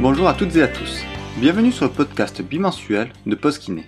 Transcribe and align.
Bonjour 0.00 0.28
à 0.28 0.34
toutes 0.34 0.54
et 0.54 0.62
à 0.62 0.68
tous. 0.68 1.02
Bienvenue 1.38 1.72
sur 1.72 1.86
le 1.86 1.90
podcast 1.90 2.40
bimensuel 2.40 3.12
de 3.26 3.34
Postkiné. 3.34 3.84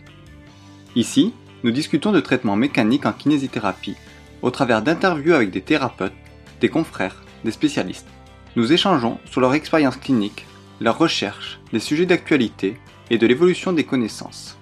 Ici, 0.96 1.32
nous 1.62 1.71
discutons 1.71 2.10
de 2.10 2.18
traitements 2.18 2.56
mécaniques 2.56 3.06
en 3.06 3.12
kinésithérapie 3.12 3.94
au 4.42 4.50
travers 4.50 4.82
d'interviews 4.82 5.34
avec 5.34 5.52
des 5.52 5.60
thérapeutes, 5.60 6.12
des 6.60 6.68
confrères, 6.68 7.22
des 7.44 7.53
spécialistes. 7.53 8.08
Nous 8.56 8.72
échangeons 8.72 9.21
sur 9.24 9.40
leur 9.40 9.54
expérience 9.54 9.99
clinique, 9.99 10.46
leurs 10.81 10.99
recherches, 10.99 11.60
les 11.72 11.78
sujets 11.78 12.06
d'actualité 12.06 12.77
et 13.08 13.17
de 13.17 13.27
l'évolution 13.28 13.72
des 13.72 13.85
connaissances. 13.85 14.58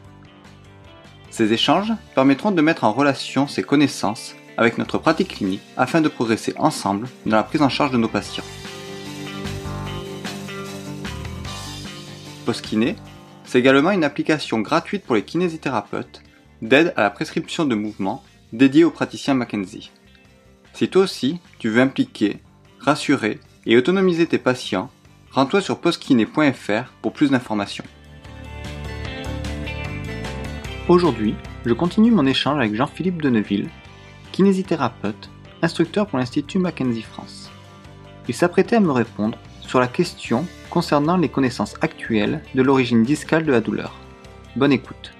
Ces 1.30 1.54
échanges 1.54 1.94
permettront 2.14 2.50
de 2.50 2.60
mettre 2.60 2.84
en 2.84 2.92
relation 2.92 3.48
ces 3.48 3.62
connaissances 3.62 4.36
avec 4.58 4.76
notre 4.76 4.98
pratique 4.98 5.36
clinique 5.36 5.62
afin 5.78 6.02
de 6.02 6.10
progresser 6.10 6.52
ensemble 6.58 7.08
dans 7.24 7.36
la 7.36 7.42
prise 7.42 7.62
en 7.62 7.70
charge 7.70 7.92
de 7.92 7.96
nos 7.96 8.08
patients. 8.08 8.44
Postkiné, 12.48 12.96
c'est 13.44 13.58
également 13.58 13.90
une 13.90 14.04
application 14.04 14.60
gratuite 14.60 15.04
pour 15.04 15.14
les 15.14 15.22
kinésithérapeutes 15.22 16.22
d'aide 16.62 16.94
à 16.96 17.02
la 17.02 17.10
prescription 17.10 17.66
de 17.66 17.74
mouvements 17.74 18.24
dédiée 18.54 18.84
aux 18.84 18.90
praticiens 18.90 19.34
Mackenzie. 19.34 19.90
Si 20.72 20.88
toi 20.88 21.02
aussi 21.02 21.40
tu 21.58 21.68
veux 21.68 21.82
impliquer, 21.82 22.38
rassurer 22.78 23.38
et 23.66 23.76
autonomiser 23.76 24.26
tes 24.26 24.38
patients, 24.38 24.90
rends-toi 25.30 25.60
sur 25.60 25.78
postkiné.fr 25.78 26.90
pour 27.02 27.12
plus 27.12 27.30
d'informations. 27.30 27.84
Aujourd'hui, 30.88 31.34
je 31.66 31.74
continue 31.74 32.12
mon 32.12 32.24
échange 32.24 32.60
avec 32.60 32.74
Jean-Philippe 32.74 33.20
Deneville, 33.20 33.68
kinésithérapeute, 34.32 35.28
instructeur 35.60 36.06
pour 36.06 36.18
l'Institut 36.18 36.58
Mackenzie 36.58 37.02
France. 37.02 37.50
Il 38.26 38.34
s'apprêtait 38.34 38.76
à 38.76 38.80
me 38.80 38.92
répondre 38.92 39.36
sur 39.68 39.80
la 39.80 39.86
question 39.86 40.46
concernant 40.70 41.18
les 41.18 41.28
connaissances 41.28 41.74
actuelles 41.82 42.40
de 42.54 42.62
l'origine 42.62 43.04
discale 43.04 43.44
de 43.44 43.52
la 43.52 43.60
douleur. 43.60 43.94
Bonne 44.56 44.72
écoute. 44.72 45.12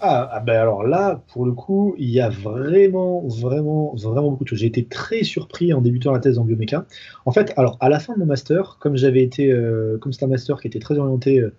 Ah, 0.00 0.28
ah, 0.32 0.40
ben 0.40 0.60
alors 0.60 0.82
là, 0.82 1.22
pour 1.32 1.46
le 1.46 1.52
coup, 1.52 1.94
il 1.96 2.10
y 2.10 2.20
a 2.20 2.28
vraiment, 2.28 3.22
vraiment, 3.26 3.94
vraiment 3.94 4.30
beaucoup 4.30 4.44
de 4.44 4.48
choses. 4.48 4.58
J'ai 4.58 4.66
été 4.66 4.84
très 4.84 5.22
surpris 5.22 5.72
en 5.72 5.80
débutant 5.80 6.12
la 6.12 6.18
thèse 6.18 6.38
en 6.38 6.44
bioméca. 6.44 6.86
En 7.24 7.32
fait, 7.32 7.54
alors 7.56 7.78
à 7.80 7.88
la 7.88 7.98
fin 7.98 8.12
de 8.14 8.18
mon 8.18 8.26
master, 8.26 8.76
comme 8.78 8.96
j'avais 8.96 9.22
été, 9.22 9.50
euh, 9.50 9.96
comme 9.98 10.12
c'est 10.12 10.24
un 10.24 10.28
master 10.28 10.60
qui 10.60 10.66
était 10.66 10.80
très 10.80 10.98
orienté 10.98 11.38
euh, 11.38 11.54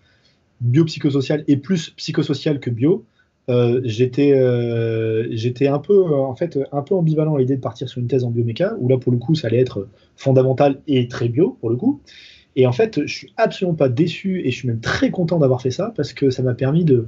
biopsychosocial 0.61 1.45
et 1.47 1.57
plus 1.57 1.91
psychosocial 1.91 2.59
que 2.59 2.69
bio, 2.69 3.05
euh, 3.49 3.81
j'étais 3.83 4.31
euh, 4.31 5.27
j'étais 5.31 5.67
un 5.67 5.79
peu 5.79 5.93
euh, 5.93 6.15
en 6.15 6.33
fait 6.33 6.57
un 6.71 6.81
peu 6.81 6.95
ambivalent 6.95 7.35
à 7.35 7.39
l'idée 7.39 7.57
de 7.57 7.61
partir 7.61 7.89
sur 7.89 7.99
une 7.99 8.07
thèse 8.07 8.23
en 8.23 8.31
bioméca 8.31 8.75
où 8.79 8.87
là 8.87 8.97
pour 8.97 9.11
le 9.11 9.17
coup 9.17 9.35
ça 9.35 9.47
allait 9.47 9.59
être 9.59 9.89
fondamental 10.15 10.81
et 10.87 11.07
très 11.09 11.27
bio 11.27 11.57
pour 11.59 11.69
le 11.69 11.75
coup. 11.75 12.01
Et 12.55 12.67
en 12.67 12.71
fait 12.71 13.05
je 13.05 13.13
suis 13.13 13.33
absolument 13.35 13.75
pas 13.75 13.89
déçu 13.89 14.41
et 14.45 14.51
je 14.51 14.55
suis 14.55 14.67
même 14.67 14.79
très 14.79 15.11
content 15.11 15.39
d'avoir 15.39 15.61
fait 15.61 15.71
ça 15.71 15.91
parce 15.95 16.13
que 16.13 16.29
ça 16.29 16.41
m'a 16.41 16.53
permis 16.53 16.85
de, 16.85 17.07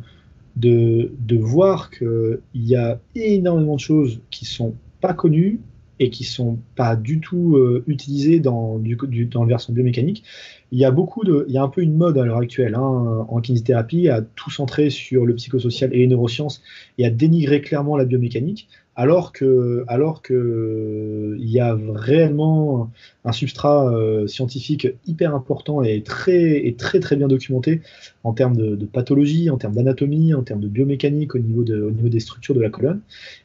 de, 0.58 1.14
de 1.20 1.38
voir 1.38 1.90
qu'il 1.90 2.40
y 2.54 2.76
a 2.76 3.00
énormément 3.16 3.76
de 3.76 3.80
choses 3.80 4.22
qui 4.30 4.44
sont 4.44 4.76
pas 5.00 5.14
connues 5.14 5.62
et 6.00 6.10
qui 6.10 6.24
sont 6.24 6.60
pas 6.76 6.96
du 6.96 7.20
tout 7.20 7.58
utilisées 7.88 8.40
dans, 8.40 8.78
du, 8.78 8.98
le 8.98 9.48
version 9.48 9.74
biomécanique. 9.74 10.24
Il 10.72 10.80
y 10.80 10.86
a 10.86 10.92
beaucoup 10.92 11.24
de, 11.24 11.46
il 11.48 11.54
y 11.54 11.58
a 11.58 11.64
un 11.64 11.70
peu 11.70 11.82
une 11.82 11.96
mode 11.96 12.18
à 12.18 12.26
l'heure 12.26 12.38
actuelle 12.38 12.76
hein, 12.76 13.26
en 13.30 13.40
kinésithérapie 13.40 14.10
à 14.10 14.22
tout 14.22 14.52
centrer 14.52 14.90
sur 14.90 15.26
le 15.26 15.36
psychosocial 15.36 15.94
et 15.94 16.00
les 16.00 16.08
neurosciences 16.08 16.62
et 16.98 17.06
à 17.06 17.10
dénigrer 17.10 17.62
clairement 17.62 17.96
la 17.96 18.06
biomécanique 18.06 18.68
alors 18.96 19.34
que, 19.34 19.84
alors 19.88 20.22
que 20.22 21.36
il 21.38 21.50
y 21.50 21.60
a 21.60 21.78
réellement 21.94 22.90
un 23.26 23.32
substrat 23.32 23.92
euh, 23.94 24.26
scientifique 24.28 24.88
hyper 25.06 25.36
important 25.36 25.84
et 25.84 26.02
très, 26.02 26.66
et 26.66 26.76
très 26.76 27.00
très 27.00 27.16
bien 27.16 27.28
documenté 27.28 27.82
en 28.24 28.34
termes 28.34 28.56
de, 28.56 28.86
pathologie, 28.86 29.50
en 29.50 29.58
termes 29.58 29.74
d'anatomie, 29.74 30.34
en 30.34 30.44
termes 30.44 30.62
de 30.62 30.68
biomécanique 30.68 31.36
au 31.36 31.40
niveau, 31.40 31.64
au 31.64 31.92
niveau 31.92 32.10
des 32.10 32.20
structures 32.20 32.56
de 32.56 32.62
la 32.62 32.70
colonne, 32.70 33.02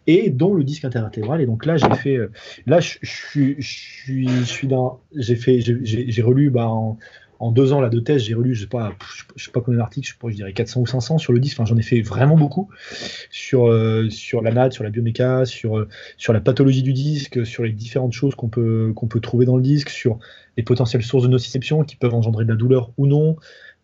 et 0.07 0.31
dont 0.31 0.55
le 0.55 0.63
disque 0.63 0.85
interintéral. 0.85 1.41
Et 1.41 1.47
donc 1.47 1.67
là, 1.67 1.77
j'ai 1.77 1.95
fait, 1.95 2.17
euh, 2.17 2.31
là, 2.67 2.81
je, 2.81 2.99
suis, 3.03 3.57
je 3.59 3.69
suis, 3.69 4.29
je 4.29 4.45
suis 4.45 4.69
dans, 4.69 5.01
j'ai 5.17 5.37
fait, 5.37 5.61
j'ai 5.61 6.23
relu 6.23 6.51
bah, 6.51 6.69
en, 6.69 6.97
en 7.41 7.53
deux 7.53 7.73
ans 7.73 7.81
là, 7.81 7.89
de 7.89 7.99
thèse, 8.01 8.23
j'ai 8.23 8.35
relu, 8.35 8.55
je 8.55 8.63
sais 8.63 8.69
pas, 8.69 8.93
je 9.35 9.45
sais 9.45 9.51
pas 9.51 9.63
combien 9.63 9.79
d'articles, 9.79 10.15
je, 10.23 10.35
dirais 10.35 10.53
400 10.53 10.83
ou 10.83 10.87
500 10.87 11.17
sur 11.17 11.33
le 11.33 11.41
disque. 11.41 11.59
Enfin, 11.59 11.67
j'en 11.67 11.79
ai 11.79 11.83
fait 11.83 12.03
vraiment 12.03 12.37
beaucoup 12.37 12.69
sur, 13.31 13.67
euh, 13.67 14.11
sur 14.11 14.43
la 14.43 14.53
NAD, 14.53 14.75
sur 14.75 14.85
la 14.85 14.91
bioméca, 14.91 15.47
sur, 15.47 15.79
euh, 15.79 15.89
sur 16.19 16.35
la 16.35 16.41
pathologie 16.41 16.83
du 16.83 16.93
disque, 16.93 17.45
sur 17.47 17.65
les 17.65 17.73
différentes 17.73 18.13
choses 18.13 18.35
qu'on 18.35 18.51
peut, 18.51 18.93
qu'on 18.95 19.09
peut 19.09 19.21
trouver 19.21 19.47
dans 19.47 19.57
le 19.57 19.63
disque, 19.63 19.89
sur 19.89 20.19
les 20.59 20.63
potentielles 20.63 21.03
sources 21.03 21.25
de 21.25 21.29
nociception 21.29 21.83
qui 21.83 21.97
peuvent 21.97 22.15
engendrer 22.15 22.45
de 22.45 22.51
la 22.51 22.57
douleur 22.57 22.93
ou 22.99 23.07
non. 23.07 23.37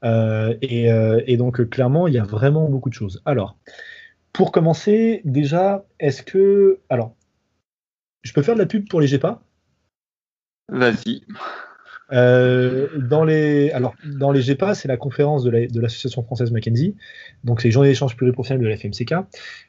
Euh, 0.04 0.54
et, 0.60 0.88
et, 1.26 1.36
donc, 1.38 1.66
clairement, 1.70 2.06
il 2.06 2.14
y 2.14 2.18
a 2.18 2.24
vraiment 2.24 2.68
beaucoup 2.68 2.90
de 2.90 2.94
choses. 2.94 3.22
Alors, 3.24 3.56
pour 4.34 4.52
commencer, 4.52 5.22
déjà, 5.24 5.86
est-ce 5.98 6.22
que. 6.22 6.80
Alors, 6.90 7.14
je 8.22 8.34
peux 8.34 8.42
faire 8.42 8.54
de 8.54 8.60
la 8.60 8.66
pub 8.66 8.86
pour 8.86 9.00
les 9.00 9.06
GEPA 9.06 9.40
Vas-y. 10.68 11.22
Euh, 12.12 12.86
dans 12.98 13.24
les 13.24 13.70
alors 13.72 13.94
dans 14.04 14.30
les 14.30 14.40
GEPA, 14.40 14.74
c'est 14.74 14.86
la 14.86 14.96
conférence 14.96 15.42
de 15.42 15.80
l'association 15.80 16.22
française 16.22 16.52
Mackenzie, 16.52 16.94
donc 17.42 17.60
c'est 17.60 17.68
les 17.68 17.72
journées 17.72 17.88
d'échange 17.88 18.16
pluriprofessionnel 18.16 18.62
de 18.62 18.68
la 18.68 18.76
FMCK. 18.76 19.14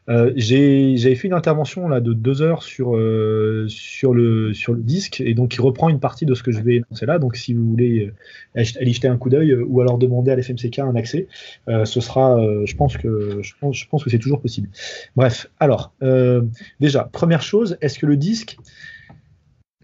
Euh, 0.10 0.32
j'avais 0.36 1.16
fait 1.16 1.28
une 1.28 1.34
intervention 1.34 1.88
là 1.88 2.00
de 2.00 2.14
deux 2.14 2.44
heures 2.44 2.62
sur 2.62 2.96
euh, 2.96 3.66
sur 3.70 4.14
le 4.14 4.54
sur 4.54 4.74
le 4.74 4.82
disque 4.82 5.20
et 5.20 5.34
donc 5.34 5.56
il 5.56 5.62
reprend 5.62 5.90
une 5.90 6.00
partie 6.00 6.26
de 6.26 6.36
ce 6.36 6.44
que 6.44 6.52
je 6.52 6.62
vais 6.62 6.76
énoncer 6.76 7.08
là. 7.08 7.18
Donc 7.18 7.36
si 7.36 7.56
vous 7.56 7.68
voulez 7.68 8.14
aller 8.56 8.94
jeter 8.94 9.08
un 9.08 9.18
coup 9.18 9.30
d'œil 9.30 9.56
ou 9.56 9.82
alors 9.82 9.98
demander 9.98 10.32
à 10.32 10.36
la 10.36 10.44
FMCK 10.44 10.80
un 10.80 10.96
accès, 10.96 11.28
ce 11.68 12.02
sera, 12.02 12.40
je 12.66 12.76
pense 12.76 12.98
que 12.98 13.40
je 13.42 13.54
pense 13.60 13.76
je 13.76 13.88
pense 13.88 14.04
que 14.04 14.10
c'est 14.10 14.20
toujours 14.20 14.42
possible. 14.42 14.70
Bref, 15.16 15.50
alors 15.60 15.92
déjà 16.80 17.04
première 17.06 17.42
chose, 17.42 17.78
est-ce 17.82 17.98
que 17.98 18.06
le 18.06 18.18
disque 18.18 18.58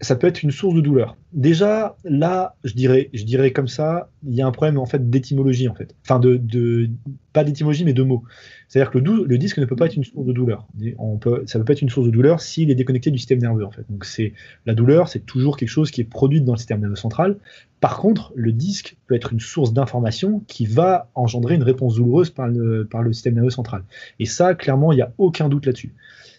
ça 0.04 0.16
peut 0.16 0.26
être 0.26 0.42
une 0.42 0.50
source 0.50 0.74
de 0.74 0.80
douleur. 0.80 1.16
Déjà, 1.32 1.96
là, 2.04 2.54
je 2.64 2.74
dirais, 2.74 3.10
je 3.12 3.24
dirais 3.24 3.52
comme 3.52 3.68
ça, 3.68 4.10
il 4.26 4.34
y 4.34 4.42
a 4.42 4.46
un 4.46 4.52
problème 4.52 4.78
en 4.78 4.86
fait 4.86 5.10
d'étymologie 5.10 5.68
en 5.68 5.74
fait. 5.74 5.94
Enfin, 6.04 6.20
de, 6.20 6.90
pas 7.32 7.44
d'étymologie 7.44 7.84
mais 7.84 7.92
de 7.92 8.02
mots. 8.02 8.22
C'est-à-dire 8.68 8.90
que 8.90 8.98
le, 8.98 9.38
disque 9.38 9.58
ne 9.58 9.64
peut 9.64 9.76
pas 9.76 9.86
être 9.86 9.96
une 9.96 10.04
source 10.04 10.26
de 10.26 10.32
douleur. 10.32 10.66
On 10.98 11.16
peut, 11.18 11.42
ça 11.46 11.58
peut 11.58 11.64
pas 11.64 11.72
être 11.72 11.82
une 11.82 11.90
source 11.90 12.06
de 12.06 12.12
douleur 12.12 12.40
s'il 12.40 12.70
est 12.70 12.74
déconnecté 12.74 13.10
du 13.10 13.18
système 13.18 13.40
nerveux 13.40 13.64
en 13.64 13.70
fait. 13.70 13.84
Donc 13.88 14.04
c'est 14.04 14.32
la 14.66 14.74
douleur, 14.74 15.08
c'est 15.08 15.26
toujours 15.26 15.56
quelque 15.56 15.68
chose 15.68 15.90
qui 15.90 16.00
est 16.00 16.04
produit 16.04 16.40
dans 16.40 16.52
le 16.52 16.58
système 16.58 16.80
nerveux 16.80 16.96
central. 16.96 17.38
Par 17.80 17.98
contre, 17.98 18.32
le 18.34 18.52
disque 18.52 18.96
peut 19.06 19.14
être 19.14 19.32
une 19.32 19.40
source 19.40 19.72
d'information 19.72 20.42
qui 20.46 20.66
va 20.66 21.10
engendrer 21.14 21.54
une 21.54 21.62
réponse 21.62 21.96
douloureuse 21.96 22.30
par 22.30 22.48
le, 22.48 22.86
par 22.86 23.02
le 23.02 23.12
système 23.12 23.34
nerveux 23.34 23.50
central. 23.50 23.84
Et 24.18 24.26
ça, 24.26 24.54
clairement, 24.54 24.92
il 24.92 24.96
n'y 24.96 25.02
a 25.02 25.12
aucun 25.18 25.48
doute 25.48 25.66
là-dessus. 25.66 25.94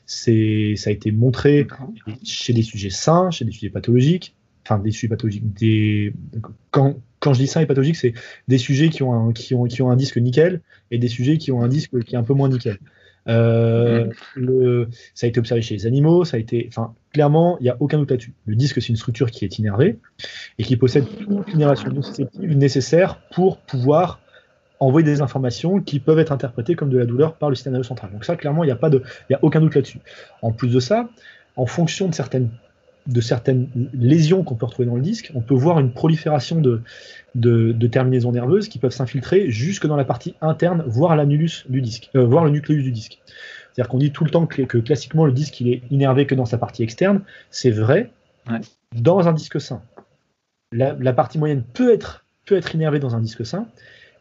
C'est, 0.06 0.76
ça 0.78 0.90
a 0.90 0.94
été 0.94 1.12
montré 1.12 1.68
chez 2.24 2.54
des 2.54 2.62
sujets 2.62 2.90
sains, 2.90 3.32
chez 3.32 3.46
des 3.46 3.52
sujets 3.52 3.70
pathologiques, 3.70 4.36
enfin 4.64 4.80
des 4.80 4.92
sujets 4.92 5.08
pathologiques. 5.08 5.54
Des, 5.54 6.14
quand, 6.72 7.00
quand 7.20 7.34
je 7.34 7.40
dis 7.40 7.48
sain 7.48 7.62
et 7.62 7.66
pathologique, 7.66 7.96
c'est 7.96 8.14
des 8.48 8.58
sujets 8.58 8.90
qui 8.90 9.02
ont, 9.04 9.14
un, 9.14 9.34
qui, 9.34 9.56
ont, 9.56 9.66
qui 9.66 9.82
ont 9.82 9.90
un 9.90 9.96
disque 9.96 10.18
nickel 10.18 10.62
et 10.92 11.00
des 11.00 11.08
sujets 11.08 11.38
qui 11.38 11.52
ont 11.52 11.62
un 11.62 11.68
disque 11.68 12.04
qui 12.04 12.16
est 12.16 12.18
un 12.18 12.24
peu 12.24 12.34
moins 12.34 12.50
nickel. 12.50 12.78
Euh, 13.28 14.12
le, 14.36 14.88
ça 15.16 15.26
a 15.26 15.30
été 15.30 15.40
observé 15.40 15.64
chez 15.64 15.74
les 15.74 15.88
animaux, 15.88 16.26
ça 16.26 16.38
a 16.38 16.40
été, 16.40 16.66
enfin, 16.68 16.94
clairement, 17.12 17.58
il 17.60 17.64
n'y 17.64 17.70
a 17.70 17.78
aucun 17.80 17.98
doute 17.98 18.12
là-dessus. 18.12 18.34
Le 18.46 18.56
disque, 18.56 18.80
c'est 18.80 18.90
une 18.90 18.98
structure 18.98 19.32
qui 19.32 19.46
est 19.46 19.58
innervée 19.58 19.98
et 20.60 20.64
qui 20.64 20.78
possède 20.78 21.06
toute 21.18 21.52
l'innervation 21.52 21.90
nociceptive 21.90 22.56
nécessaire 22.56 23.22
pour 23.34 23.58
pouvoir 23.58 24.20
envoyer 24.86 25.06
des 25.06 25.22
informations 25.22 25.82
qui 25.82 26.00
peuvent 26.00 26.20
être 26.20 26.32
interprétées 26.32 26.76
comme 26.76 26.90
de 26.90 26.98
la 26.98 27.06
douleur 27.06 27.36
par 27.36 27.50
le 27.50 27.56
système 27.56 27.74
nerveux 27.74 27.88
central. 27.88 28.12
Donc 28.12 28.26
ça, 28.26 28.36
clairement, 28.36 28.64
il 28.64 28.68
n'y 28.68 28.74
a, 28.74 28.76
pas 28.76 28.90
de, 28.90 29.02
a 29.34 29.40
aucun 29.42 29.60
doute 29.60 29.76
là-dessus. 29.76 30.00
En 30.42 30.52
plus 30.52 30.74
de 30.74 30.80
ça, 30.80 31.10
en 31.56 31.66
fonction 31.66 32.08
de 32.08 32.14
certaines, 32.14 32.50
de 33.08 33.22
certaines 33.22 33.68
lésions 33.94 34.44
qu'on 34.44 34.56
peut 34.56 34.66
retrouver 34.66 34.88
dans 34.88 34.96
le 34.96 35.02
disque, 35.02 35.32
on 35.36 35.42
peut 35.42 35.56
voir 35.56 35.80
une 35.80 35.92
prolifération 35.92 36.62
de, 36.62 36.82
de, 37.34 37.88
terminaisons 37.88 38.32
nerveuses 38.32 38.68
qui 38.68 38.80
peuvent 38.80 38.92
s'infiltrer 38.92 39.50
jusque 39.50 39.88
dans 39.88 39.96
la 39.96 40.06
partie 40.06 40.36
interne, 40.42 40.84
voire 40.88 41.16
l'annulus 41.16 41.66
du 41.70 41.82
disque, 41.82 42.10
euh, 42.16 42.26
voire 42.26 42.46
le 42.46 42.52
nucléus 42.52 42.84
du 42.84 42.92
disque. 42.92 43.20
C'est-à-dire 43.74 43.90
qu'on 43.90 43.98
dit 43.98 44.12
tout 44.12 44.24
le 44.24 44.30
temps 44.30 44.46
que, 44.46 44.78
classiquement 44.78 45.26
le 45.26 45.34
disque 45.34 45.60
il 45.62 45.70
est 45.70 45.82
innervé 45.90 46.26
que 46.26 46.36
dans 46.36 46.46
sa 46.46 46.58
partie 46.58 46.84
externe. 46.84 47.22
C'est 47.50 47.72
vrai 47.72 48.12
dans 48.94 49.28
un 49.28 49.34
disque 49.34 49.60
sain. 49.60 49.82
La, 50.72 50.96
la, 51.00 51.14
partie 51.14 51.38
moyenne 51.40 51.64
peut 51.74 51.94
être, 51.94 52.26
peut 52.46 52.56
être 52.56 52.74
innervée 52.76 53.00
dans 53.00 53.16
un 53.16 53.22
disque 53.22 53.46
sain, 53.46 53.68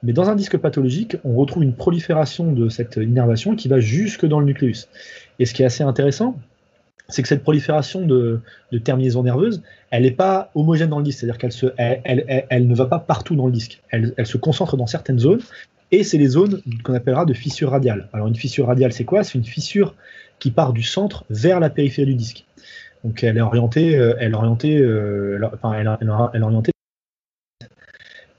mais 0.04 0.12
dans 0.12 0.28
un 0.28 0.36
disque 0.36 0.58
pathologique, 0.58 1.16
on 1.24 1.34
retrouve 1.34 1.62
une 1.62 1.74
prolifération 1.74 2.52
de 2.52 2.68
cette 2.68 2.96
innervation 2.96 3.56
qui 3.56 3.68
va 3.68 3.80
jusque 3.80 4.26
dans 4.26 4.38
le 4.38 4.46
nucléus. 4.46 4.88
Et 5.38 5.46
ce 5.46 5.54
qui 5.54 5.62
est 5.62 5.66
assez 5.66 5.82
intéressant, 5.82 6.38
c'est 7.08 7.22
que 7.22 7.28
cette 7.28 7.42
prolifération 7.42 8.06
de, 8.06 8.40
terminaisons 8.84 9.22
nerveuses, 9.22 9.62
elle 9.90 10.02
n'est 10.02 10.10
pas 10.10 10.50
homogène 10.54 10.90
dans 10.90 10.98
le 10.98 11.04
disque, 11.04 11.20
c'est-à-dire 11.20 11.38
qu'elle 11.38 12.46
elle, 12.50 12.68
ne 12.68 12.74
va 12.74 12.86
pas 12.86 12.98
partout 12.98 13.34
dans 13.34 13.46
le 13.46 13.52
disque. 13.52 13.82
Elle, 13.90 14.26
se 14.26 14.36
concentre 14.36 14.76
dans 14.76 14.86
certaines 14.86 15.18
zones, 15.18 15.40
et 15.90 16.04
c'est 16.04 16.18
les 16.18 16.28
zones 16.28 16.60
qu'on 16.82 16.94
appellera 16.94 17.24
de 17.24 17.32
fissure 17.32 17.70
radiale. 17.70 18.08
Alors 18.12 18.26
une 18.26 18.36
fissure 18.36 18.66
radiale, 18.66 18.92
c'est 18.92 19.04
quoi? 19.04 19.24
C'est 19.24 19.38
une 19.38 19.44
fissure 19.44 19.94
qui 20.38 20.50
part 20.50 20.74
du 20.74 20.82
centre 20.82 21.24
vers 21.30 21.60
la 21.60 21.70
périphérie 21.70 22.10
du 22.10 22.14
disque. 22.14 22.44
Donc 23.04 23.24
elle 23.24 23.38
est 23.38 23.42
orientée, 23.42 23.96
euh, 23.96 24.14
elle 24.18 24.32
est 24.32 24.36
orientée, 24.36 24.78
euh, 24.78 25.38
elle 25.74 25.86
est 25.86 26.42
orientée 26.42 26.73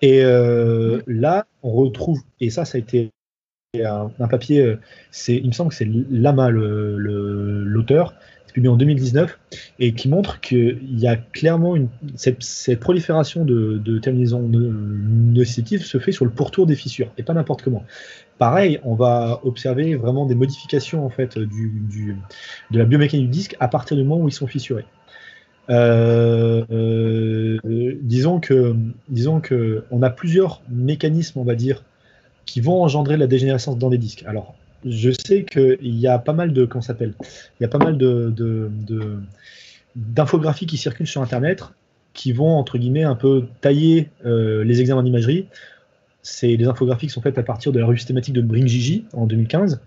Et 0.01 0.23
euh, 0.23 1.01
là, 1.07 1.45
on 1.63 1.71
retrouve, 1.71 2.21
et 2.39 2.49
ça, 2.49 2.65
ça 2.65 2.77
a 2.77 2.79
été 2.79 3.11
un, 3.83 4.27
papier, 4.29 4.61
euh, 4.61 4.79
il 5.27 5.47
me 5.47 5.51
semble 5.51 5.69
que 5.69 5.75
c'est 5.75 5.89
Lama 6.09 6.49
l'auteur, 6.49 8.13
le, 8.47 8.53
publié 8.53 8.69
en 8.69 8.77
2019, 8.77 9.39
et 9.79 9.93
qui 9.93 10.07
montre 10.07 10.39
qu'il 10.39 10.99
y 10.99 11.07
a 11.07 11.15
clairement 11.17 11.75
une, 11.75 11.89
cette, 12.15 12.79
prolifération 12.79 13.43
de, 13.45 13.77
de 13.77 13.99
terminaisons 13.99 14.47
nocitives 14.47 15.83
se 15.83 15.97
fait 15.97 16.11
sur 16.11 16.25
le 16.25 16.31
pourtour 16.31 16.65
des 16.65 16.75
fissures, 16.75 17.11
et 17.17 17.23
pas 17.23 17.33
n'importe 17.33 17.63
comment. 17.63 17.83
Pareil, 18.37 18.79
on 18.83 18.95
va 18.95 19.39
observer 19.43 19.95
vraiment 19.95 20.25
des 20.25 20.35
modifications 20.35 21.05
en 21.05 21.09
fait 21.09 21.37
du, 21.37 21.69
du, 21.89 22.17
de 22.71 22.79
la 22.79 22.85
biomécanique 22.85 23.27
du 23.27 23.31
disque 23.31 23.55
à 23.59 23.69
partir 23.69 23.95
du 23.95 24.03
moment 24.03 24.23
où 24.23 24.27
ils 24.27 24.33
sont 24.33 24.47
fissurés. 24.47 24.85
Euh, 25.69 26.63
euh, 26.71 27.97
disons 28.01 28.39
que, 28.39 28.75
disons 29.09 29.39
que, 29.39 29.83
on 29.91 30.01
a 30.01 30.09
plusieurs 30.09 30.61
mécanismes, 30.69 31.39
on 31.39 31.43
va 31.43 31.55
dire, 31.55 31.83
qui 32.45 32.61
vont 32.61 32.83
engendrer 32.83 33.17
la 33.17 33.27
dégénérescence 33.27 33.77
dans 33.77 33.89
les 33.89 33.97
disques. 33.97 34.23
Alors, 34.27 34.55
je 34.85 35.09
sais 35.11 35.43
qu'il 35.43 35.97
y 35.97 36.07
a 36.07 36.19
pas 36.19 36.33
mal 36.33 36.53
de, 36.53 36.65
comment 36.65 36.81
s'appelle, 36.81 37.13
il 37.59 37.63
y 37.63 37.65
a 37.65 37.69
pas 37.69 37.79
mal 37.79 37.97
de, 37.97 38.31
d'infographies 39.95 40.67
qui 40.67 40.77
circulent 40.77 41.07
sur 41.07 41.21
Internet 41.21 41.63
qui 42.13 42.31
vont 42.31 42.55
entre 42.55 42.77
guillemets 42.77 43.03
un 43.03 43.15
peu 43.15 43.45
tailler 43.61 44.09
euh, 44.25 44.63
les 44.63 44.81
examens 44.81 45.03
d'imagerie. 45.03 45.47
C'est 46.23 46.57
des 46.57 46.65
infographies 46.65 47.07
qui 47.07 47.13
sont 47.13 47.21
faites 47.21 47.37
à 47.37 47.43
partir 47.43 47.71
de 47.71 47.79
la 47.79 47.85
revue 47.85 47.99
systématique 47.99 48.33
de 48.33 48.41
Bring 48.41 48.67
Gigi 48.67 49.05
en 49.13 49.27
2015, 49.27 49.81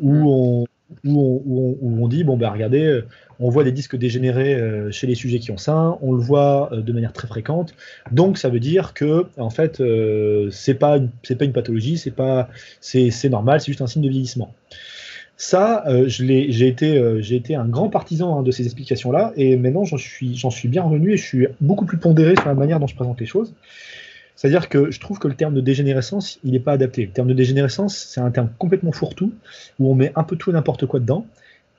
où 0.00 0.14
on, 0.14 0.66
où 1.04 1.78
on, 1.82 2.08
dit 2.08 2.24
bon 2.24 2.36
ben 2.36 2.50
regardez, 2.50 3.02
on 3.40 3.48
voit 3.48 3.64
des 3.64 3.72
disques 3.72 3.96
dégénérés 3.96 4.54
euh, 4.54 4.90
chez 4.90 5.06
les 5.06 5.14
sujets 5.14 5.38
qui 5.38 5.50
ont 5.50 5.56
ça, 5.56 5.98
on 6.02 6.12
le 6.12 6.20
voit 6.20 6.72
euh, 6.72 6.80
de 6.80 6.92
manière 6.92 7.12
très 7.12 7.26
fréquente. 7.26 7.74
Donc 8.12 8.38
ça 8.38 8.48
veut 8.48 8.60
dire 8.60 8.94
que 8.94 9.26
en 9.38 9.50
fait 9.50 9.80
euh, 9.80 10.50
c'est 10.50 10.74
pas 10.74 10.98
c'est 11.22 11.36
pas 11.36 11.44
une 11.44 11.52
pathologie, 11.52 11.98
c'est 11.98 12.10
pas 12.10 12.48
c'est 12.80 13.28
normal, 13.28 13.60
c'est 13.60 13.66
juste 13.66 13.82
un 13.82 13.86
signe 13.86 14.02
de 14.02 14.08
vieillissement. 14.08 14.54
Ça, 15.36 15.84
j'ai 16.06 16.68
été, 16.68 17.20
j'ai 17.20 17.34
été 17.34 17.56
un 17.56 17.66
grand 17.66 17.88
partisan 17.88 18.38
hein, 18.38 18.42
de 18.44 18.52
ces 18.52 18.66
explications-là, 18.66 19.32
et 19.36 19.56
maintenant 19.56 19.84
j'en 19.84 19.96
suis, 19.96 20.36
suis 20.36 20.68
bien 20.68 20.84
revenu 20.84 21.12
et 21.12 21.16
je 21.16 21.24
suis 21.24 21.48
beaucoup 21.60 21.86
plus 21.86 21.98
pondéré 21.98 22.36
sur 22.36 22.46
la 22.46 22.54
manière 22.54 22.78
dont 22.78 22.86
je 22.86 22.94
présente 22.94 23.18
les 23.18 23.26
choses. 23.26 23.52
C'est-à-dire 24.36 24.68
que 24.68 24.90
je 24.90 25.00
trouve 25.00 25.18
que 25.18 25.28
le 25.28 25.34
terme 25.34 25.54
de 25.54 25.60
dégénérescence, 25.60 26.38
il 26.44 26.52
n'est 26.52 26.60
pas 26.60 26.72
adapté. 26.72 27.06
Le 27.06 27.12
terme 27.12 27.28
de 27.28 27.34
dégénérescence, 27.34 27.96
c'est 27.96 28.20
un 28.20 28.30
terme 28.30 28.50
complètement 28.58 28.92
fourre-tout, 28.92 29.32
où 29.78 29.90
on 29.90 29.94
met 29.94 30.12
un 30.16 30.24
peu 30.24 30.36
tout 30.36 30.50
et 30.50 30.52
n'importe 30.52 30.86
quoi 30.86 31.00
dedans. 31.00 31.26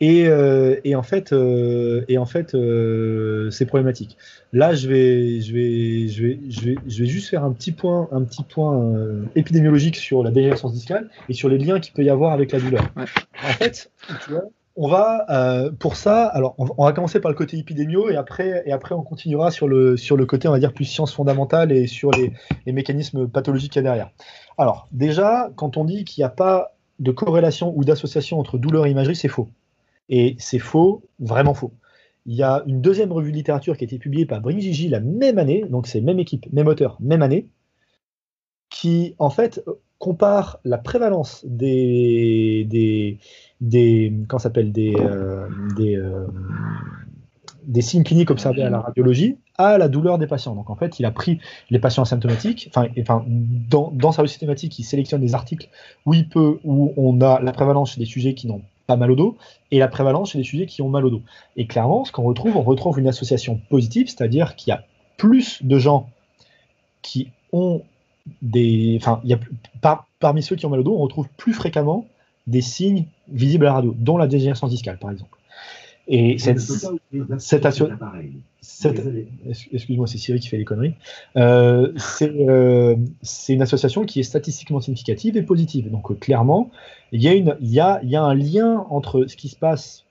Et, 0.02 0.28
euh, 0.28 0.76
en 0.94 1.04
fait, 1.04 1.32
euh, 1.32 2.04
et 2.10 2.18
en 2.18 2.26
fait 2.26 2.54
euh, 2.54 3.50
c'est 3.50 3.66
problématique. 3.66 4.18
Là, 4.52 4.74
je 4.74 4.90
vais, 4.90 5.40
je, 5.40 5.54
vais, 5.54 6.08
je, 6.10 6.24
vais, 6.24 6.40
je, 6.50 6.62
vais, 6.66 6.76
je 6.86 7.04
vais 7.04 7.10
juste 7.10 7.30
faire 7.30 7.46
un 7.46 7.54
petit 7.54 7.72
point, 7.72 8.10
un 8.12 8.22
petit 8.24 8.44
point 8.44 8.94
épidémiologique 9.36 9.96
sur 9.96 10.24
la 10.24 10.32
dégénérescence 10.32 10.74
discale 10.74 11.10
et 11.30 11.34
sur 11.34 11.48
les 11.48 11.58
liens 11.58 11.80
qu'il 11.80 11.94
peut 11.94 12.04
y 12.04 12.10
avoir 12.10 12.34
avec 12.34 12.52
la 12.52 12.60
douleur. 12.60 12.86
En 12.98 13.54
fait, 13.54 13.90
tu 14.26 14.32
vois, 14.32 14.44
on 14.78 14.90
va, 14.90 15.26
euh, 15.30 15.72
pour 15.72 15.96
ça, 15.96 16.26
alors 16.26 16.56
on, 16.58 16.84
va 16.84 16.92
commencer 16.92 17.22
par 17.22 17.32
le 17.32 17.38
côté 17.38 17.58
épidémio 17.58 18.10
et 18.10 18.18
après, 18.18 18.64
on 18.92 19.04
continuera 19.04 19.50
sur 19.50 19.68
le, 19.70 19.96
côté, 20.26 20.48
on 20.50 20.52
va 20.52 20.60
dire, 20.60 20.74
plus 20.74 20.86
science 20.86 21.14
fondamentale 21.14 21.72
et 21.72 21.88
sur 21.88 22.12
les, 22.12 22.34
mécanismes 22.72 23.28
pathologiques 23.28 23.72
qu'il 23.72 23.80
y 23.80 23.86
a 23.86 23.90
derrière. 23.90 24.12
Alors, 24.58 24.88
déjà, 24.92 25.50
quand 25.56 25.78
on 25.78 25.86
dit 25.86 26.04
qu'il 26.04 26.22
n'y 26.22 26.26
a 26.26 26.30
pas 26.30 26.76
de 27.00 27.12
corrélation 27.12 27.74
ou 27.76 27.86
d'association 27.86 28.40
entre 28.40 28.58
douleur 28.58 28.86
et 28.86 28.92
imagerie, 28.92 29.16
c'est 29.16 29.30
faux. 29.30 29.50
Et 30.10 30.36
c'est 30.40 30.60
faux, 30.60 31.04
vraiment 31.20 31.54
faux. 31.54 31.72
Il 32.26 32.36
y 32.36 32.44
a 32.44 32.64
une 32.68 32.82
deuxième 32.82 33.12
revue 33.12 33.32
de 33.32 33.38
littérature 33.38 33.78
qui 33.78 33.84
a 33.84 33.88
été 33.88 33.98
publiée 33.98 34.26
par 34.26 34.42
Gigi 34.50 34.90
la 34.90 35.00
même 35.00 35.38
année, 35.38 35.64
donc 35.70 35.88
c'est 35.88 36.02
même 36.02 36.20
équipe, 36.20 36.52
même 36.52 36.68
auteur, 36.68 36.98
même 37.00 37.22
année, 37.22 37.48
qui 38.70 39.16
en 39.20 39.30
fait 39.30 39.64
compare 40.06 40.60
la 40.64 40.78
prévalence 40.78 41.44
des, 41.48 42.68
des, 42.70 43.18
des 43.60 44.14
s'appelle 44.38 44.72
des, 44.72 44.94
euh, 45.00 45.48
des, 45.76 45.96
euh, 45.96 46.28
des, 47.64 47.82
signes 47.82 48.04
cliniques 48.04 48.30
observés 48.30 48.62
à 48.62 48.70
la 48.70 48.82
radiologie 48.82 49.38
à 49.58 49.80
la 49.80 49.88
douleur 49.88 50.20
des 50.20 50.28
patients. 50.28 50.54
Donc 50.54 50.70
en 50.70 50.76
fait, 50.76 51.00
il 51.00 51.08
a 51.08 51.12
pris 51.12 51.40
les 51.72 51.80
patients 51.80 52.04
asymptomatiques, 52.04 52.70
enfin, 52.70 53.26
dans, 53.28 53.90
dans 53.96 54.12
sa 54.12 54.28
systématique, 54.28 54.78
il 54.78 54.84
sélectionne 54.84 55.22
des 55.22 55.34
articles 55.34 55.70
où 56.06 56.14
il 56.14 56.30
peut, 56.30 56.60
où 56.64 56.94
on 56.98 57.20
a 57.22 57.42
la 57.42 57.52
prévalence 57.52 57.94
chez 57.94 58.00
des 58.00 58.06
sujets 58.06 58.36
qui 58.36 58.46
n'ont 58.46 58.62
pas 58.86 58.98
mal 58.98 59.10
au 59.10 59.16
dos 59.16 59.38
et 59.72 59.80
la 59.80 59.88
prévalence 59.88 60.34
chez 60.34 60.38
des 60.38 60.44
sujets 60.44 60.68
qui 60.68 60.84
ont 60.84 60.90
mal 60.90 61.04
au 61.04 61.10
dos. 61.10 61.24
Et 61.56 61.66
clairement, 61.66 62.06
ce 62.06 62.12
qu'on 62.12 62.26
retrouve, 62.26 62.58
on 62.58 62.62
retrouve 62.62 63.00
une 63.00 63.08
association 63.08 63.60
positive, 63.72 64.08
c'est-à-dire 64.08 64.56
qu'il 64.56 64.70
y 64.70 64.74
a 64.74 64.84
plus 65.18 65.66
de 65.66 65.80
gens 65.80 66.12
qui 67.02 67.32
ont 67.52 67.82
des, 68.42 68.98
enfin, 69.02 69.22
il 69.24 69.30
y 69.30 69.34
a 69.34 69.40
par, 69.82 70.08
parmi 70.20 70.42
ceux 70.42 70.56
qui 70.56 70.66
ont 70.66 70.70
mal 70.70 70.80
au 70.80 70.84
dos, 70.84 70.96
on 70.96 71.02
retrouve 71.02 71.28
plus 71.38 71.54
fréquemment 71.54 72.06
des 72.48 72.62
signes 72.62 73.06
visibles 73.30 73.66
à 73.66 73.70
la 73.70 73.74
radio, 73.76 73.96
dont 73.98 74.18
la 74.18 74.28
dégénérescence 74.28 74.70
discale, 74.70 74.98
par 74.98 75.12
exemple. 75.12 75.38
Et 76.08 76.38
cette, 76.38 76.60
cette, 77.40 77.66
excuse-moi, 79.72 80.06
c'est 80.06 80.18
Siri 80.20 80.40
qui 80.40 80.48
fait 80.48 80.58
les 80.58 80.66
conneries. 80.66 80.94
Euh, 81.36 81.94
euh, 82.22 82.96
c'est 83.24 83.54
une 83.54 83.64
association 83.64 84.06
qui 84.06 84.20
est 84.20 84.24
statistiquement 84.24 84.82
significative 84.82 85.36
et 85.36 85.42
positive. 85.42 85.90
Donc 85.90 86.12
euh, 86.12 86.16
clairement, 86.16 86.70
il 87.12 87.24
y, 87.24 87.28
a 87.28 87.34
une, 87.34 87.58
il, 87.60 87.72
y 87.72 87.80
a, 87.80 88.00
il 88.04 88.10
y 88.10 88.16
a 88.16 88.24
un 88.24 88.36
lien 88.36 88.86
entre 88.90 89.26
ce 89.26 89.36
qui 89.36 89.50
se 89.50 89.56
passe, 89.56 90.06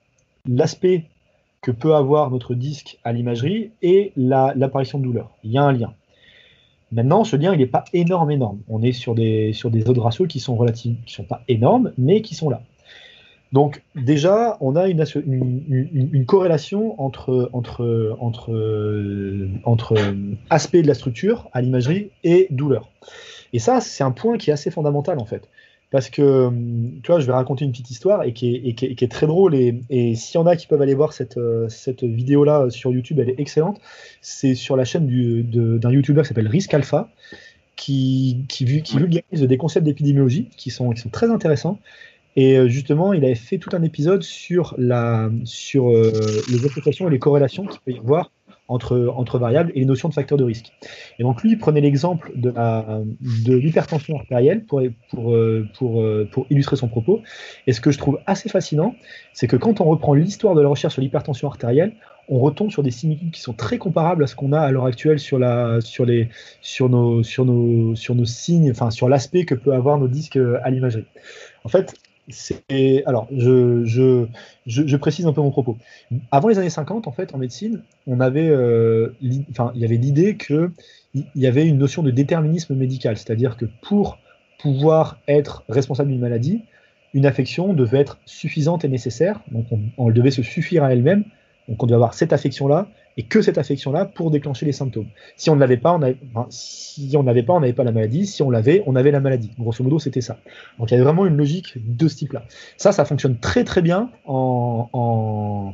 l'aspect 0.47 1.05
que 1.61 1.71
peut 1.71 1.95
avoir 1.95 2.29
notre 2.29 2.55
disque 2.55 2.99
à 3.03 3.13
l'imagerie 3.13 3.71
et 3.81 4.11
l'apparition 4.17 4.99
de 4.99 5.03
douleur. 5.03 5.31
Il 5.43 5.51
y 5.51 5.57
a 5.57 5.63
un 5.63 5.71
lien. 5.71 5.93
Maintenant, 6.91 7.23
ce 7.23 7.35
lien, 7.35 7.53
il 7.53 7.59
n'est 7.59 7.65
pas 7.65 7.85
énorme, 7.93 8.31
énorme. 8.31 8.59
On 8.69 8.81
est 8.81 8.91
sur 8.91 9.15
des, 9.15 9.53
sur 9.53 9.71
des 9.71 9.89
autres 9.89 10.01
ratios 10.01 10.27
qui 10.27 10.39
sont 10.39 10.55
relatifs, 10.55 10.97
qui 11.05 11.13
sont 11.13 11.23
pas 11.23 11.43
énormes, 11.47 11.91
mais 11.97 12.21
qui 12.21 12.35
sont 12.35 12.49
là. 12.49 12.61
Donc, 13.51 13.83
déjà, 13.95 14.57
on 14.59 14.75
a 14.75 14.87
une, 14.87 15.03
une, 15.65 16.25
corrélation 16.25 16.99
entre, 17.01 17.49
entre, 17.53 18.17
entre, 18.19 19.59
entre 19.63 19.95
aspect 20.49 20.81
de 20.81 20.87
la 20.87 20.93
structure 20.93 21.49
à 21.53 21.61
l'imagerie 21.61 22.09
et 22.23 22.47
douleur. 22.49 22.89
Et 23.53 23.59
ça, 23.59 23.79
c'est 23.79 24.03
un 24.03 24.11
point 24.11 24.37
qui 24.37 24.49
est 24.49 24.53
assez 24.53 24.71
fondamental, 24.71 25.19
en 25.19 25.25
fait. 25.25 25.47
Parce 25.95 26.09
que, 26.09 26.47
hum, 26.47 26.99
tu 27.03 27.09
vois, 27.09 27.21
je 27.21 27.25
vais 27.25 27.31
raconter 27.31 27.63
une 27.63 27.71
petite 27.71 27.89
histoire 27.89 28.23
et 28.23 28.33
qui 28.33 28.75
est, 28.77 29.09
très 29.09 29.27
drôle. 29.27 29.55
Et, 29.55 30.13
s'il 30.15 30.35
y 30.35 30.37
en 30.37 30.45
a 30.45 30.57
qui 30.57 30.67
peuvent 30.67 30.81
aller 30.81 30.93
voir 30.93 31.13
cette, 31.13 31.37
euh, 31.37 31.69
cette 31.69 32.03
vidéo-là 32.03 32.69
sur 32.69 32.91
YouTube, 32.91 33.17
elle 33.19 33.29
est 33.29 33.39
excellente. 33.39 33.79
C'est 34.19 34.55
sur 34.55 34.75
la 34.75 34.83
chaîne 34.83 35.07
d'un 35.07 35.91
YouTuber 35.91 36.23
qui 36.23 36.27
s'appelle 36.27 36.49
Risk 36.49 36.73
Alpha, 36.73 37.07
qui, 37.77 38.43
qui, 38.49 38.65
vulgarise 38.65 39.23
des 39.31 39.57
concepts 39.57 39.85
d'épidémiologie 39.85 40.49
qui 40.57 40.69
sont, 40.69 40.89
qui 40.89 40.99
sont 40.99 41.07
très 41.07 41.31
intéressants. 41.31 41.79
Et 42.35 42.57
euh, 42.57 42.67
justement, 42.67 43.13
il 43.13 43.23
avait 43.23 43.33
fait 43.33 43.57
tout 43.57 43.69
un 43.71 43.81
épisode 43.81 44.21
sur, 44.21 44.75
la, 44.77 45.29
sur 45.45 45.91
euh, 45.91 46.11
les 46.49 46.65
associations 46.65 47.07
et 47.07 47.11
les 47.11 47.19
corrélations 47.19 47.65
qu'il 47.67 47.79
peut 47.79 47.93
y 47.93 47.99
avoir 47.99 48.31
entre, 48.67 49.13
entre 49.15 49.37
variables 49.37 49.71
et 49.75 49.79
les 49.79 49.85
notions 49.85 50.09
de 50.09 50.13
facteurs 50.13 50.37
de 50.37 50.43
risque. 50.43 50.71
Et 51.19 51.23
donc 51.23 51.43
lui, 51.43 51.51
il 51.51 51.57
prenait 51.57 51.81
l'exemple 51.81 52.31
de, 52.35 52.51
de 52.51 53.55
l'hypertension 53.55 54.17
artérielle 54.17 54.65
pour, 54.65 54.81
pour, 55.11 55.33
euh, 55.33 55.67
pour, 55.77 56.01
euh, 56.01 56.27
pour, 56.31 56.47
illustrer 56.49 56.75
son 56.75 56.87
propos. 56.87 57.21
Et 57.67 57.73
ce 57.73 57.81
que 57.81 57.91
je 57.91 57.97
trouve 57.97 58.19
assez 58.25 58.49
fascinant, 58.49 58.95
c'est 59.33 59.47
que 59.47 59.55
quand 59.55 59.81
on 59.81 59.85
reprend 59.85 60.13
l'histoire 60.13 60.55
de 60.55 60.61
la 60.61 60.69
recherche 60.69 60.93
sur 60.93 61.01
l'hypertension 61.01 61.47
artérielle, 61.47 61.93
on 62.27 62.39
retombe 62.39 62.71
sur 62.71 62.81
des 62.81 62.89
similitudes 62.89 63.31
qui 63.31 63.41
sont 63.41 63.53
très 63.53 63.77
comparables 63.77 64.23
à 64.23 64.27
ce 64.27 64.35
qu'on 64.35 64.51
a 64.51 64.59
à 64.59 64.71
l'heure 64.71 64.85
actuelle 64.85 65.19
sur, 65.19 65.37
la, 65.37 65.79
sur, 65.81 66.05
les, 66.05 66.29
sur, 66.61 66.89
nos, 66.89 67.21
sur, 67.21 67.45
nos, 67.45 67.95
sur 67.95 68.15
nos 68.15 68.25
signes, 68.25 68.71
enfin 68.71 68.89
sur 68.89 69.07
l'aspect 69.07 69.45
que 69.45 69.53
peut 69.53 69.73
avoir 69.73 69.99
nos 69.99 70.07
disques 70.07 70.39
à 70.63 70.71
l'imagerie. 70.71 71.05
En 71.63 71.69
fait, 71.69 71.93
c'est 72.29 73.03
alors 73.05 73.27
je, 73.31 74.95
précise 74.95 75.25
un 75.25 75.33
peu 75.33 75.41
mon 75.41 75.51
propos. 75.51 75.77
Avant 76.31 76.47
les 76.47 76.57
années 76.57 76.69
50, 76.69 77.07
en 77.07 77.11
fait, 77.11 77.33
en 77.35 77.37
médecine, 77.37 77.83
on 78.07 78.19
avait, 78.19 78.49
euh, 78.49 79.09
il 79.21 79.45
y 79.75 79.85
avait 79.85 79.97
l'idée 79.97 80.35
que 80.35 80.71
il 81.13 81.25
y 81.35 81.47
avait 81.47 81.65
une 81.65 81.77
notion 81.77 82.03
de 82.03 82.11
déterminisme 82.11 82.75
médical, 82.75 83.17
c'est-à-dire 83.17 83.57
que 83.57 83.65
pour 83.81 84.17
pouvoir 84.59 85.19
être 85.27 85.63
responsable 85.69 86.09
d'une 86.11 86.19
maladie, 86.19 86.63
une 87.13 87.25
affection 87.25 87.73
devait 87.73 87.99
être 87.99 88.19
suffisante 88.25 88.83
et 88.83 88.89
nécessaire, 88.89 89.39
donc 89.51 89.65
on, 89.71 89.79
on 89.97 90.09
devait 90.11 90.31
se 90.31 90.41
suffire 90.41 90.83
à 90.83 90.91
elle-même, 90.91 91.23
donc 91.67 91.81
on 91.81 91.85
devait 91.85 91.95
avoir 91.95 92.13
cette 92.13 92.33
affection-là, 92.33 92.87
et 93.17 93.23
que 93.23 93.41
cette 93.41 93.57
affection-là 93.57 94.05
pour 94.05 94.29
déclencher 94.29 94.65
les 94.65 94.73
symptômes. 94.73 95.07
Si 95.37 95.49
on 95.49 95.55
ne 95.55 95.61
l'avait 95.61 95.77
pas, 95.77 95.93
on 95.93 95.99
n'avait 95.99 96.15
pas, 97.43 97.53
on 97.53 97.59
n'avait 97.59 97.73
pas 97.73 97.83
la 97.85 97.93
maladie. 97.93 98.27
Si 98.27 98.41
on 98.43 98.49
l'avait, 98.49 98.83
on 98.87 98.95
avait 98.95 99.11
la 99.11 99.21
maladie. 99.21 99.51
Grosso 99.57 99.83
modo, 99.83 99.99
c'était 99.99 100.19
ça. 100.19 100.37
Donc 100.77 100.91
il 100.91 100.95
y 100.95 100.95
avait 100.95 101.03
vraiment 101.05 101.25
une 101.25 101.37
logique 101.37 101.77
de 101.77 102.07
ce 102.09 102.17
type-là. 102.17 102.43
Ça, 102.75 102.91
ça 102.91 103.05
fonctionne 103.05 103.37
très 103.37 103.63
très 103.63 103.81
bien 103.81 104.09
en, 104.25 104.89
en, 104.91 105.73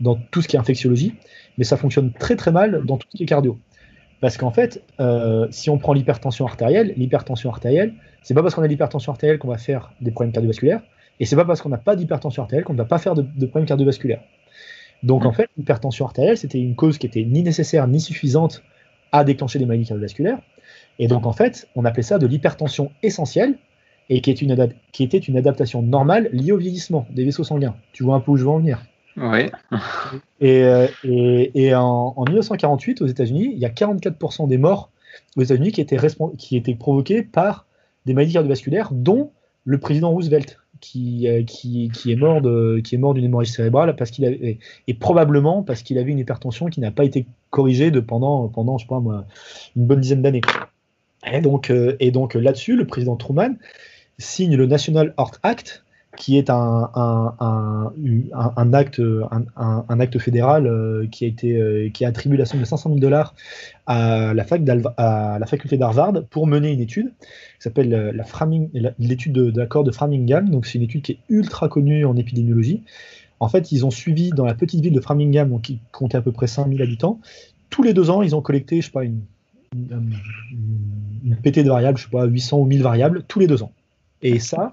dans 0.00 0.16
tout 0.30 0.42
ce 0.42 0.48
qui 0.48 0.56
est 0.56 0.58
infectiologie, 0.58 1.14
mais 1.56 1.64
ça 1.64 1.78
fonctionne 1.78 2.12
très 2.12 2.36
très 2.36 2.52
mal 2.52 2.84
dans 2.84 2.98
tout 2.98 3.08
ce 3.10 3.16
qui 3.16 3.22
est 3.22 3.26
cardio. 3.26 3.58
Parce 4.20 4.36
qu'en 4.36 4.50
fait, 4.50 4.82
euh, 5.00 5.46
si 5.50 5.70
on 5.70 5.78
prend 5.78 5.94
l'hypertension 5.94 6.46
artérielle, 6.46 6.92
l'hypertension 6.96 7.48
artérielle, 7.50 7.94
c'est 8.22 8.34
pas 8.34 8.42
parce 8.42 8.54
qu'on 8.54 8.62
a 8.62 8.66
l'hypertension 8.66 9.12
artérielle 9.12 9.38
qu'on 9.38 9.48
va 9.48 9.58
faire 9.58 9.92
des 10.02 10.10
problèmes 10.10 10.32
cardiovasculaires, 10.32 10.82
et 11.18 11.24
c'est 11.24 11.36
pas 11.36 11.44
parce 11.44 11.62
qu'on 11.62 11.68
n'a 11.70 11.78
pas 11.78 11.96
d'hypertension 11.96 12.42
artérielle 12.42 12.64
qu'on 12.64 12.72
ne 12.74 12.78
va 12.78 12.84
pas 12.84 12.98
faire 12.98 13.14
de, 13.14 13.22
de 13.22 13.46
problèmes 13.46 13.66
cardiovasculaires. 13.66 14.22
Donc 15.02 15.24
en 15.26 15.32
fait, 15.32 15.48
l'hypertension 15.56 16.06
artérielle, 16.06 16.38
c'était 16.38 16.60
une 16.60 16.74
cause 16.74 16.98
qui 16.98 17.06
était 17.06 17.24
ni 17.24 17.42
nécessaire 17.42 17.86
ni 17.88 18.00
suffisante 18.00 18.62
à 19.12 19.24
déclencher 19.24 19.58
des 19.58 19.66
maladies 19.66 19.86
cardiovasculaires. 19.86 20.38
Et 20.98 21.08
donc, 21.08 21.26
en 21.26 21.32
fait, 21.32 21.68
on 21.74 21.84
appelait 21.84 22.02
ça 22.02 22.18
de 22.18 22.26
l'hypertension 22.26 22.90
essentielle, 23.02 23.56
et 24.10 24.20
qui, 24.20 24.30
est 24.30 24.42
une 24.42 24.68
qui 24.92 25.02
était 25.02 25.18
une 25.18 25.36
adaptation 25.36 25.82
normale 25.82 26.28
liée 26.32 26.52
au 26.52 26.58
vieillissement 26.58 27.06
des 27.10 27.24
vaisseaux 27.24 27.44
sanguins. 27.44 27.74
Tu 27.92 28.02
vois 28.02 28.16
un 28.16 28.20
peu 28.20 28.32
où 28.32 28.36
je 28.36 28.44
veux 28.44 28.50
en 28.50 28.58
venir 28.58 28.84
Oui. 29.16 29.50
et, 30.40 30.90
et, 31.54 31.74
en, 31.74 32.12
en, 32.16 32.24
1948, 32.24 33.02
aux 33.02 33.06
États-Unis, 33.06 33.50
il 33.52 33.58
y 33.58 33.64
a 33.64 33.70
44% 33.70 34.46
des 34.46 34.58
morts 34.58 34.90
aux 35.36 35.42
États-Unis 35.42 35.72
qui 35.72 35.80
étaient, 35.80 35.96
qui 36.38 36.56
étaient 36.56 36.74
provoquées 36.74 37.22
par 37.22 37.66
des 38.04 38.12
maladies 38.12 38.34
cardiovasculaires, 38.34 38.90
dont 38.92 39.30
le 39.64 39.78
président 39.78 40.10
Roosevelt, 40.10 40.58
qui, 40.84 41.26
qui, 41.46 41.90
qui, 41.92 42.12
est 42.12 42.16
mort 42.16 42.42
de, 42.42 42.80
qui 42.84 42.94
est 42.94 42.98
mort 42.98 43.14
d'une 43.14 43.24
hémorragie 43.24 43.52
cérébrale 43.52 43.96
parce 43.96 44.10
qu'il 44.10 44.24
et 44.24 44.94
probablement 44.94 45.62
parce 45.62 45.82
qu'il 45.82 45.98
avait 45.98 46.10
une 46.10 46.18
hypertension 46.18 46.66
qui 46.66 46.80
n'a 46.80 46.90
pas 46.90 47.04
été 47.04 47.26
corrigée 47.50 47.90
de 47.90 48.00
pendant, 48.00 48.48
pendant 48.48 48.76
je 48.76 48.86
une 48.90 49.86
bonne 49.86 50.00
dizaine 50.00 50.22
d'années. 50.22 50.42
Et 51.32 51.40
donc, 51.40 51.72
et 52.00 52.10
donc 52.10 52.34
là-dessus, 52.34 52.76
le 52.76 52.86
président 52.86 53.16
Truman 53.16 53.56
signe 54.18 54.56
le 54.56 54.66
National 54.66 55.14
Heart 55.18 55.40
Act, 55.42 55.83
qui 56.16 56.38
est 56.38 56.50
un, 56.50 56.90
un, 56.94 58.72
acte, 58.72 59.00
un, 59.56 60.00
acte 60.00 60.18
fédéral 60.18 60.66
euh, 60.66 61.06
qui, 61.06 61.24
a 61.24 61.28
été, 61.28 61.56
euh, 61.56 61.90
qui 61.90 62.04
a 62.04 62.08
attribué 62.08 62.36
la 62.36 62.44
somme 62.44 62.60
de 62.60 62.64
500 62.64 62.90
000 62.90 63.00
dollars 63.00 63.34
à 63.86 64.32
la, 64.34 64.44
à 64.96 65.38
la 65.38 65.46
faculté 65.46 65.76
d'Harvard 65.76 66.24
pour 66.30 66.46
mener 66.46 66.72
une 66.72 66.80
étude 66.80 67.12
qui 67.18 67.60
s'appelle 67.60 67.94
euh, 67.94 68.92
l'étude 68.98 69.32
de, 69.32 69.58
l'accord 69.58 69.84
de 69.84 69.90
Framingham. 69.90 70.48
Donc, 70.50 70.66
c'est 70.66 70.78
une 70.78 70.84
étude 70.84 71.02
qui 71.02 71.12
est 71.12 71.18
ultra 71.28 71.68
connue 71.68 72.04
en 72.04 72.16
épidémiologie. 72.16 72.82
En 73.40 73.48
fait, 73.48 73.72
ils 73.72 73.84
ont 73.84 73.90
suivi 73.90 74.30
dans 74.30 74.44
la 74.44 74.54
petite 74.54 74.80
ville 74.80 74.94
de 74.94 75.00
Framingham, 75.00 75.60
qui 75.60 75.80
comptait 75.92 76.16
à 76.16 76.22
peu 76.22 76.32
près 76.32 76.46
5000 76.46 76.80
habitants, 76.80 77.20
tous 77.68 77.82
les 77.82 77.92
deux 77.92 78.08
ans, 78.08 78.22
ils 78.22 78.36
ont 78.36 78.40
collecté, 78.40 78.80
je 78.80 78.86
sais 78.86 78.92
pas, 78.92 79.04
une, 79.04 79.22
une, 79.74 80.14
une 81.24 81.36
PT 81.36 81.64
de 81.64 81.68
variables, 81.68 81.98
je 81.98 82.04
sais 82.04 82.10
pas, 82.10 82.24
800 82.24 82.58
ou 82.58 82.64
1000 82.66 82.82
variables, 82.82 83.24
tous 83.26 83.40
les 83.40 83.48
deux 83.48 83.62
ans. 83.62 83.72
Et 84.22 84.38
ça, 84.38 84.72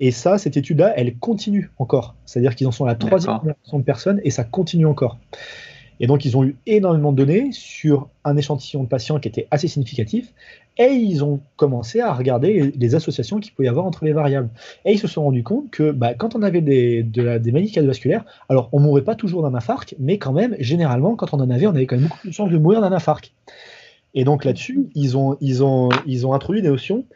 et 0.00 0.10
ça, 0.10 0.38
cette 0.38 0.56
étude-là, 0.56 0.92
elle 0.96 1.16
continue 1.16 1.70
encore. 1.78 2.16
C'est-à-dire 2.24 2.56
qu'ils 2.56 2.66
en 2.66 2.72
sont 2.72 2.84
à 2.84 2.88
la 2.88 2.94
troisième 2.94 3.38
génération 3.40 3.78
de 3.78 3.84
personnes 3.84 4.20
et 4.24 4.30
ça 4.30 4.44
continue 4.44 4.86
encore. 4.86 5.18
Et 6.00 6.08
donc, 6.08 6.24
ils 6.24 6.36
ont 6.36 6.42
eu 6.42 6.56
énormément 6.66 7.12
de 7.12 7.24
données 7.24 7.50
sur 7.52 8.08
un 8.24 8.36
échantillon 8.36 8.82
de 8.82 8.88
patients 8.88 9.20
qui 9.20 9.28
était 9.28 9.46
assez 9.52 9.68
significatif. 9.68 10.32
Et 10.78 10.88
ils 10.88 11.22
ont 11.22 11.40
commencé 11.56 12.00
à 12.00 12.12
regarder 12.12 12.72
les 12.76 12.94
associations 12.94 13.38
qu'il 13.38 13.52
pouvait 13.52 13.66
y 13.66 13.68
avoir 13.68 13.86
entre 13.86 14.04
les 14.04 14.12
variables. 14.12 14.48
Et 14.84 14.92
ils 14.92 14.98
se 14.98 15.06
sont 15.06 15.22
rendus 15.22 15.44
compte 15.44 15.70
que 15.70 15.92
bah, 15.92 16.14
quand 16.14 16.34
on 16.34 16.42
avait 16.42 16.62
des, 16.62 17.04
de 17.04 17.38
des 17.38 17.52
maladies 17.52 17.72
cardiovasculaires, 17.72 18.24
alors 18.48 18.70
on 18.72 18.80
ne 18.80 18.86
mourrait 18.86 19.04
pas 19.04 19.14
toujours 19.14 19.42
d'un 19.42 19.54
infarct, 19.54 19.94
mais 20.00 20.18
quand 20.18 20.32
même, 20.32 20.56
généralement, 20.58 21.14
quand 21.14 21.34
on 21.34 21.40
en 21.40 21.50
avait, 21.50 21.66
on 21.66 21.74
avait 21.74 21.86
quand 21.86 21.96
même 21.96 22.06
beaucoup 22.06 22.18
plus 22.18 22.30
de 22.30 22.34
chances 22.34 22.50
de 22.50 22.58
mourir 22.58 22.80
d'un 22.80 22.92
infarct. 22.92 23.32
Et 24.14 24.24
donc 24.24 24.44
là-dessus, 24.44 24.90
ils 24.94 25.16
ont, 25.16 25.38
introduit 26.32 26.62
des 26.62 26.68
notions 26.68 27.06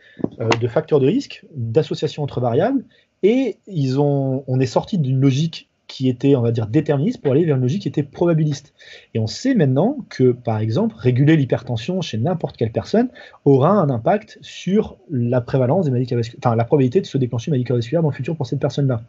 euh, 0.41 0.49
de 0.49 0.69
facteurs 0.69 1.01
de 1.01 1.07
risque, 1.07 1.45
d'association 1.55 2.23
entre 2.23 2.41
variables, 2.41 2.85
et 3.23 3.59
ils 3.67 4.01
ont, 4.01 4.45
on 4.47 4.61
est 4.61 4.67
sorti 4.67 4.99
d'une 4.99 5.21
logique 5.21 5.69
qui 5.87 6.09
était, 6.09 6.35
on 6.35 6.41
va 6.41 6.51
dire, 6.51 6.67
déterministe 6.67 7.23
pour 7.23 7.33
aller 7.33 7.45
vers 7.45 7.57
une 7.57 7.63
logique 7.63 7.83
qui 7.83 7.89
était 7.89 8.03
probabiliste. 8.03 8.75
Et 9.15 9.19
on 9.19 9.27
sait 9.27 9.55
maintenant 9.55 9.99
que, 10.09 10.33
par 10.33 10.59
exemple, 10.59 10.97
réguler 10.99 11.37
l'hypertension 11.37 12.01
chez 12.01 12.19
n'importe 12.19 12.57
quelle 12.57 12.73
personne 12.73 13.09
aura 13.45 13.71
un 13.71 13.89
impact 13.89 14.39
sur 14.41 14.97
la 15.11 15.41
prévalence 15.41 15.85
des 15.85 15.93
maladies 15.93 16.15
enfin 16.39 16.57
la 16.57 16.65
probabilité 16.65 17.01
de 17.01 17.07
se 17.07 17.19
déclencher 17.19 17.49
une 17.49 17.53
maladie 17.53 17.65
cardiovasculaire 17.65 18.03
dans 18.03 18.11
le 18.11 18.15
futur 18.15 18.37
pour 18.37 18.47
cette 18.47 18.59
personne-là. 18.59 19.03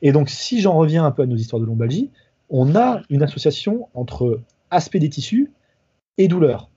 Et 0.00 0.12
donc, 0.12 0.30
si 0.30 0.60
j'en 0.60 0.74
reviens 0.74 1.04
un 1.04 1.10
peu 1.10 1.22
à 1.22 1.26
nos 1.26 1.36
histoires 1.36 1.60
de 1.60 1.66
lombalgie, 1.66 2.10
on 2.48 2.74
a 2.76 3.02
une 3.10 3.22
association 3.22 3.88
entre 3.94 4.40
aspect 4.70 5.00
des 5.00 5.10
tissus 5.10 5.52
et 6.18 6.28
douleur 6.28 6.70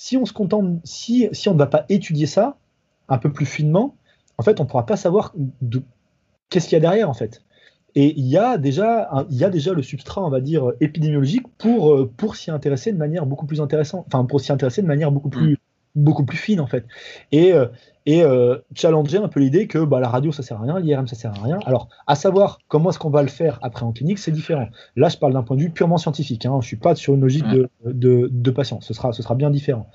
si 0.00 0.16
on 0.16 0.24
se 0.24 0.32
contente, 0.32 0.80
si, 0.82 1.28
si 1.32 1.50
on 1.50 1.52
ne 1.52 1.58
va 1.58 1.66
pas 1.66 1.84
étudier 1.90 2.24
ça 2.24 2.56
un 3.10 3.18
peu 3.18 3.30
plus 3.30 3.44
finement, 3.44 3.96
en 4.38 4.42
fait, 4.42 4.58
on 4.58 4.64
ne 4.64 4.68
pourra 4.68 4.86
pas 4.86 4.96
savoir 4.96 5.34
qu'est-ce 6.48 6.68
qu'il 6.68 6.76
y 6.76 6.78
a 6.78 6.80
derrière, 6.80 7.10
en 7.10 7.12
fait. 7.14 7.42
Et 7.94 8.18
il 8.18 8.26
y, 8.26 8.38
a 8.38 8.56
déjà, 8.56 9.26
il 9.28 9.36
y 9.36 9.44
a 9.44 9.50
déjà 9.50 9.74
le 9.74 9.82
substrat, 9.82 10.24
on 10.24 10.30
va 10.30 10.40
dire, 10.40 10.72
épidémiologique 10.80 11.46
pour, 11.58 11.92
euh, 11.92 12.10
pour 12.16 12.36
s'y 12.36 12.50
intéresser 12.50 12.92
de 12.92 12.96
manière 12.96 13.26
beaucoup 13.26 13.44
plus 13.44 13.60
intéressante, 13.60 14.06
enfin, 14.06 14.24
pour 14.24 14.40
s'y 14.40 14.50
intéresser 14.50 14.80
de 14.80 14.86
manière 14.86 15.12
beaucoup 15.12 15.28
plus, 15.28 15.58
beaucoup 15.94 16.24
plus 16.24 16.38
fine, 16.38 16.60
en 16.60 16.66
fait. 16.66 16.84
Et, 17.32 17.52
euh, 17.52 17.66
et 18.06 18.22
euh, 18.22 18.58
challenger 18.74 19.18
un 19.18 19.28
peu 19.28 19.40
l'idée 19.40 19.66
que 19.66 19.78
bah, 19.78 20.00
la 20.00 20.08
radio 20.08 20.32
ça 20.32 20.42
sert 20.42 20.58
à 20.58 20.62
rien, 20.62 20.80
l'IRM 20.80 21.06
ça 21.06 21.16
sert 21.16 21.32
à 21.38 21.42
rien. 21.44 21.58
Alors, 21.66 21.88
à 22.06 22.14
savoir 22.14 22.58
comment 22.68 22.90
est-ce 22.90 22.98
qu'on 22.98 23.10
va 23.10 23.22
le 23.22 23.28
faire 23.28 23.58
après 23.62 23.84
en 23.84 23.92
clinique, 23.92 24.18
c'est 24.18 24.30
différent. 24.30 24.68
Là, 24.96 25.08
je 25.08 25.16
parle 25.16 25.32
d'un 25.32 25.42
point 25.42 25.56
de 25.56 25.62
vue 25.62 25.70
purement 25.70 25.98
scientifique. 25.98 26.46
Hein. 26.46 26.58
Je 26.60 26.66
suis 26.66 26.76
pas 26.76 26.94
sur 26.94 27.14
une 27.14 27.20
logique 27.20 27.46
de, 27.48 27.68
de, 27.84 28.28
de 28.32 28.50
patient. 28.50 28.80
Ce 28.80 28.94
sera, 28.94 29.12
ce 29.12 29.22
sera 29.22 29.34
bien 29.34 29.50
différent. 29.50 29.90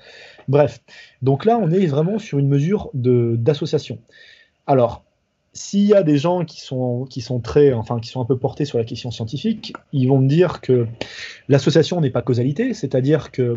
Bref, 0.48 0.80
donc 1.22 1.44
là, 1.44 1.58
on 1.60 1.70
est 1.70 1.86
vraiment 1.86 2.18
sur 2.18 2.38
une 2.38 2.48
mesure 2.48 2.90
d'association. 2.94 3.98
Alors, 4.66 5.04
s'il 5.52 5.86
y 5.86 5.94
a 5.94 6.02
des 6.02 6.18
gens 6.18 6.44
qui 6.44 6.60
sont, 6.60 7.06
qui 7.08 7.20
sont 7.20 7.40
très, 7.40 7.72
enfin, 7.72 7.98
qui 7.98 8.08
sont 8.08 8.20
un 8.20 8.24
peu 8.24 8.38
portés 8.38 8.66
sur 8.66 8.78
la 8.78 8.84
question 8.84 9.10
scientifique, 9.10 9.72
ils 9.92 10.06
vont 10.06 10.18
me 10.18 10.28
dire 10.28 10.60
que 10.60 10.86
l'association 11.48 12.00
n'est 12.00 12.10
pas 12.10 12.22
causalité, 12.22 12.74
c'est-à-dire 12.74 13.32
que 13.32 13.56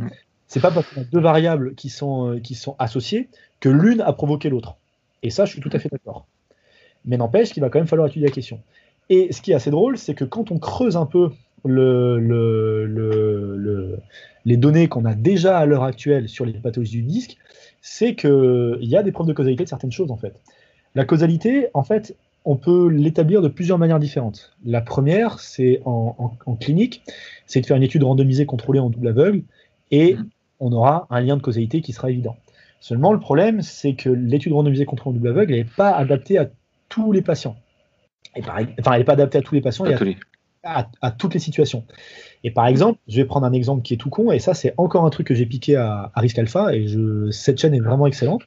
c'est 0.50 0.60
pas 0.60 0.72
parce 0.72 0.88
qu'on 0.90 1.02
a 1.02 1.04
deux 1.06 1.22
variables 1.22 1.76
qui 1.76 1.90
sont, 1.90 2.34
euh, 2.34 2.40
qui 2.40 2.56
sont 2.56 2.76
associées 2.80 3.30
que 3.60 3.70
l'une 3.70 4.02
a 4.02 4.12
provoqué 4.12 4.50
l'autre. 4.50 4.76
Et 5.22 5.30
ça, 5.30 5.46
je 5.46 5.52
suis 5.52 5.62
tout 5.62 5.70
à 5.72 5.80
fait 5.80 5.90
d'accord. 5.90 6.26
Mais 7.06 7.18
n'empêche 7.18 7.54
qu'il 7.54 7.62
va 7.62 7.70
quand 7.70 7.80
même 7.80 7.88
falloir 7.88 8.08
étudier 8.08 8.28
la 8.28 8.34
question. 8.34 8.60
Et 9.10 9.32
ce 9.32 9.42
qui 9.42 9.52
est 9.52 9.56
assez 9.56 9.72
drôle, 9.72 9.98
c'est 9.98 10.16
que 10.16 10.26
quand 10.26 10.52
on 10.52 10.58
creuse 10.58 10.98
un 10.98 11.06
peu 11.06 11.30
le, 11.66 12.20
le, 12.20 14.00
les 14.46 14.58
données 14.58 14.88
qu'on 14.88 15.06
a 15.06 15.14
déjà 15.14 15.58
à 15.58 15.66
l'heure 15.66 15.84
actuelle 15.84 16.28
sur 16.28 16.46
les 16.46 16.54
pathologies 16.54 16.98
du 16.98 17.04
disque, 17.04 17.38
c'est 17.82 18.16
qu'il 18.16 18.78
y 18.82 18.96
a 18.96 19.04
des 19.04 19.12
preuves 19.12 19.28
de 19.28 19.34
causalité 19.34 19.64
de 19.64 19.70
certaines 19.70 19.92
choses 19.92 20.12
en 20.12 20.18
fait. 20.18 20.34
La 20.96 21.06
causalité, 21.06 21.68
en 21.74 21.84
fait, 21.84 22.16
on 22.46 22.56
peut 22.56 22.88
l'établir 22.88 23.42
de 23.42 23.50
plusieurs 23.50 23.78
manières 23.78 24.00
différentes. 24.00 24.56
La 24.66 24.82
première, 24.82 25.40
c'est 25.40 25.82
en, 25.86 26.32
clinique, 26.60 27.04
c'est 27.46 27.62
de 27.62 27.66
faire 27.66 27.78
une 27.78 27.84
étude 27.84 28.04
randomisée 28.04 28.46
contrôlée 28.46 28.80
en 28.80 28.90
double 28.90 29.10
aveugle, 29.10 29.44
et 29.92 30.16
mmh. 30.16 30.26
On 30.60 30.72
aura 30.72 31.08
un 31.10 31.22
lien 31.22 31.38
de 31.38 31.42
causalité 31.42 31.82
qui 31.82 31.94
sera 31.94 32.10
évident. 32.10 32.38
Seulement, 32.80 33.12
le 33.12 33.20
problème, 33.20 33.62
c'est 33.62 33.94
que 33.94 34.10
l'étude 34.10 34.54
randomisée 34.54 34.86
contre 34.86 35.08
en 35.08 35.12
double 35.12 35.30
aveugle 35.30 35.54
n'est 35.54 35.66
pas 35.66 35.92
adaptée 35.92 36.38
à 36.38 36.50
tous 36.88 37.12
les 37.12 37.22
patients. 37.22 37.58
Et 38.36 38.42
enfin, 38.42 38.94
elle 38.94 39.00
n'est 39.00 39.04
pas 39.04 39.14
adaptée 39.14 39.38
à 39.38 39.42
tous 39.42 39.56
les 39.56 39.62
patients 39.62 39.86
et 39.86 39.96
à, 40.64 41.12
toutes 41.12 41.34
les 41.34 41.40
situations. 41.40 41.86
Et 42.44 42.52
par 42.52 42.68
exemple, 42.68 43.00
je 43.08 43.18
vais 43.18 43.26
prendre 43.26 43.46
un 43.46 43.54
exemple 43.54 43.82
qui 43.82 43.94
est 43.94 43.98
tout 43.98 44.10
con, 44.10 44.32
et 44.32 44.40
ça, 44.40 44.54
c'est 44.54 44.74
encore 44.78 45.06
un 45.06 45.10
truc 45.10 45.28
que 45.28 45.36
j'ai 45.36 45.46
piqué 45.46 45.76
à, 45.76 46.12
à 46.14 46.20
Risk 46.20 46.38
Alpha, 46.40 46.74
et 46.74 46.88
je, 46.88 47.32
cette 47.32 47.60
chaîne 47.60 47.74
est 47.74 47.80
vraiment 47.80 48.08
excellente. 48.08 48.44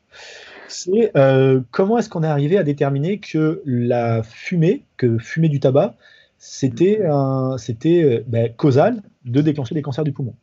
C'est 0.69 1.11
euh, 1.17 1.61
comment 1.71 1.99
est-ce 1.99 2.09
qu'on 2.09 2.23
est 2.23 2.29
arrivé 2.29 2.57
à 2.57 2.63
déterminer 2.63 3.19
que 3.19 3.63
la 3.67 4.23
fumée, 4.23 4.85
que 4.97 5.19
fumer 5.19 5.49
du 5.49 5.61
tabac, 5.61 5.97
c'était 6.39 6.99
euh, 7.03 8.23
ben, 8.27 8.53
causal 8.57 9.03
de 9.25 9.41
déclencher 9.43 9.75
des 9.75 9.83
cancers 9.83 10.05
du 10.05 10.13
poumon? 10.13 10.35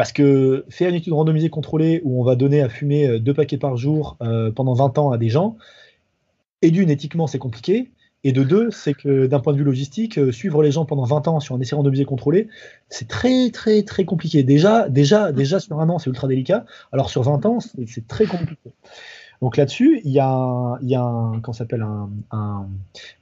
Parce 0.00 0.12
que 0.12 0.64
faire 0.70 0.88
une 0.88 0.94
étude 0.94 1.12
randomisée 1.12 1.50
contrôlée 1.50 2.00
où 2.04 2.22
on 2.22 2.24
va 2.24 2.34
donner 2.34 2.62
à 2.62 2.70
fumer 2.70 3.06
euh, 3.06 3.18
deux 3.18 3.34
paquets 3.34 3.58
par 3.58 3.76
jour 3.76 4.16
euh, 4.22 4.50
pendant 4.50 4.72
20 4.72 4.96
ans 4.96 5.10
à 5.12 5.18
des 5.18 5.28
gens, 5.28 5.58
et 6.62 6.70
d'une, 6.70 6.88
éthiquement, 6.88 7.26
c'est 7.26 7.38
compliqué. 7.38 7.90
Et 8.24 8.32
de 8.32 8.42
deux, 8.42 8.70
c'est 8.70 8.94
que 8.94 9.26
d'un 9.26 9.40
point 9.40 9.52
de 9.52 9.58
vue 9.58 9.64
logistique, 9.64 10.16
euh, 10.16 10.32
suivre 10.32 10.62
les 10.62 10.70
gens 10.70 10.86
pendant 10.86 11.04
20 11.04 11.28
ans 11.28 11.38
sur 11.38 11.54
un 11.54 11.60
essai 11.60 11.74
randomisé 11.76 12.06
contrôlé, 12.06 12.48
c'est 12.88 13.08
très, 13.08 13.50
très, 13.50 13.82
très 13.82 14.06
compliqué. 14.06 14.42
Déjà, 14.42 14.88
déjà, 14.88 15.32
déjà 15.32 15.60
sur 15.60 15.78
un 15.78 15.90
an, 15.90 15.98
c'est 15.98 16.08
ultra 16.08 16.28
délicat. 16.28 16.64
Alors 16.92 17.10
sur 17.10 17.22
20 17.22 17.44
ans, 17.44 17.58
c'est 17.60 18.08
très 18.08 18.24
compliqué. 18.24 18.70
Donc 19.42 19.58
là-dessus, 19.58 20.00
il 20.04 20.12
y 20.12 20.18
a 20.18 20.78
y 20.80 20.94
a 20.94 21.02
un, 21.02 21.42
un, 22.30 22.68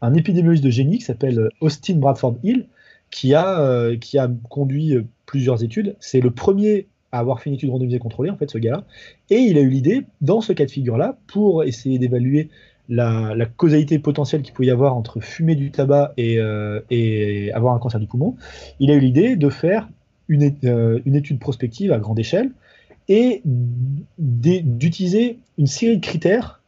un, 0.01 0.15
épidémiologiste 0.15 0.65
de 0.65 0.71
génie 0.71 0.99
qui 0.99 1.05
s'appelle 1.05 1.49
Austin 1.61 1.97
Bradford 1.97 2.37
Hill, 2.45 2.69
qui 3.11 3.35
a, 3.35 3.97
qui 3.97 4.19
a 4.19 4.31
conduit 4.49 4.97
plusieurs 5.27 5.63
études. 5.63 5.97
C'est 6.01 6.21
le 6.21 6.31
premier 6.31 6.87
à 7.13 7.21
avoir 7.21 7.41
fait 7.41 7.51
une 7.51 7.57
étude 7.57 7.71
randomisée 7.71 7.99
contrôlée, 7.99 8.31
en 8.31 8.37
fait, 8.37 8.51
ce 8.51 8.59
gars-là. 8.59 8.85
Et 9.31 9.39
il 9.39 9.57
a 9.57 9.61
eu 9.61 9.69
l'idée, 9.69 10.05
dans 10.21 10.41
ce 10.41 10.53
cas 10.53 10.67
de 10.67 10.71
figure-là, 10.71 11.19
pour 11.27 11.65
essayer 11.65 11.99
d'évaluer 11.99 12.51
la, 12.89 13.35
causalité 13.57 13.99
potentielle 13.99 14.43
qu'il 14.43 14.55
pouvait 14.55 14.69
y 14.69 14.71
avoir 14.71 14.95
entre 14.97 15.21
fumer 15.21 15.55
du 15.55 15.71
tabac 15.71 16.13
et, 16.17 16.39
euh, 16.39 16.81
et 16.91 17.53
avoir 17.53 17.75
un 17.75 17.79
cancer 17.79 18.01
du 18.01 18.07
poumon, 18.07 18.37
il 18.81 18.91
a 18.91 18.95
eu 18.95 19.01
l'idée 19.01 19.37
de 19.37 19.49
faire 19.49 19.89
euh, 20.31 21.01
une, 21.07 21.15
étude 21.15 21.39
prospective 21.39 21.91
à 21.93 21.99
grande 21.99 22.19
échelle 22.19 22.51
et 23.09 23.41
d'utiliser 24.19 25.39
une 25.57 25.67
série 25.67 25.97
de 25.97 26.05
critères 26.05 26.61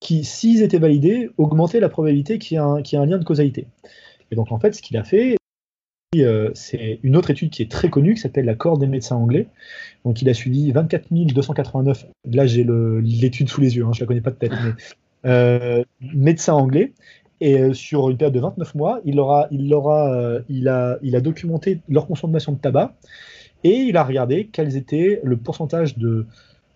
qui, 0.00 0.24
s'ils 0.24 0.62
étaient 0.62 0.78
validés, 0.78 1.30
augmentaient 1.38 1.80
la 1.80 1.88
probabilité 1.88 2.38
qu'il 2.38 2.56
y, 2.56 2.58
ait 2.58 2.98
un 2.98 3.06
lien 3.06 3.18
de 3.18 3.24
causalité. 3.24 3.66
Et 4.30 4.36
donc, 4.36 4.52
en 4.52 4.58
fait, 4.58 4.74
ce 4.74 4.82
qu'il 4.82 4.98
a 4.98 5.04
fait, 5.04 5.37
euh, 6.16 6.50
c'est 6.54 7.00
une 7.02 7.16
autre 7.16 7.30
étude 7.30 7.50
qui 7.50 7.62
est 7.62 7.70
très 7.70 7.90
connue, 7.90 8.14
qui 8.14 8.20
s'appelle 8.20 8.46
la 8.46 8.54
Cohorte 8.54 8.80
des 8.80 8.86
médecins 8.86 9.16
anglais. 9.16 9.46
Donc, 10.04 10.22
il 10.22 10.28
a 10.28 10.34
suivi 10.34 10.70
24 10.72 11.08
289. 11.10 12.06
Là, 12.32 12.46
j'ai 12.46 12.66
l'étude 13.02 13.48
sous 13.48 13.60
les 13.60 13.76
yeux, 13.76 13.84
hein, 13.84 13.92
je 13.92 14.00
la 14.00 14.06
connais 14.06 14.20
pas 14.20 14.30
de 14.30 14.36
tête, 14.36 14.52
mais 14.52 14.72
euh, 15.26 15.84
médecins 16.00 16.54
anglais. 16.54 16.92
Et 17.40 17.60
euh, 17.60 17.74
sur 17.74 18.08
une 18.10 18.16
période 18.16 18.34
de 18.34 18.40
29 18.40 18.74
mois, 18.74 19.00
il, 19.04 19.20
aura, 19.20 19.48
il, 19.50 19.72
aura, 19.74 20.38
il, 20.48 20.68
a, 20.68 20.98
il 21.02 21.14
a 21.14 21.20
documenté 21.20 21.80
leur 21.88 22.06
consommation 22.06 22.52
de 22.52 22.58
tabac 22.58 22.94
et 23.64 23.74
il 23.74 23.96
a 23.96 24.04
regardé 24.04 24.48
quels 24.50 24.76
étaient 24.76 25.20
le 25.22 25.36
pourcentage 25.36 25.98
de 25.98 26.26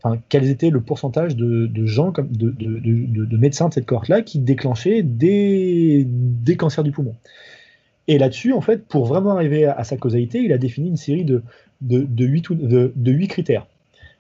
enfin, 0.03 0.21
le 0.31 0.79
pourcentage 0.79 1.37
de, 1.37 1.87
gens, 1.87 2.13
comme, 2.13 2.29
de, 2.29 2.51
de, 2.51 3.37
médecins 3.37 3.69
de 3.69 3.75
cette 3.75 3.87
cohorte-là 3.87 4.23
qui 4.23 4.41
déclenchaient 4.41 5.03
des, 5.03 6.05
des 6.07 6.57
cancers 6.57 6.85
du 6.85 6.91
poumon. 6.91 7.15
Et 8.09 8.19
là-dessus, 8.19 8.53
en 8.53 8.61
fait, 8.61 8.87
pour 8.87 9.07
vraiment 9.07 9.31
arriver 9.31 9.67
à, 9.67 9.85
sa 9.85 9.97
causalité, 9.97 10.41
il 10.41 10.53
a 10.53 10.59
défini 10.59 10.89
une 10.89 10.97
série 10.97 11.25
de, 11.25 11.43
de, 11.81 12.25
8, 12.25 12.53
de, 12.53 13.27
critères. 13.27 13.67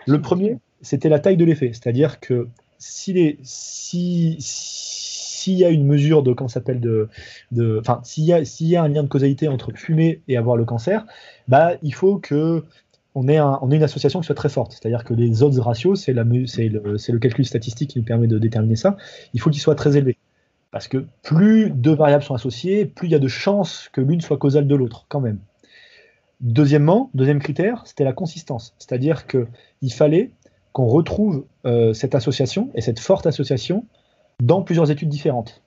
Le 0.06 0.20
premier, 0.20 0.58
c'était 0.80 1.08
la 1.08 1.18
taille 1.18 1.36
de 1.36 1.44
l'effet, 1.44 1.72
c'est-à-dire 1.72 2.20
que 2.20 2.48
s'il 2.78 3.36
si, 3.42 4.36
s'il 4.38 5.54
y 5.54 5.64
a 5.64 5.70
une 5.70 5.86
mesure 5.86 6.22
de, 6.22 6.34
s'appelle, 6.48 6.80
de, 6.80 7.08
enfin, 7.80 8.00
s'il 8.04 8.24
y, 8.24 8.64
y 8.66 8.76
a 8.76 8.82
un 8.82 8.88
lien 8.88 9.02
de 9.02 9.08
causalité 9.08 9.48
entre 9.48 9.72
fumer 9.72 10.20
et 10.28 10.36
avoir 10.36 10.56
le 10.56 10.64
cancer, 10.64 11.04
bah, 11.48 11.72
il 11.82 11.94
faut 11.94 12.18
que 12.18 12.64
on 13.14 13.28
ait, 13.28 13.36
un, 13.36 13.58
on 13.60 13.70
une 13.70 13.82
association 13.82 14.20
qui 14.20 14.26
soit 14.26 14.34
très 14.34 14.48
forte. 14.48 14.72
C'est-à-dire 14.72 15.04
que 15.04 15.14
les 15.14 15.42
odds 15.42 15.60
ratios, 15.60 16.00
c'est, 16.00 16.12
le, 16.12 16.22
le 16.22 17.18
calcul 17.18 17.44
statistique 17.44 17.90
qui 17.90 17.98
nous 17.98 18.04
permet 18.04 18.26
de 18.26 18.38
déterminer 18.38 18.76
ça, 18.76 18.96
il 19.34 19.40
faut 19.40 19.50
qu'il 19.50 19.60
soit 19.60 19.74
très 19.74 19.96
élevé. 19.96 20.16
Parce 20.72 20.88
que 20.88 21.04
plus 21.22 21.70
deux 21.70 21.94
variables 21.94 22.24
sont 22.24 22.34
associées, 22.34 22.86
plus 22.86 23.06
il 23.06 23.12
y 23.12 23.14
a 23.14 23.20
de 23.20 23.28
chances 23.28 23.90
que 23.92 24.00
l'une 24.00 24.22
soit 24.22 24.38
causale 24.38 24.66
de 24.66 24.74
l'autre, 24.74 25.04
quand 25.08 25.20
même. 25.20 25.38
Deuxièmement, 26.40 27.10
deuxième 27.14 27.38
critère, 27.38 27.82
c'était 27.86 28.04
la 28.04 28.14
consistance. 28.14 28.74
C'est-à-dire 28.78 29.26
qu'il 29.26 29.92
fallait 29.92 30.30
qu'on 30.72 30.86
retrouve 30.86 31.44
euh, 31.66 31.92
cette 31.92 32.14
association 32.14 32.70
et 32.74 32.80
cette 32.80 32.98
forte 32.98 33.26
association 33.26 33.84
dans 34.42 34.62
plusieurs 34.62 34.90
études 34.90 35.10
différentes. 35.10 35.62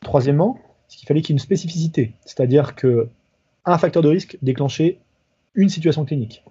Troisièmement, 0.00 0.58
il 1.00 1.06
fallait 1.06 1.22
qu'il 1.22 1.30
y 1.30 1.34
ait 1.34 1.38
une 1.38 1.42
spécificité, 1.42 2.12
c'est-à-dire 2.24 2.74
que 2.74 3.08
un 3.64 3.78
facteur 3.78 4.02
de 4.02 4.08
risque 4.08 4.36
déclenchait 4.42 4.98
une 5.54 5.68
situation 5.68 6.04
clinique. 6.04 6.42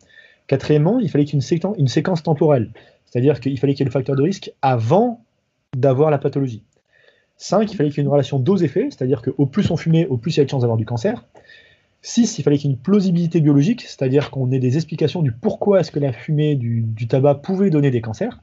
Quatrièmement, 0.47 0.99
il 0.99 1.09
fallait 1.09 1.25
qu'il 1.25 1.35
y 1.35 1.53
ait 1.53 1.59
une 1.77 1.87
séquence 1.87 2.23
temporelle, 2.23 2.71
c'est-à-dire 3.05 3.41
qu'il 3.41 3.59
fallait 3.59 3.73
qu'il 3.73 3.81
y 3.81 3.87
ait 3.87 3.89
le 3.89 3.91
facteur 3.91 4.15
de 4.15 4.21
risque 4.21 4.51
avant 4.61 5.21
d'avoir 5.75 6.11
la 6.11 6.17
pathologie. 6.17 6.63
5, 7.37 7.71
il 7.71 7.75
fallait 7.75 7.89
qu'il 7.89 7.99
y 7.99 8.01
ait 8.01 8.03
une 8.05 8.11
relation 8.11 8.39
dose-effet, 8.39 8.89
c'est-à-dire 8.89 9.21
qu'au 9.21 9.45
plus 9.45 9.69
on 9.71 9.77
fumait, 9.77 10.07
au 10.07 10.17
plus 10.17 10.35
il 10.35 10.39
y 10.39 10.41
a 10.41 10.45
de 10.45 10.49
chances 10.49 10.61
d'avoir 10.61 10.77
du 10.77 10.85
cancer. 10.85 11.23
6, 12.01 12.39
il 12.39 12.43
fallait 12.43 12.57
qu'il 12.57 12.69
y 12.69 12.73
ait 12.73 12.75
une 12.75 12.81
plausibilité 12.81 13.41
biologique, 13.41 13.81
c'est-à-dire 13.81 14.31
qu'on 14.31 14.51
ait 14.51 14.59
des 14.59 14.75
explications 14.75 15.21
du 15.21 15.31
pourquoi 15.31 15.81
est-ce 15.81 15.91
que 15.91 15.99
la 15.99 16.13
fumée 16.13 16.55
du, 16.55 17.07
tabac 17.07 17.35
pouvait 17.35 17.69
donner 17.69 17.91
des 17.91 18.01
cancers. 18.01 18.41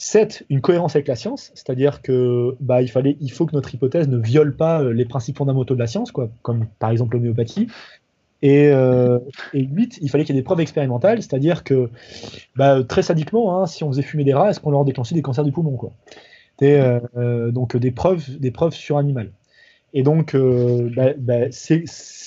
7, 0.00 0.44
une 0.48 0.60
cohérence 0.60 0.94
avec 0.94 1.08
la 1.08 1.16
science, 1.16 1.50
c'est-à-dire 1.54 2.02
que 2.02 2.54
bah, 2.60 2.82
il, 2.82 2.88
fallait, 2.88 3.16
il 3.20 3.32
faut 3.32 3.46
que 3.46 3.54
notre 3.54 3.74
hypothèse 3.74 4.08
ne 4.08 4.16
viole 4.16 4.54
pas 4.54 4.80
euh, 4.80 4.92
les 4.92 5.04
principes 5.04 5.38
fondamentaux 5.38 5.74
de 5.74 5.80
la 5.80 5.88
science, 5.88 6.12
comme 6.12 6.66
par 6.78 6.90
exemple 6.90 7.16
l'homéopathie. 7.16 7.66
Et, 8.42 8.68
euh, 8.68 9.18
8, 9.52 9.98
il 10.00 10.08
fallait 10.08 10.24
qu'il 10.24 10.36
y 10.36 10.38
ait 10.38 10.40
des 10.40 10.44
preuves 10.44 10.60
expérimentales, 10.60 11.20
c'est-à-dire 11.20 11.64
que 11.64 11.90
bah, 12.54 12.84
très 12.84 13.02
sadiquement, 13.02 13.60
hein, 13.60 13.66
si 13.66 13.82
on 13.82 13.88
faisait 13.90 14.02
fumer 14.02 14.22
des 14.22 14.34
rats, 14.34 14.50
est-ce 14.50 14.60
qu'on 14.60 14.70
leur 14.70 14.84
déclenchait 14.84 15.16
des 15.16 15.22
cancers 15.22 15.44
du 15.44 15.50
poumon. 15.50 15.76
Euh, 16.62 17.00
euh, 17.16 17.50
donc 17.50 17.76
des 17.76 17.90
preuves, 17.90 18.38
des 18.38 18.50
preuves 18.50 18.74
sur 18.74 18.98
animal. 18.98 19.30
Et 19.94 20.02
donc, 20.02 20.34
euh, 20.34 20.90
bah, 20.94 21.12
bah, 21.16 21.50
ces, 21.50 21.84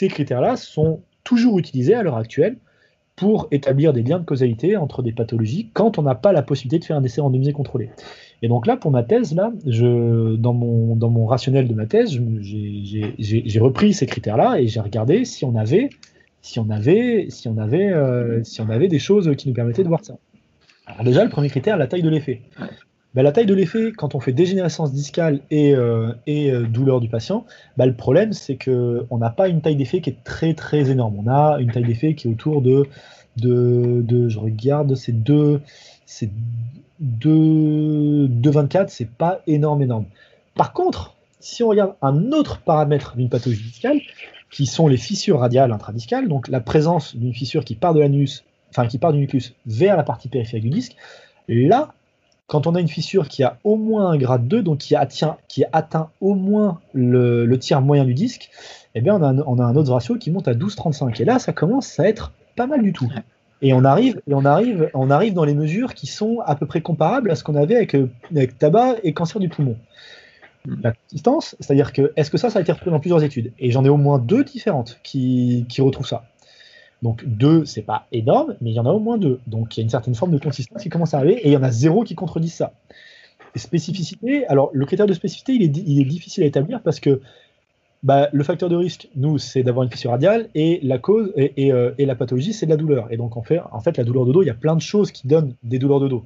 critères-là 0.07 0.55
sont 0.55 1.01
toujours 1.23 1.59
utilisés 1.59 1.93
à 1.93 2.01
l'heure 2.01 2.17
actuelle 2.17 2.57
pour 3.15 3.47
établir 3.51 3.93
des 3.93 4.01
liens 4.01 4.19
de 4.19 4.25
causalité 4.25 4.77
entre 4.77 5.03
des 5.03 5.11
pathologies 5.11 5.69
quand 5.73 5.99
on 5.99 6.03
n'a 6.03 6.15
pas 6.15 6.31
la 6.31 6.41
possibilité 6.41 6.79
de 6.79 6.85
faire 6.85 6.97
un 6.97 7.03
essai 7.03 7.21
randomisé 7.21 7.51
contrôlé. 7.53 7.89
Et 8.41 8.47
donc 8.47 8.65
là, 8.65 8.77
pour 8.77 8.89
ma 8.89 9.03
thèse, 9.03 9.35
là, 9.35 9.51
dans, 9.65 10.53
mon, 10.53 10.95
dans 10.95 11.09
mon 11.09 11.27
rationnel 11.27 11.67
de 11.67 11.73
ma 11.75 11.85
thèse, 11.85 12.19
j'ai 12.39 13.59
repris 13.59 13.93
ces 13.93 14.07
critères-là 14.07 14.59
et 14.59 14.67
j'ai 14.67 14.79
regardé 14.79 15.25
si 15.25 15.45
on 15.45 15.55
avait, 15.55 15.89
si 16.41 16.57
on 16.57 16.71
avait, 16.71 17.27
si 17.29 17.47
on 17.47 17.57
avait, 17.59 17.93
si 18.43 18.61
on 18.61 18.69
avait 18.69 18.87
des 18.87 18.97
choses 18.97 19.35
qui 19.35 19.49
nous 19.49 19.53
permettaient 19.53 19.83
de 19.83 19.89
voir 19.89 20.03
ça. 20.03 20.17
Alors 20.87 21.03
déjà, 21.03 21.23
le 21.23 21.29
premier 21.29 21.49
critère, 21.49 21.77
la 21.77 21.85
taille 21.85 22.01
de 22.01 22.09
l'effet. 22.09 22.41
Bah, 23.13 23.23
la 23.23 23.33
taille 23.33 23.45
de 23.45 23.53
l'effet, 23.53 23.91
quand 23.91 24.15
on 24.15 24.21
fait 24.21 24.31
dégénérescence 24.31 24.93
discale 24.93 25.41
et, 25.49 25.75
euh, 25.75 26.13
euh, 26.29 26.65
douleur 26.65 27.01
du 27.01 27.09
patient, 27.09 27.45
bah, 27.75 27.85
le 27.85 27.93
problème 27.93 28.31
c'est 28.31 28.57
qu'on 28.57 29.17
n'a 29.17 29.29
pas 29.29 29.49
une 29.49 29.61
taille 29.61 29.75
d'effet 29.75 29.99
qui 29.99 30.11
est 30.11 30.23
très 30.23 30.53
très 30.53 30.89
énorme. 30.89 31.15
On 31.19 31.27
a 31.27 31.57
une 31.59 31.71
taille 31.71 31.83
d'effet 31.83 32.15
qui 32.15 32.29
est 32.29 32.31
autour 32.31 32.61
de, 32.61 32.87
de, 33.37 34.29
je 34.29 34.39
regarde, 34.39 34.95
c'est 34.95 35.11
2, 35.11 35.61
c'est 36.05 36.29
2,24, 37.03 38.85
c'est 38.87 39.09
pas 39.09 39.41
énorme 39.45 39.81
énorme. 39.81 40.05
Par 40.55 40.71
contre, 40.71 41.15
si 41.41 41.63
on 41.63 41.67
regarde 41.67 41.95
un 42.01 42.31
autre 42.31 42.59
paramètre 42.59 43.17
d'une 43.17 43.29
pathologie 43.29 43.63
discale, 43.63 43.99
qui 44.51 44.65
sont 44.65 44.87
les 44.87 44.97
fissures 44.97 45.39
radiales 45.39 45.71
intradiscales, 45.71 46.27
donc 46.27 46.47
la 46.49 46.59
présence 46.59 47.15
d'une 47.15 47.33
fissure 47.33 47.65
qui 47.65 47.75
part 47.75 47.93
de 47.93 47.99
l'anus, 48.01 48.43
enfin 48.69 48.85
qui 48.85 48.97
part 48.97 49.13
du 49.13 49.19
nucléus 49.19 49.53
vers 49.65 49.97
la 49.97 50.03
partie 50.03 50.27
périphérique 50.27 50.63
du 50.65 50.69
disque, 50.69 50.95
là, 51.47 51.93
quand 52.51 52.67
on 52.67 52.75
a 52.75 52.81
une 52.81 52.89
fissure 52.89 53.29
qui 53.29 53.43
a 53.43 53.57
au 53.63 53.77
moins 53.77 54.11
un 54.11 54.17
grade 54.17 54.45
2, 54.45 54.61
donc 54.61 54.79
qui, 54.79 54.93
atteint, 54.93 55.37
qui 55.47 55.63
atteint 55.71 56.09
au 56.19 56.35
moins 56.35 56.81
le, 56.93 57.55
tiers 57.55 57.79
moyen 57.79 58.03
du 58.03 58.13
disque, 58.13 58.49
eh 58.93 58.99
bien 58.99 59.15
on 59.15 59.23
a, 59.23 59.27
un, 59.27 59.39
on 59.47 59.57
a 59.57 59.63
un 59.63 59.73
autre 59.77 59.93
ratio 59.93 60.17
qui 60.17 60.31
monte 60.31 60.49
à 60.49 60.53
12,35. 60.53 61.21
Et 61.21 61.23
là, 61.23 61.39
ça 61.39 61.53
commence 61.53 61.97
à 61.97 62.09
être 62.09 62.33
pas 62.57 62.67
mal 62.67 62.83
du 62.83 62.91
tout. 62.91 63.09
Et 63.61 63.71
on 63.73 63.85
arrive, 63.85 64.21
et 64.27 64.33
on 64.33 64.43
arrive, 64.43 64.89
on 64.93 65.09
arrive 65.09 65.33
dans 65.33 65.45
les 65.45 65.53
mesures 65.53 65.93
qui 65.93 66.07
sont 66.07 66.41
à 66.45 66.55
peu 66.55 66.65
près 66.65 66.81
comparables 66.81 67.31
à 67.31 67.35
ce 67.35 67.45
qu'on 67.45 67.55
avait 67.55 67.77
avec, 67.77 67.95
avec 68.29 68.57
tabac 68.57 68.95
et 69.03 69.13
cancer 69.13 69.39
du 69.39 69.47
poumon. 69.47 69.77
La 70.65 70.91
consistance, 70.91 71.55
c'est-à-dire 71.61 71.93
que 71.93 72.11
est-ce 72.17 72.29
que 72.29 72.37
ça, 72.37 72.49
ça 72.49 72.59
a 72.59 72.61
été 72.63 72.73
retrouvé 72.73 72.91
dans 72.91 72.99
plusieurs 72.99 73.23
études? 73.23 73.53
Et 73.59 73.71
j'en 73.71 73.85
ai 73.85 73.89
au 73.89 73.95
moins 73.95 74.19
deux 74.19 74.43
différentes 74.43 74.99
qui, 75.03 75.65
qui 75.69 75.79
retrouvent 75.79 76.05
ça. 76.05 76.25
Donc 77.01 77.23
deux, 77.25 77.65
c'est 77.65 77.81
pas 77.81 78.07
énorme, 78.11 78.55
mais 78.61 78.71
il 78.71 78.73
y 78.73 78.79
en 78.79 78.85
a 78.85 78.91
au 78.91 78.99
moins 78.99 79.17
deux. 79.17 79.39
Donc 79.47 79.75
il 79.75 79.79
y 79.79 79.83
a 79.83 79.83
une 79.83 79.89
certaine 79.89 80.15
forme 80.15 80.31
de 80.31 80.37
consistance 80.37 80.83
qui 80.83 80.89
commence 80.89 81.13
à 81.13 81.17
arriver, 81.17 81.39
et 81.41 81.47
il 81.47 81.53
y 81.53 81.57
en 81.57 81.63
a 81.63 81.71
zéro 81.71 82.03
qui 82.03 82.15
contredit 82.15 82.49
ça. 82.49 82.73
spécificité, 83.55 84.45
alors 84.47 84.69
le 84.73 84.85
critère 84.85 85.07
de 85.07 85.13
spécificité, 85.13 85.53
il 85.53 85.63
est, 85.63 85.77
il 85.77 85.99
est 85.99 86.05
difficile 86.05 86.43
à 86.43 86.47
établir 86.47 86.81
parce 86.81 86.99
que 86.99 87.21
bah, 88.03 88.29
le 88.33 88.43
facteur 88.43 88.67
de 88.69 88.75
risque, 88.75 89.09
nous, 89.15 89.37
c'est 89.37 89.61
d'avoir 89.61 89.83
une 89.83 89.91
fissure 89.91 90.11
radiale, 90.11 90.49
et 90.55 90.79
la 90.81 90.97
cause 90.97 91.31
et, 91.35 91.71
euh, 91.71 91.91
et, 91.99 92.05
la 92.05 92.15
pathologie, 92.15 92.53
c'est 92.53 92.65
de 92.65 92.71
la 92.71 92.77
douleur. 92.77 93.11
Et 93.11 93.17
donc 93.17 93.37
en 93.37 93.43
fait, 93.43 93.97
la 93.97 94.03
douleur 94.03 94.25
de 94.25 94.31
dos, 94.31 94.41
il 94.41 94.47
y 94.47 94.51
a 94.51 94.55
plein 94.55 94.75
de 94.75 94.81
choses 94.81 95.11
qui 95.11 95.27
donnent 95.27 95.53
des 95.63 95.77
douleurs 95.77 95.99
de 95.99 96.07
dos. 96.07 96.23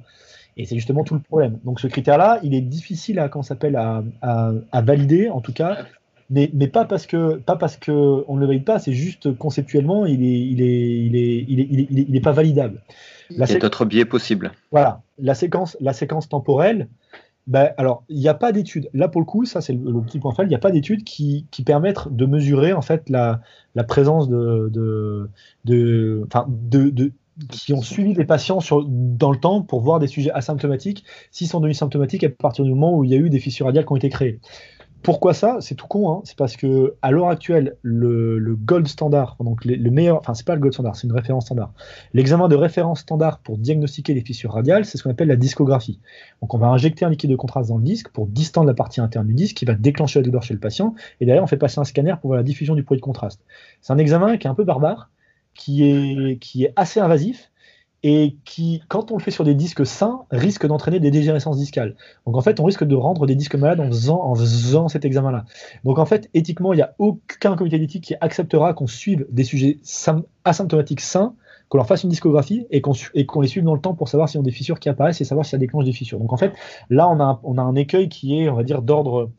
Et 0.56 0.64
c'est 0.64 0.76
justement 0.76 1.04
tout 1.04 1.14
le 1.14 1.20
problème. 1.20 1.58
Donc 1.64 1.80
ce 1.80 1.86
critère-là, 1.86 2.40
il 2.42 2.54
est 2.54 2.62
difficile 2.62 3.18
à, 3.18 3.30
s'appelle, 3.42 3.76
à, 3.76 4.82
valider, 4.82 5.28
en 5.28 5.42
tout 5.42 5.52
cas, 5.52 5.84
mais, 6.30 6.50
mais 6.52 6.68
pas 6.68 6.84
parce 6.84 7.06
que 7.06 7.36
pas 7.36 7.56
parce 7.56 7.76
que 7.76 8.24
on 8.26 8.36
ne 8.36 8.40
le 8.40 8.46
valide 8.46 8.64
pas, 8.64 8.78
c'est 8.78 8.92
juste 8.92 9.36
conceptuellement, 9.36 10.06
il 10.06 10.22
est 10.24 10.40
il 10.40 10.60
est 10.60 11.06
il 11.06 11.16
est 11.16 11.44
il 11.48 11.60
est, 11.60 11.66
il 11.70 11.98
est, 11.98 12.04
il 12.08 12.16
est, 12.16 12.20
pas 12.20 12.32
validable. 12.32 12.82
il 13.30 13.38
y 13.38 13.42
a 13.42 13.58
d'autres 13.58 13.84
biais 13.84 14.04
possibles. 14.04 14.52
Voilà, 14.72 15.02
la 15.18 15.34
séquence 15.34 15.76
la 15.80 15.92
séquence 15.92 16.28
temporelle. 16.28 16.88
Ben, 17.46 17.70
alors, 17.76 18.02
il 18.08 18.18
n'y 18.18 18.26
a 18.26 18.34
pas 18.34 18.50
d'études. 18.50 18.90
Là, 18.92 19.06
pour 19.06 19.20
le 19.20 19.24
coup, 19.24 19.44
ça 19.44 19.60
c'est 19.60 19.72
le, 19.72 20.02
petit 20.02 20.18
point 20.18 20.34
faible. 20.34 20.48
Il 20.48 20.50
n'y 20.50 20.56
a 20.56 20.60
pas 20.60 20.72
d'études 20.72 21.04
qui, 21.04 21.46
qui, 21.52 21.62
permettent 21.62 22.08
de 22.08 22.26
mesurer 22.26 22.72
en 22.72 22.82
fait 22.82 23.08
la, 23.08 23.40
la 23.76 23.84
présence 23.84 24.28
de, 24.28 24.68
de, 24.72 25.30
de, 25.64 26.26
de 26.58 27.12
qui 27.50 27.72
ont 27.74 27.82
suivi 27.82 28.14
des 28.14 28.24
patients 28.24 28.60
sur, 28.60 28.84
dans 28.84 29.30
le 29.30 29.38
temps 29.38 29.62
pour 29.62 29.80
voir 29.80 29.98
des 29.98 30.06
sujets 30.06 30.30
asymptomatiques, 30.32 31.04
s'ils 31.30 31.48
sont 31.48 31.60
devenus 31.60 31.78
symptomatiques 31.78 32.24
à 32.24 32.30
partir 32.30 32.64
du 32.64 32.70
moment 32.70 32.96
où 32.96 33.04
il 33.04 33.10
y 33.10 33.14
a 33.14 33.18
eu 33.18 33.28
des 33.28 33.40
fissures 33.40 33.66
radiales 33.66 33.84
qui 33.84 33.92
ont 33.92 33.96
été 33.96 34.08
créées. 34.08 34.40
Pourquoi 35.02 35.34
ça? 35.34 35.58
C'est 35.60 35.76
tout 35.76 35.86
con, 35.86 36.10
hein. 36.10 36.22
c'est 36.24 36.36
parce 36.36 36.56
que 36.56 36.94
à 37.00 37.12
l'heure 37.12 37.28
actuelle, 37.28 37.76
le, 37.82 38.56
gold 38.56 38.88
standard, 38.88 39.36
donc 39.38 39.64
le 39.64 39.90
meilleur, 39.90 40.18
enfin 40.18 40.34
c'est 40.34 40.46
pas 40.46 40.54
le 40.54 40.60
gold 40.60 40.74
standard, 40.74 40.96
c'est 40.96 41.06
une 41.06 41.12
référence 41.12 41.46
standard. 41.46 41.72
L'examen 42.12 42.48
de 42.48 42.56
référence 42.56 43.00
standard 43.00 43.38
pour 43.38 43.56
diagnostiquer 43.56 44.14
les 44.14 44.20
fissures 44.20 44.52
radiales, 44.52 44.84
c'est 44.84 44.98
ce 44.98 45.04
qu'on 45.04 45.10
appelle 45.10 45.28
la 45.28 45.36
discographie. 45.36 46.00
Donc 46.42 46.54
on 46.54 46.58
va 46.58 46.66
injecter 46.68 47.04
un 47.04 47.10
liquide 47.10 47.30
de 47.30 47.36
contraste 47.36 47.68
dans 47.68 47.78
le 47.78 47.84
disque 47.84 48.08
pour 48.08 48.26
distendre 48.26 48.66
la 48.66 48.74
partie 48.74 49.00
interne 49.00 49.28
du 49.28 49.34
disque 49.34 49.56
qui 49.56 49.64
va 49.64 49.74
déclencher 49.74 50.18
la 50.18 50.24
douleur 50.24 50.42
chez 50.42 50.54
le 50.54 50.60
patient, 50.60 50.94
et 51.20 51.26
derrière 51.26 51.44
on 51.44 51.46
fait 51.46 51.56
passer 51.56 51.78
un 51.78 51.84
scanner 51.84 52.14
pour 52.20 52.28
voir 52.28 52.38
la 52.38 52.44
diffusion 52.44 52.74
du 52.74 52.82
produit 52.82 53.00
de 53.00 53.04
contraste. 53.04 53.44
C'est 53.82 53.92
un 53.92 53.98
examen 53.98 54.38
qui 54.38 54.48
est 54.48 54.50
un 54.50 54.54
peu 54.54 54.64
barbare, 54.64 55.10
qui 55.54 55.84
est, 55.84 56.38
qui 56.40 56.64
est 56.64 56.72
assez 56.76 57.00
invasif, 57.00 57.50
et 58.02 58.36
qui, 58.44 58.82
quand 58.88 59.10
on 59.10 59.16
le 59.16 59.22
fait 59.22 59.30
sur 59.30 59.42
des 59.42 59.54
disques 59.54 59.84
sains, 59.84 60.20
risque 60.30 60.66
d'entraîner 60.66 61.00
des 61.00 61.10
dégénérescences 61.10 61.56
discales. 61.56 61.96
Donc 62.26 62.36
en 62.36 62.40
fait, 62.40 62.60
on 62.60 62.64
risque 62.64 62.84
de 62.84 62.94
rendre 62.94 63.26
des 63.26 63.34
disques 63.34 63.56
malades 63.56 63.80
en 63.80 63.88
faisant, 63.88 64.88
cet 64.88 65.04
examen-là. 65.04 65.44
Donc 65.84 65.98
en 65.98 66.04
fait, 66.04 66.30
éthiquement, 66.34 66.72
il 66.72 66.76
n'y 66.76 66.82
a 66.82 66.94
aucun 66.98 67.56
comité 67.56 67.78
d'éthique 67.78 68.04
qui 68.04 68.14
acceptera 68.20 68.74
qu'on 68.74 68.86
suive 68.86 69.26
des 69.30 69.44
sujets 69.44 69.78
asymptomatiques 70.44 71.00
sains, 71.00 71.34
qu'on 71.68 71.78
leur 71.78 71.86
fasse 71.88 72.04
une 72.04 72.10
discographie 72.10 72.66
et 72.70 72.80
qu'on 72.80 73.40
les 73.40 73.48
suive 73.48 73.64
dans 73.64 73.74
le 73.74 73.80
temps 73.80 73.94
pour 73.94 74.08
savoir 74.08 74.28
s'ils 74.28 74.38
ont 74.38 74.44
des 74.44 74.52
fissures 74.52 74.78
qui 74.78 74.88
apparaissent 74.88 75.20
et 75.20 75.24
savoir 75.24 75.44
si 75.44 75.50
ça 75.50 75.58
déclenche 75.58 75.84
des 75.84 75.92
fissures. 75.92 76.20
Donc 76.20 76.32
en 76.32 76.36
fait, 76.36 76.52
là, 76.90 77.08
on 77.08 77.58
a 77.58 77.62
un 77.62 77.74
écueil 77.74 78.08
qui 78.08 78.38
est, 78.38 78.48
on 78.48 78.54
va 78.54 78.62
dire, 78.62 78.82
d'ordre 78.82 79.30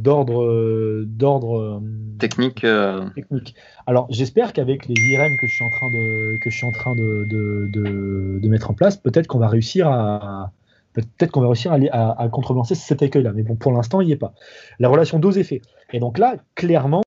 d'ordre 0.00 1.04
d'ordre 1.04 1.58
euh, 1.58 1.80
technique 2.18 2.64
euh. 2.64 3.08
technique 3.10 3.54
alors 3.86 4.06
j'espère 4.10 4.52
qu'avec 4.52 4.86
les 4.86 4.94
IRM 4.94 5.36
que 5.36 5.46
je 5.46 5.54
suis 5.54 5.64
en 5.64 5.70
train 5.70 5.90
de 5.90 6.38
que 6.38 6.50
je 6.50 6.56
suis 6.56 6.66
en 6.66 6.72
train 6.72 6.94
de, 6.94 7.26
de, 7.30 8.38
de, 8.40 8.48
mettre 8.48 8.70
en 8.70 8.74
place 8.74 8.96
peut-être 8.96 9.26
qu'on 9.26 9.38
va 9.38 9.48
réussir 9.48 9.88
à 9.88 10.52
peut-être 10.92 11.30
qu'on 11.30 11.40
va 11.40 11.48
réussir 11.48 11.72
à, 11.72 12.22
à, 12.22 12.28
contrebalancer 12.28 12.74
cet 12.74 13.02
écueil 13.02 13.22
là 13.22 13.32
mais 13.34 13.42
bon 13.42 13.56
pour 13.56 13.72
l'instant 13.72 14.00
il 14.00 14.06
n'y 14.06 14.12
est 14.12 14.16
pas 14.16 14.34
la 14.78 14.88
relation 14.88 15.18
dose 15.18 15.38
effet 15.38 15.62
et 15.92 16.00
donc 16.00 16.18
là 16.18 16.36
clairement 16.54 17.02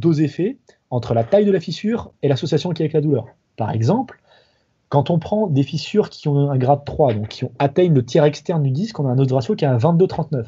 dose 0.00 0.20
effet 0.20 0.58
entre 0.90 1.14
la 1.14 1.24
taille 1.24 1.44
de 1.44 1.52
la 1.52 1.60
fissure 1.60 2.12
et 2.22 2.28
l'association 2.28 2.70
qui 2.70 2.82
est 2.82 2.84
avec 2.86 2.94
la 2.94 3.00
douleur 3.00 3.26
par 3.56 3.70
exemple 3.70 4.22
Quand 4.88 5.08
on 5.08 5.18
prend 5.18 5.46
des 5.46 5.62
fissures 5.62 6.10
qui 6.10 6.28
ont 6.28 6.50
un 6.50 6.58
grade 6.58 6.84
3, 6.84 7.14
donc 7.14 7.28
qui 7.28 7.44
ont 7.44 7.52
atteignent 7.58 7.94
le 7.94 8.04
tiers 8.04 8.24
externe 8.24 8.62
du 8.62 8.70
disque, 8.70 9.00
on 9.00 9.08
a 9.08 9.10
un 9.10 9.18
odds 9.18 9.32
ratio 9.32 9.54
qui 9.54 9.64
est 9.64 9.68
à 9.68 9.78
22,39. 9.78 10.44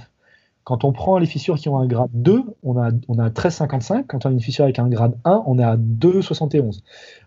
Quand 0.65 0.85
on 0.85 0.93
prend 0.93 1.19
les 1.19 1.27
fissures 1.27 1.57
qui 1.57 1.69
ont 1.69 1.79
un 1.79 1.87
grade 1.87 2.11
2, 2.15 2.43
on 2.63 2.79
a, 2.79 2.91
on 3.09 3.19
a 3.19 3.29
13,55. 3.29 4.07
Quand 4.07 4.25
on 4.25 4.31
a 4.31 4.33
une 4.33 4.41
fissure 4.41 4.65
avec 4.65 4.79
un 4.79 4.89
grade 4.89 5.17
1, 5.25 5.43
on 5.47 5.59
est 5.59 5.63
à 5.63 5.77
2,71. 5.77 6.81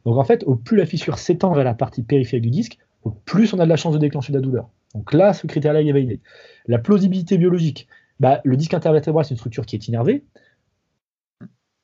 Donc 0.05 0.17
en 0.17 0.23
fait, 0.23 0.43
au 0.45 0.55
plus 0.55 0.75
la 0.75 0.87
fissure 0.87 1.19
s'étend 1.19 1.53
vers 1.53 1.63
la 1.63 1.75
partie 1.75 2.01
périphérique 2.01 2.43
du 2.43 2.49
disque, 2.49 2.79
au 3.03 3.11
plus 3.11 3.53
on 3.53 3.59
a 3.59 3.65
de 3.65 3.69
la 3.69 3.77
chance 3.77 3.93
de 3.93 3.99
déclencher 3.99 4.33
la 4.33 4.41
douleur. 4.41 4.69
Donc 4.95 5.13
là, 5.13 5.33
ce 5.33 5.45
critère-là 5.45 5.81
est 5.81 5.91
validé. 5.91 6.19
La 6.65 6.79
plausibilité 6.79 7.37
biologique, 7.37 7.87
bah, 8.19 8.41
le 8.43 8.57
disque 8.57 8.73
intervertébral, 8.73 9.23
c'est 9.23 9.31
une 9.31 9.37
structure 9.37 9.67
qui 9.67 9.75
est 9.75 9.87
innervée. 9.87 10.25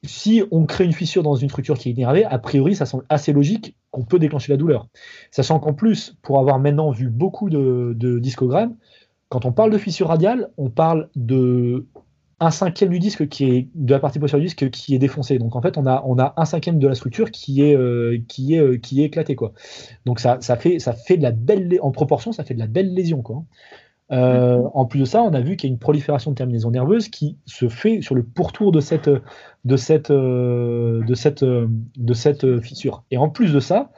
Si 0.05 0.43
on 0.51 0.65
crée 0.65 0.83
une 0.83 0.91
fissure 0.91 1.23
dans 1.23 1.35
une 1.35 1.47
structure 1.49 1.77
qui 1.77 1.89
est 1.89 1.91
innervée, 1.93 2.25
a 2.25 2.37
priori, 2.39 2.75
ça 2.75 2.85
semble 2.85 3.05
assez 3.09 3.31
logique 3.31 3.77
qu'on 3.91 4.03
peut 4.03 4.19
déclencher 4.19 4.51
la 4.51 4.57
douleur. 4.57 4.87
Sachant 5.31 5.59
qu'en 5.59 5.73
plus, 5.73 6.17
pour 6.23 6.39
avoir 6.39 6.59
maintenant 6.59 6.91
vu 6.91 7.09
beaucoup 7.09 7.49
de 7.49 8.19
discogrammes, 8.19 8.75
quand 9.33 9.45
on 9.45 9.51
parle 9.51 9.71
de 9.71 9.79
fissure 9.79 10.09
radiale, 10.09 10.51
on 10.57 10.69
parle 10.69 11.09
de 11.15 11.87
un 12.39 12.51
cinquième 12.51 12.91
du 12.91 12.99
disque 12.99 13.27
qui 13.29 13.45
est 13.45 13.67
de 13.73 13.91
la 13.91 13.99
partie 13.99 14.19
postérieure 14.19 14.43
du 14.43 14.53
disque 14.53 14.69
qui 14.69 14.93
est 14.93 14.99
défoncé. 14.99 15.39
Donc 15.39 15.55
en 15.55 15.61
fait, 15.63 15.75
on 15.75 15.87
a 15.87 16.33
un 16.37 16.45
cinquième 16.45 16.77
de 16.77 16.87
la 16.87 16.93
structure 16.93 17.31
qui 17.31 17.63
est 17.63 17.75
euh, 17.75 18.19
qui 18.27 18.53
est 18.53 18.59
euh, 18.59 18.77
qui 18.77 19.01
est 19.01 19.05
éclaté 19.05 19.35
quoi. 19.35 19.53
Donc 20.05 20.19
ça, 20.19 20.37
fait 20.59 20.77
ça 20.77 20.93
fait 20.93 21.17
de 21.17 21.23
la 21.23 21.31
belle 21.31 21.79
en 21.81 21.89
proportion, 21.89 22.31
ça 22.31 22.43
fait 22.43 22.53
de 22.53 22.59
la 22.59 22.67
belle 22.67 22.93
lésion 22.93 23.23
quoi. 23.23 23.43
Euh, 24.11 24.61
en 24.75 24.85
plus 24.85 24.99
de 24.99 25.05
ça, 25.05 25.23
on 25.23 25.33
a 25.33 25.41
vu 25.41 25.57
qu'il 25.57 25.67
y 25.67 25.71
a 25.71 25.73
une 25.73 25.79
prolifération 25.79 26.29
de 26.29 26.35
terminaisons 26.35 26.69
nerveuses 26.69 27.09
qui 27.09 27.39
se 27.47 27.69
fait 27.69 28.03
sur 28.03 28.13
le 28.13 28.21
pourtour 28.21 28.71
de 28.71 28.81
cette 28.81 29.09
de 29.65 29.77
cette 29.77 30.11
de 30.11 31.13
cette 31.15 31.43
de 31.43 32.13
cette 32.13 32.59
fissure. 32.59 33.03
Et 33.09 33.17
en 33.17 33.29
plus 33.29 33.51
de 33.51 33.59
ça, 33.59 33.89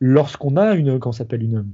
lorsqu'on 0.00 0.58
a 0.58 0.74
une 0.74 1.00
s'appelle 1.12 1.44
une 1.44 1.64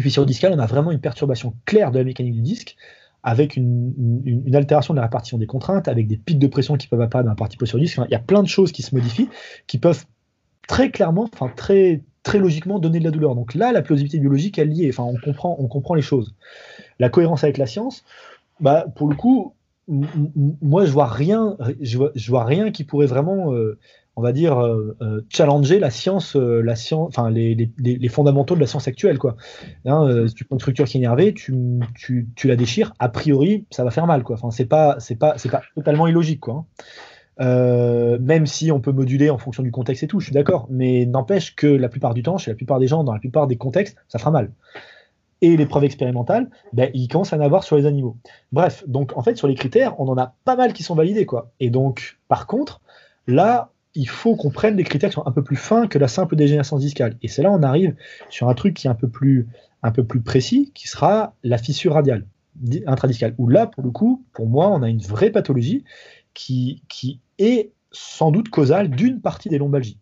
fissure 0.00 0.26
discale, 0.26 0.52
on 0.54 0.58
a 0.58 0.66
vraiment 0.66 0.90
une 0.90 1.00
perturbation 1.00 1.54
claire 1.64 1.90
de 1.90 1.98
la 1.98 2.04
mécanique 2.04 2.34
du 2.34 2.42
disque, 2.42 2.76
avec 3.22 3.56
une, 3.56 4.54
altération 4.54 4.92
de 4.94 4.98
la 4.98 5.04
répartition 5.04 5.38
des 5.38 5.46
contraintes, 5.46 5.88
avec 5.88 6.06
des 6.06 6.16
pics 6.16 6.38
de 6.38 6.46
pression 6.46 6.76
qui 6.76 6.86
peuvent 6.88 7.00
apparaître 7.00 7.26
dans 7.26 7.32
la 7.32 7.36
partie 7.36 7.56
postérieure 7.56 7.80
du 7.80 7.86
disque. 7.86 8.00
il 8.06 8.12
y 8.12 8.16
a 8.16 8.20
plein 8.20 8.42
de 8.42 8.48
choses 8.48 8.70
qui 8.70 8.82
se 8.82 8.94
modifient, 8.94 9.28
qui 9.66 9.78
peuvent 9.78 10.04
très 10.68 10.90
clairement, 10.90 11.28
enfin 11.32 11.50
très, 11.54 12.02
très 12.22 12.38
logiquement 12.38 12.78
donner 12.78 12.98
de 12.98 13.04
la 13.04 13.10
douleur. 13.10 13.34
Donc 13.34 13.54
là, 13.54 13.72
la 13.72 13.82
plausibilité 13.82 14.18
biologique 14.18 14.58
est 14.58 14.64
liée. 14.64 14.90
Enfin, 14.90 15.04
on 15.04 15.16
comprend, 15.16 15.56
on 15.58 15.68
comprend 15.68 15.94
les 15.94 16.02
choses. 16.02 16.34
La 16.98 17.08
cohérence 17.08 17.44
avec 17.44 17.56
la 17.56 17.66
science, 17.66 18.04
bah, 18.60 18.86
pour 18.94 19.08
le 19.08 19.16
coup, 19.16 19.54
moi, 19.88 20.84
je 20.84 20.90
vois 20.90 21.06
rien, 21.06 21.56
je 21.80 21.98
vois, 21.98 22.12
vois 22.28 22.44
rien 22.44 22.70
qui 22.70 22.84
pourrait 22.84 23.06
vraiment 23.06 23.52
euh, 23.52 23.78
on 24.16 24.22
va 24.22 24.32
dire, 24.32 24.58
euh, 24.58 24.96
euh, 25.02 25.20
challenger 25.28 25.78
la 25.78 25.90
science, 25.90 26.36
euh, 26.36 26.60
la 26.60 26.76
science, 26.76 27.08
enfin 27.08 27.30
les, 27.30 28.08
fondamentaux 28.08 28.54
de 28.54 28.60
la 28.60 28.66
science 28.66 28.86
actuelle, 28.86 29.18
quoi. 29.18 29.36
Hein, 29.86 30.26
si 30.28 30.34
tu 30.34 30.44
prends 30.44 30.56
une 30.56 30.60
structure 30.60 30.84
qui 30.84 30.96
est 30.96 31.00
énervée, 31.00 31.34
tu, 31.34 32.28
la 32.44 32.56
déchires, 32.56 32.92
a 32.98 33.08
priori, 33.08 33.66
ça 33.70 33.82
va 33.84 33.90
faire 33.90 34.06
mal, 34.06 34.22
quoi. 34.22 34.36
Enfin, 34.36 34.50
c'est 34.50 34.66
pas, 34.66 34.96
c'est 35.00 35.16
pas, 35.16 35.36
c'est 35.38 35.50
pas 35.50 35.62
totalement 35.74 36.06
illogique, 36.06 36.40
quoi. 36.40 36.64
Hein. 37.38 38.18
même 38.20 38.46
si 38.46 38.70
on 38.70 38.80
peut 38.80 38.92
moduler 38.92 39.30
en 39.30 39.38
fonction 39.38 39.64
du 39.64 39.72
contexte 39.72 40.04
et 40.04 40.06
tout, 40.06 40.20
je 40.20 40.26
suis 40.26 40.34
d'accord, 40.34 40.68
mais 40.70 41.06
n'empêche 41.06 41.56
que 41.56 41.66
la 41.66 41.88
plupart 41.88 42.14
du 42.14 42.22
temps, 42.22 42.38
chez 42.38 42.52
la 42.52 42.56
plupart 42.56 42.78
des 42.78 42.86
gens, 42.86 43.02
dans 43.02 43.12
la 43.12 43.18
plupart 43.18 43.48
des 43.48 43.56
contextes, 43.56 43.96
ça 44.06 44.20
fera 44.20 44.30
mal. 44.30 44.52
Et 45.40 45.56
les 45.56 45.66
preuves 45.66 45.84
expérimentales, 45.84 46.48
ben, 46.72 46.90
ils 46.94 47.08
commencent 47.08 47.32
à 47.32 47.36
en 47.36 47.40
avoir 47.40 47.64
sur 47.64 47.76
les 47.76 47.86
animaux. 47.86 48.16
Bref, 48.52 48.84
donc 48.86 49.16
en 49.16 49.22
fait, 49.22 49.36
sur 49.36 49.48
les 49.48 49.56
critères, 49.56 49.98
on 50.00 50.08
en 50.08 50.16
a 50.16 50.36
pas 50.44 50.54
mal 50.54 50.72
qui 50.72 50.84
sont 50.84 50.94
validés, 50.94 51.26
quoi. 51.26 51.50
Et 51.58 51.70
donc, 51.70 52.18
par 52.28 52.46
contre, 52.46 52.80
là, 53.26 53.73
il 53.94 54.08
faut 54.08 54.36
qu'on 54.36 54.50
prenne 54.50 54.76
des 54.76 54.84
critères 54.84 55.10
qui 55.10 55.14
sont 55.14 55.26
un 55.26 55.32
peu 55.32 55.42
plus 55.42 55.56
fins 55.56 55.86
que 55.86 55.98
la 55.98 56.08
simple 56.08 56.36
dégénérescence 56.36 56.80
discale. 56.80 57.16
Et 57.22 57.28
c'est 57.28 57.42
là 57.42 57.50
on 57.50 57.62
arrive 57.62 57.94
sur 58.28 58.48
un 58.48 58.54
truc 58.54 58.74
qui 58.74 58.86
est 58.86 58.90
un 58.90 58.94
peu 58.94 59.08
plus, 59.08 59.46
un 59.82 59.92
peu 59.92 60.04
plus 60.04 60.20
précis, 60.20 60.72
qui 60.74 60.88
sera 60.88 61.34
la 61.42 61.58
fissure 61.58 61.94
radiale 61.94 62.26
intradiscale. 62.86 63.34
Où 63.38 63.48
là, 63.48 63.66
pour 63.66 63.82
le 63.82 63.90
coup, 63.90 64.24
pour 64.32 64.46
moi, 64.46 64.68
on 64.70 64.82
a 64.82 64.88
une 64.88 65.00
vraie 65.00 65.30
pathologie 65.30 65.84
qui, 66.34 66.82
qui 66.88 67.20
est 67.38 67.70
sans 67.92 68.30
doute 68.30 68.48
causale 68.48 68.90
d'une 68.90 69.20
partie 69.20 69.48
des 69.48 69.58
lombalgies. 69.58 69.98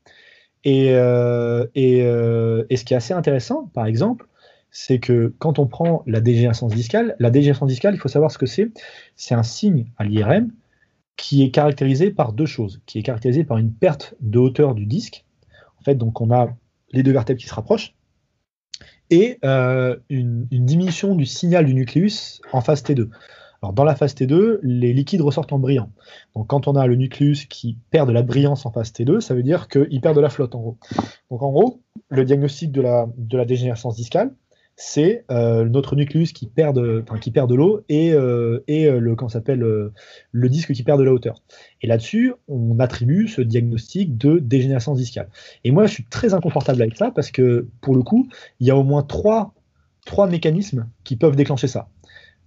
Et, 0.64 0.90
euh, 0.92 1.66
euh, 1.76 2.64
et, 2.70 2.76
ce 2.76 2.84
qui 2.84 2.94
est 2.94 2.96
assez 2.96 3.14
intéressant, 3.14 3.70
par 3.74 3.86
exemple, 3.86 4.26
c'est 4.70 5.00
que 5.00 5.34
quand 5.38 5.58
on 5.58 5.66
prend 5.66 6.02
la 6.06 6.20
dégénérescence 6.20 6.72
discale, 6.72 7.16
la 7.18 7.30
dégénérescence 7.30 7.68
discale, 7.68 7.94
il 7.94 7.98
faut 7.98 8.08
savoir 8.08 8.30
ce 8.30 8.38
que 8.38 8.46
c'est. 8.46 8.70
C'est 9.16 9.34
un 9.34 9.42
signe 9.42 9.86
à 9.98 10.04
l'IRM 10.04 10.50
qui 11.16 11.42
est 11.42 11.50
caractérisé 11.50 12.10
par 12.10 12.32
deux 12.32 12.46
choses, 12.46 12.80
qui 12.86 12.98
est 12.98 13.02
caractérisé 13.02 13.44
par 13.44 13.58
une 13.58 13.72
perte 13.72 14.14
de 14.20 14.38
hauteur 14.38 14.74
du 14.74 14.86
disque. 14.86 15.24
En 15.80 15.82
fait, 15.82 15.94
donc 15.94 16.20
on 16.20 16.30
a 16.30 16.48
les 16.92 17.02
deux 17.02 17.12
vertèbres 17.12 17.40
qui 17.40 17.48
se 17.48 17.54
rapprochent 17.54 17.94
et 19.12 19.38
euh, 19.44 19.96
une, 20.08 20.46
diminution 20.50 21.14
du 21.14 21.26
signal 21.26 21.66
du 21.66 21.74
nucléus 21.74 22.40
en 22.52 22.62
phase 22.62 22.82
T2. 22.82 23.10
Alors 23.62 23.74
dans 23.74 23.84
la 23.84 23.94
phase 23.94 24.14
T2, 24.14 24.58
les 24.62 24.92
liquides 24.92 25.20
ressortent 25.20 25.52
en 25.52 25.58
brillant. 25.58 25.90
Donc 26.34 26.48
quand 26.48 26.66
on 26.66 26.74
a 26.74 26.86
le 26.86 26.96
nucléus 26.96 27.44
qui 27.44 27.78
perd 27.90 28.08
de 28.08 28.12
la 28.12 28.22
brillance 28.22 28.64
en 28.66 28.72
phase 28.72 28.90
T2, 28.90 29.20
ça 29.20 29.34
veut 29.34 29.42
dire 29.42 29.68
qu'il 29.68 30.00
perd 30.00 30.16
de 30.16 30.20
la 30.20 30.30
flotte 30.30 30.54
en 30.54 30.60
gros. 30.60 30.78
Donc 31.30 31.42
en 31.42 31.52
gros, 31.52 31.82
le 32.08 32.24
diagnostic 32.24 32.72
de 32.72 32.80
la, 32.80 33.06
de 33.16 33.36
la 33.36 33.44
dégénérescence 33.44 33.96
discale, 33.96 34.34
c'est 34.84 35.24
euh, 35.30 35.64
notre 35.64 35.94
nucléus 35.94 36.32
qui 36.32 36.48
perd 36.48 36.74
de, 36.74 37.04
qui 37.20 37.30
perd 37.30 37.48
de 37.48 37.54
l'eau 37.54 37.84
et, 37.88 38.12
euh, 38.12 38.64
et 38.66 38.86
euh, 38.86 38.98
le, 38.98 39.16
s'appelle, 39.28 39.60
le 39.60 40.48
disque 40.48 40.72
qui 40.72 40.82
perd 40.82 40.98
de 40.98 41.04
la 41.04 41.12
hauteur. 41.12 41.40
Et 41.82 41.86
là-dessus, 41.86 42.34
on 42.48 42.76
attribue 42.80 43.28
ce 43.28 43.42
diagnostic 43.42 44.18
de 44.18 44.40
dégénérescence 44.40 44.98
discale. 44.98 45.28
Et 45.62 45.70
moi, 45.70 45.86
je 45.86 45.92
suis 45.92 46.04
très 46.06 46.34
inconfortable 46.34 46.82
avec 46.82 46.96
ça 46.96 47.12
parce 47.12 47.30
que, 47.30 47.68
pour 47.80 47.94
le 47.94 48.02
coup, 48.02 48.28
il 48.58 48.66
y 48.66 48.72
a 48.72 48.76
au 48.76 48.82
moins 48.82 49.04
trois, 49.04 49.54
trois 50.04 50.26
mécanismes 50.26 50.88
qui 51.04 51.14
peuvent 51.14 51.36
déclencher 51.36 51.68
ça. 51.68 51.88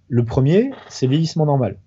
Le 0.08 0.22
premier, 0.22 0.70
c'est 0.90 1.06
vieillissement 1.06 1.46
normal. 1.46 1.78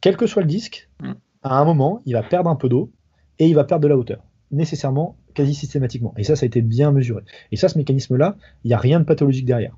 Quel 0.00 0.16
que 0.16 0.28
soit 0.28 0.42
le 0.42 0.48
disque, 0.48 0.90
mm. 1.00 1.12
à 1.42 1.58
un 1.58 1.64
moment, 1.64 2.00
il 2.06 2.12
va 2.12 2.22
perdre 2.22 2.48
un 2.48 2.56
peu 2.56 2.68
d'eau 2.68 2.92
et 3.40 3.48
il 3.48 3.54
va 3.56 3.64
perdre 3.64 3.82
de 3.82 3.88
la 3.88 3.96
hauteur. 3.96 4.22
Nécessairement 4.52 5.16
quasi 5.32 5.54
systématiquement. 5.54 6.14
Et 6.16 6.24
ça, 6.24 6.36
ça 6.36 6.44
a 6.44 6.46
été 6.46 6.62
bien 6.62 6.92
mesuré. 6.92 7.22
Et 7.50 7.56
ça, 7.56 7.68
ce 7.68 7.78
mécanisme-là, 7.78 8.36
il 8.64 8.68
n'y 8.68 8.74
a 8.74 8.78
rien 8.78 9.00
de 9.00 9.04
pathologique 9.04 9.44
derrière. 9.44 9.76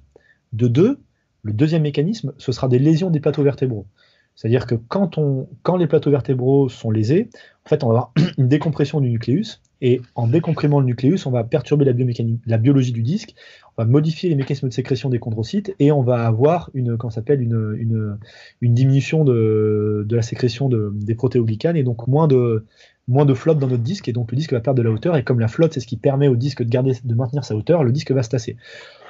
De 0.52 0.68
deux, 0.68 1.00
le 1.42 1.52
deuxième 1.52 1.82
mécanisme, 1.82 2.32
ce 2.38 2.52
sera 2.52 2.68
des 2.68 2.78
lésions 2.78 3.10
des 3.10 3.20
plateaux 3.20 3.42
vertébraux. 3.42 3.86
C'est-à-dire 4.34 4.66
que 4.66 4.74
quand, 4.74 5.76
les 5.76 5.86
plateaux 5.86 6.10
vertébraux 6.10 6.68
sont 6.68 6.90
lésés, 6.90 7.28
en 7.64 7.68
fait, 7.68 7.84
on 7.84 7.88
va 7.88 7.92
avoir 7.92 8.12
une 8.38 8.48
décompression 8.48 9.00
du 9.00 9.10
nucléus, 9.10 9.60
et 9.86 10.00
en 10.14 10.26
décomprimant 10.26 10.80
le 10.80 10.86
nucléus, 10.86 11.26
on 11.26 11.30
va 11.30 11.44
perturber 11.44 11.84
la, 11.84 12.56
biologie 12.56 12.92
du 12.92 13.02
disque, 13.02 13.34
on 13.76 13.82
va 13.82 13.86
modifier 13.86 14.30
les 14.30 14.34
mécanismes 14.34 14.68
de 14.68 14.72
sécrétion 14.72 15.10
des 15.10 15.18
chondrocytes, 15.18 15.74
et 15.78 15.92
on 15.92 16.00
va 16.00 16.26
avoir 16.26 16.70
une, 16.72 16.96
s'appelle 17.10 17.42
une, 17.42 18.16
une, 18.62 18.74
diminution 18.74 19.24
de, 19.24 20.06
la 20.10 20.22
sécrétion 20.22 20.70
de, 20.70 20.90
des 20.94 21.14
protéoglycanes, 21.14 21.76
et 21.76 21.82
donc 21.82 22.08
moins 22.08 22.26
de, 22.28 22.64
moins 23.08 23.26
de 23.26 23.34
flotte 23.34 23.58
dans 23.58 23.66
notre 23.66 23.82
disque 23.82 24.08
et 24.08 24.14
donc 24.14 24.32
le 24.32 24.36
disque 24.36 24.54
va 24.54 24.60
perdre 24.60 24.78
de 24.78 24.82
la 24.82 24.90
hauteur 24.90 25.18
et 25.18 25.22
comme 25.22 25.38
la 25.38 25.48
flotte 25.48 25.74
c'est 25.74 25.80
ce 25.80 25.86
qui 25.86 25.98
permet 25.98 26.26
au 26.26 26.36
disque 26.36 26.62
de 26.62 26.70
garder 26.70 26.92
de 27.04 27.14
maintenir 27.14 27.44
sa 27.44 27.54
hauteur, 27.54 27.84
le 27.84 27.92
disque 27.92 28.10
va 28.10 28.22
se 28.22 28.30
tasser. 28.30 28.56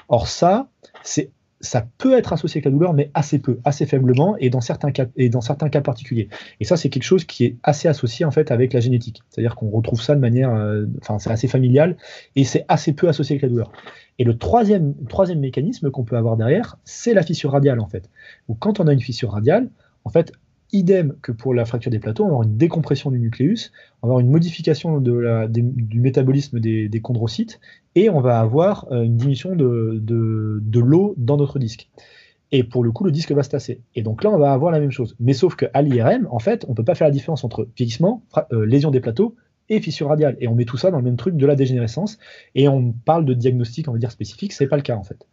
Or 0.08 0.26
ça, 0.26 0.66
c'est 1.04 1.30
ça 1.64 1.86
peut 1.98 2.16
être 2.16 2.32
associé 2.32 2.58
avec 2.58 2.66
la 2.66 2.70
douleur, 2.70 2.94
mais 2.94 3.10
assez 3.14 3.38
peu, 3.38 3.58
assez 3.64 3.86
faiblement, 3.86 4.36
et 4.38 4.50
dans 4.50 4.60
certains 4.60 4.92
cas, 4.92 5.06
et 5.16 5.28
dans 5.28 5.40
certains 5.40 5.68
cas 5.68 5.80
particuliers. 5.80 6.28
Et 6.60 6.64
ça, 6.64 6.76
c'est 6.76 6.90
quelque 6.90 7.04
chose 7.04 7.24
qui 7.24 7.44
est 7.44 7.56
assez 7.62 7.88
associé 7.88 8.24
en 8.24 8.30
fait 8.30 8.50
avec 8.50 8.72
la 8.72 8.80
génétique. 8.80 9.22
C'est-à-dire 9.30 9.56
qu'on 9.56 9.70
retrouve 9.70 10.00
ça 10.00 10.14
de 10.14 10.20
manière, 10.20 10.54
euh, 10.54 10.86
enfin, 11.00 11.18
c'est 11.18 11.30
assez 11.30 11.48
familial, 11.48 11.96
et 12.36 12.44
c'est 12.44 12.64
assez 12.68 12.92
peu 12.92 13.08
associé 13.08 13.34
avec 13.34 13.42
la 13.42 13.48
douleur. 13.48 13.72
Et 14.18 14.24
le 14.24 14.36
troisième, 14.36 14.94
troisième 15.08 15.40
mécanisme 15.40 15.90
qu'on 15.90 16.04
peut 16.04 16.16
avoir 16.16 16.36
derrière, 16.36 16.76
c'est 16.84 17.14
la 17.14 17.22
fissure 17.22 17.52
radiale 17.52 17.80
en 17.80 17.88
fait. 17.88 18.10
Ou 18.48 18.54
quand 18.54 18.78
on 18.78 18.86
a 18.86 18.92
une 18.92 19.00
fissure 19.00 19.32
radiale, 19.32 19.70
en 20.04 20.10
fait, 20.10 20.32
idem 20.74 21.14
que 21.22 21.32
pour 21.32 21.54
la 21.54 21.64
fracture 21.64 21.90
des 21.90 21.98
plateaux, 21.98 22.24
on 22.24 22.28
va 22.28 22.32
avoir 22.34 22.48
une 22.48 22.56
décompression 22.56 23.10
du 23.10 23.18
nucléus, 23.18 23.72
on 24.02 24.08
va 24.08 24.12
avoir 24.12 24.20
une 24.20 24.30
modification 24.30 25.00
du 25.00 26.00
métabolisme 26.00 26.60
des, 26.60 27.00
chondrocytes, 27.02 27.60
et 27.94 28.10
on 28.10 28.20
va 28.20 28.40
avoir 28.40 28.86
euh, 28.90 29.02
une 29.02 29.16
diminution 29.16 29.54
de, 29.54 29.98
de, 30.02 30.80
l'eau 30.80 31.14
dans 31.16 31.36
notre 31.36 31.58
disque. 31.58 31.88
Et 32.52 32.62
pour 32.62 32.84
le 32.84 32.92
coup, 32.92 33.04
le 33.04 33.10
disque 33.10 33.32
va 33.32 33.42
se 33.42 33.50
tasser. 33.50 33.80
Et 33.94 34.02
donc 34.02 34.22
là, 34.22 34.30
on 34.30 34.38
va 34.38 34.52
avoir 34.52 34.70
la 34.70 34.80
même 34.80 34.90
chose. 34.90 35.16
Mais 35.18 35.32
sauf 35.32 35.56
qu'à 35.56 35.82
l'IRM, 35.82 36.28
en 36.30 36.38
fait, 36.38 36.64
on 36.66 36.70
ne 36.70 36.74
peut 36.74 36.84
pas 36.84 36.94
faire 36.94 37.06
la 37.06 37.12
différence 37.12 37.44
entre 37.44 37.68
vieillissement, 37.76 38.22
euh, 38.52 38.64
lésion 38.64 38.90
des 38.90 39.00
plateaux 39.00 39.34
et 39.68 39.80
fissure 39.80 40.08
radiale. 40.08 40.36
Et 40.40 40.48
on 40.48 40.54
met 40.54 40.64
tout 40.64 40.76
ça 40.76 40.90
dans 40.90 40.98
le 40.98 41.04
même 41.04 41.16
truc 41.16 41.36
de 41.36 41.46
la 41.46 41.56
dégénérescence. 41.56 42.18
Et 42.54 42.68
on 42.68 42.92
parle 42.92 43.24
de 43.24 43.34
diagnostic, 43.34 43.88
on 43.88 43.92
va 43.92 43.98
dire 43.98 44.12
spécifique, 44.12 44.52
c'est 44.52 44.66
pas 44.66 44.76
le 44.76 44.82
cas 44.82 44.96
en 44.96 45.04
fait. 45.04 45.26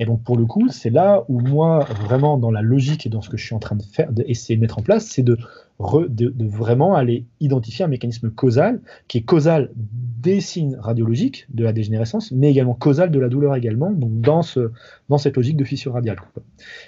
Et 0.00 0.06
donc 0.06 0.24
pour 0.24 0.38
le 0.38 0.46
coup, 0.46 0.66
c'est 0.70 0.88
là 0.88 1.24
où 1.28 1.40
moi, 1.40 1.86
vraiment 2.02 2.38
dans 2.38 2.50
la 2.50 2.62
logique 2.62 3.06
et 3.06 3.10
dans 3.10 3.20
ce 3.20 3.28
que 3.28 3.36
je 3.36 3.44
suis 3.44 3.54
en 3.54 3.58
train 3.58 3.76
de 3.76 3.82
faire, 3.82 4.10
d'essayer 4.10 4.56
de 4.56 4.60
mettre 4.62 4.78
en 4.78 4.82
place, 4.82 5.04
c'est 5.04 5.22
de 5.22 5.36
vraiment 5.78 6.94
aller 6.94 7.26
identifier 7.38 7.84
un 7.84 7.88
mécanisme 7.88 8.30
causal 8.30 8.80
qui 9.08 9.18
est 9.18 9.22
causal 9.22 9.70
des 9.76 10.40
signes 10.40 10.76
radiologiques 10.76 11.46
de 11.50 11.64
la 11.64 11.74
dégénérescence, 11.74 12.32
mais 12.32 12.50
également 12.50 12.72
causal 12.72 13.10
de 13.10 13.18
la 13.18 13.28
douleur 13.28 13.54
également, 13.54 13.90
donc 13.90 14.20
dans 14.22 14.42
cette 14.42 15.36
logique 15.36 15.58
de 15.58 15.64
fissure 15.64 15.92
radiale. 15.92 16.18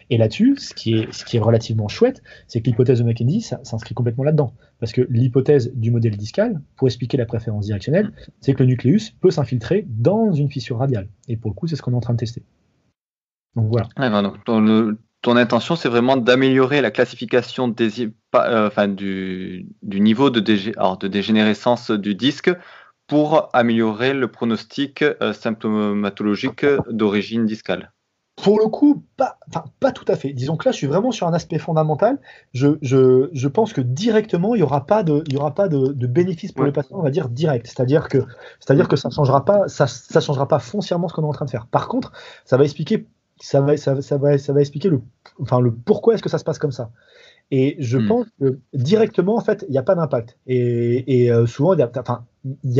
Et 0.09 0.17
là-dessus, 0.17 0.57
ce, 0.57 0.73
qui 0.73 0.95
est, 0.95 1.13
ce 1.13 1.27
qui 1.27 1.37
est 1.37 1.41
relativement 1.41 1.89
chouette, 1.89 2.23
c'est 2.47 2.63
que 2.63 2.71
l'hypothèse 2.71 2.99
de 2.99 3.05
McKenzie 3.05 3.43
s'inscrit 3.63 3.95
complètement 3.95 4.25
là-dedans. 4.25 4.55
Parce 4.81 4.93
que 4.93 5.03
l'hypothèse 5.11 5.71
du 5.75 5.91
modèle 5.91 6.17
discal, 6.17 6.63
pour 6.77 6.89
expliquer 6.89 7.19
la 7.19 7.27
préférence 7.27 7.67
directionnelle, 7.67 8.11
c'est 8.41 8.55
que 8.55 8.63
le 8.63 8.71
nucléus 8.71 9.11
peut 9.21 9.31
s'infiltrer 9.31 9.87
dans 9.89 10.33
une 10.33 10.51
fissure 10.51 10.79
radiale. 10.79 11.09
Et 11.29 11.37
pour 11.37 11.51
le 11.51 11.55
coup, 11.55 11.67
c'est 11.67 11.77
ce 11.77 11.83
qu'on 11.83 11.93
est 11.93 11.97
en 11.97 12.01
train 12.01 12.15
de 12.15 12.19
tester. 12.19 12.43
Donc 13.57 13.69
voilà. 13.71 13.89
ton 15.23 15.37
intention, 15.37 15.77
c'est 15.77 15.89
vraiment 15.89 16.17
d'améliorer 16.17 16.81
la 16.81 16.91
classification 16.91 17.69
des, 17.69 18.09
euh, 18.35 18.67
enfin, 18.67 18.89
du, 18.89 19.67
niveau 19.83 20.31
de, 20.31 20.41
de, 20.41 21.09
dégénérescence 21.09 21.91
du 21.91 22.15
disque 22.15 22.51
pour 23.07 23.51
améliorer 23.53 24.15
le 24.15 24.29
pronostic 24.29 25.03
euh, 25.03 25.33
symptomatologique 25.33 26.65
d'origine 26.89 27.45
discale. 27.45 27.93
Pour 28.37 28.59
le 28.59 28.67
coup, 28.67 29.05
pas, 29.19 29.39
pas 29.79 29.93
tout 29.93 30.07
à 30.09 30.17
fait. 30.17 30.33
Disons 30.33 30.57
que 30.57 30.67
là, 30.67 30.73
je 30.73 30.79
suis 30.79 30.87
vraiment 30.87 31.13
sur 31.13 31.27
un 31.29 31.35
aspect 31.35 31.59
fondamental. 31.59 32.19
Je, 32.55 32.79
je, 32.81 33.29
je 33.33 33.49
pense 33.49 33.75
que 33.75 33.83
directement, 33.83 34.55
il 34.55 34.59
n'y 34.59 34.65
aura 34.65 34.87
pas 34.87 35.03
de, 35.03 35.23
il 35.27 35.35
y 35.35 35.37
aura 35.37 35.55
pas 35.55 35.69
de, 35.69 35.93
de 35.93 36.07
bénéfice 36.07 36.51
pour 36.53 36.65
le 36.65 36.73
patient, 36.73 36.97
on 36.99 37.03
va 37.03 37.11
dire 37.11 37.29
direct. 37.29 37.67
C'est-à-dire 37.67 38.09
que, 38.09 38.19
c'est-à-dire 38.59 38.89
que 38.89 38.97
ça 38.97 39.11
ne 39.11 39.15
changera 39.15 39.45
pas, 39.45 39.69
ça, 39.69 39.87
ça 39.87 40.21
changera 40.21 40.49
pas 40.49 40.59
foncièrement 40.59 41.09
ce 41.09 41.15
qu'on 41.15 41.23
est 41.23 41.27
en 41.27 41.33
train 41.33 41.45
de 41.45 41.51
faire. 41.51 41.67
Par 41.67 41.89
contre, 41.89 42.13
ça 42.47 42.57
va 42.57 42.65
expliquer, 42.65 43.07
ça 43.43 43.61
va, 43.61 43.77
ça, 43.77 44.01
ça 44.01 44.19
va, 44.19 44.39
ça 44.39 44.53
va 44.53 44.61
expliquer 44.61 44.89
le, 44.89 45.03
enfin, 45.41 45.61
le 45.61 45.73
pourquoi 45.73 46.15
est-ce 46.15 46.23
que 46.23 46.29
ça 46.29 46.39
se 46.39 46.45
passe 46.45 46.59
comme 46.59 46.71
ça. 46.71 46.91
Et 47.51 47.77
je 47.81 47.99
hmm. 47.99 48.09
pense 48.09 48.27
que 48.41 48.59
directement, 48.73 49.37
en 49.37 49.41
fait, 49.41 49.65
il 49.69 49.73
n'y 49.73 49.79
a 49.79 49.83
pas 49.83 49.97
d'impact. 49.97 50.39
Et, 50.47 51.31
euh, 51.31 51.45
souvent, 51.47 51.75
il 51.75 51.77
n'y 51.77 51.83
a, 51.83 51.89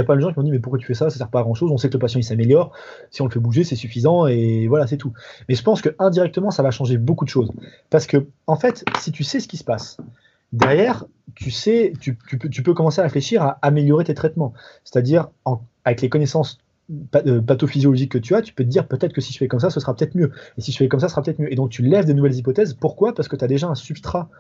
pas 0.05 0.17
de 0.17 0.21
gens 0.21 0.33
qui 0.33 0.39
m'ont 0.39 0.45
dit, 0.45 0.53
mais 0.53 0.61
pourquoi 0.61 0.79
tu 0.79 0.87
fais 0.87 0.95
ça? 0.95 1.11
Ça 1.11 1.17
ne 1.17 1.19
sert 1.19 1.29
pas 1.29 1.41
à 1.41 1.43
grand-chose. 1.43 1.71
On 1.73 1.77
sait 1.77 1.89
que 1.89 1.95
le 1.95 1.99
patient, 1.99 2.21
il 2.21 2.25
s'améliore. 2.25 2.73
Si 3.11 3.21
on 3.21 3.27
le 3.27 3.31
fait 3.31 3.41
bouger, 3.41 3.65
c'est 3.65 3.77
suffisant. 3.77 4.27
Et 4.29 4.69
voilà, 4.69 4.87
c'est 4.87 4.97
tout. 4.97 5.13
Mais 5.49 5.57
je 5.57 5.63
pense 5.63 5.83
que 5.83 5.91
indirectement, 5.99 6.51
ça 6.51 6.63
va 6.63 6.71
changer 6.71 6.97
beaucoup 6.97 7.25
de 7.25 7.31
choses. 7.31 7.51
Parce 7.91 8.07
que, 8.07 8.29
en 8.47 8.57
fait, 8.57 8.85
si 9.01 9.13
tu 9.13 9.25
sais 9.25 9.41
ce 9.41 9.49
qui 9.49 9.59
se 9.59 9.65
passe, 9.65 9.99
derrière, 10.53 11.05
tu 11.35 11.51
sais, 11.51 11.93
tu, 12.01 12.15
peux, 12.15 12.73
commencer 12.73 13.01
à 13.01 13.05
réfléchir 13.05 13.43
à 13.43 13.59
améliorer 13.63 14.05
tes 14.05 14.15
traitements. 14.15 14.55
C'est-à-dire, 14.85 15.29
avec 15.85 16.01
les 16.01 16.09
connaissances 16.09 16.59
euh, 16.91 17.41
pathophysiologiques 17.41 18.13
que 18.13 18.19
tu 18.19 18.35
as, 18.35 18.43
tu 18.43 18.53
peux 18.53 18.65
te 18.65 18.69
dire 18.69 18.89
peut-être 18.89 19.13
que 19.13 19.21
si 19.21 19.33
je 19.33 19.39
fais 19.39 19.49
comme 19.49 19.61
ça, 19.61 19.71
ce 19.71 19.81
sera 19.81 19.95
peut-être 19.95 20.15
mieux. 20.15 20.31
Et 20.59 20.61
si 20.61 20.73
je 20.73 20.77
fais 20.77 20.89
comme 20.89 21.01
ça, 21.01 21.09
ce 21.09 21.13
sera 21.13 21.23
peut-être 21.23 21.39
mieux. 21.39 21.53
Et 21.53 21.57
donc 21.57 21.71
tu 21.71 21.83
lèves 21.83 22.07
de 22.07 22.13
nouvelles 22.13 22.35
hypothèses. 22.35 22.75
Pourquoi? 22.75 23.15
Parce 23.15 23.29
que 23.29 23.37
tu 23.37 23.45
as 23.45 23.49
déjà 23.49 23.69
un 23.69 23.75
substrat 23.75 24.31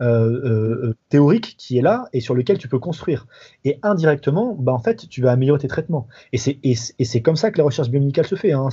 euh, 0.00 0.06
euh, 0.44 0.94
théorique 1.08 1.56
qui 1.58 1.76
est 1.76 1.82
là 1.82 2.04
et 2.12 2.20
sur 2.20 2.36
lequel 2.36 2.56
tu 2.56 2.68
peux 2.68 2.78
construire. 2.78 3.26
Et 3.64 3.80
indirectement, 3.82 4.54
bah, 4.56 4.72
en 4.72 4.78
fait, 4.78 5.08
tu 5.08 5.22
vas 5.22 5.32
améliorer 5.32 5.58
tes 5.58 5.66
traitements. 5.66 6.06
Et 6.32 6.38
c'est, 6.38 7.22
comme 7.22 7.34
ça 7.34 7.50
que 7.50 7.58
la 7.58 7.64
recherche 7.64 7.90
biomédicale 7.90 8.26
se 8.26 8.36
fait. 8.36 8.52
Hein. 8.52 8.68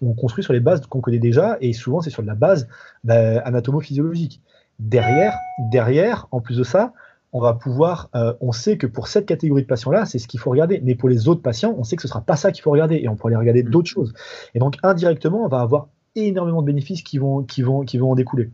On 0.00 0.14
construit 0.14 0.44
sur 0.44 0.52
les 0.52 0.60
bases 0.60 0.86
qu'on 0.86 1.00
connaît 1.00 1.18
déjà 1.18 1.56
et 1.60 1.72
souvent 1.72 2.00
c'est 2.00 2.10
sur 2.10 2.22
la 2.22 2.36
base 2.36 2.68
bah, 3.02 3.40
anatomo-physiologique. 3.40 4.40
Derrière, 4.78 5.36
derrière, 5.70 6.28
en 6.30 6.40
plus 6.40 6.56
de 6.56 6.64
ça, 6.64 6.92
on 7.32 7.40
va 7.40 7.54
pouvoir, 7.54 8.10
euh, 8.14 8.34
on 8.40 8.52
sait 8.52 8.76
que 8.76 8.86
pour 8.86 9.08
cette 9.08 9.24
catégorie 9.24 9.62
de 9.62 9.66
patients-là, 9.66 10.04
c'est 10.04 10.18
ce 10.18 10.28
qu'il 10.28 10.38
faut 10.38 10.50
regarder. 10.50 10.80
Mais 10.84 10.94
pour 10.94 11.08
les 11.08 11.28
autres 11.28 11.40
patients, 11.40 11.74
on 11.78 11.82
sait 11.82 11.96
que 11.96 12.02
ce 12.02 12.08
ne 12.08 12.10
sera 12.10 12.20
pas 12.20 12.36
ça 12.36 12.52
qu'il 12.52 12.62
faut 12.62 12.70
regarder 12.70 12.96
et 12.96 13.08
on 13.08 13.16
pourra 13.16 13.30
aller 13.30 13.36
regarder 13.36 13.62
mmh. 13.62 13.70
d'autres 13.70 13.88
choses. 13.88 14.12
Et 14.54 14.58
donc, 14.58 14.76
indirectement, 14.82 15.44
on 15.44 15.48
va 15.48 15.60
avoir 15.60 15.88
énormément 16.14 16.60
de 16.60 16.66
bénéfices 16.66 17.02
qui 17.02 17.16
vont, 17.16 17.42
qui 17.42 17.62
vont, 17.62 17.84
qui 17.84 17.96
vont 17.96 18.10
en 18.10 18.14
découler. 18.14 18.50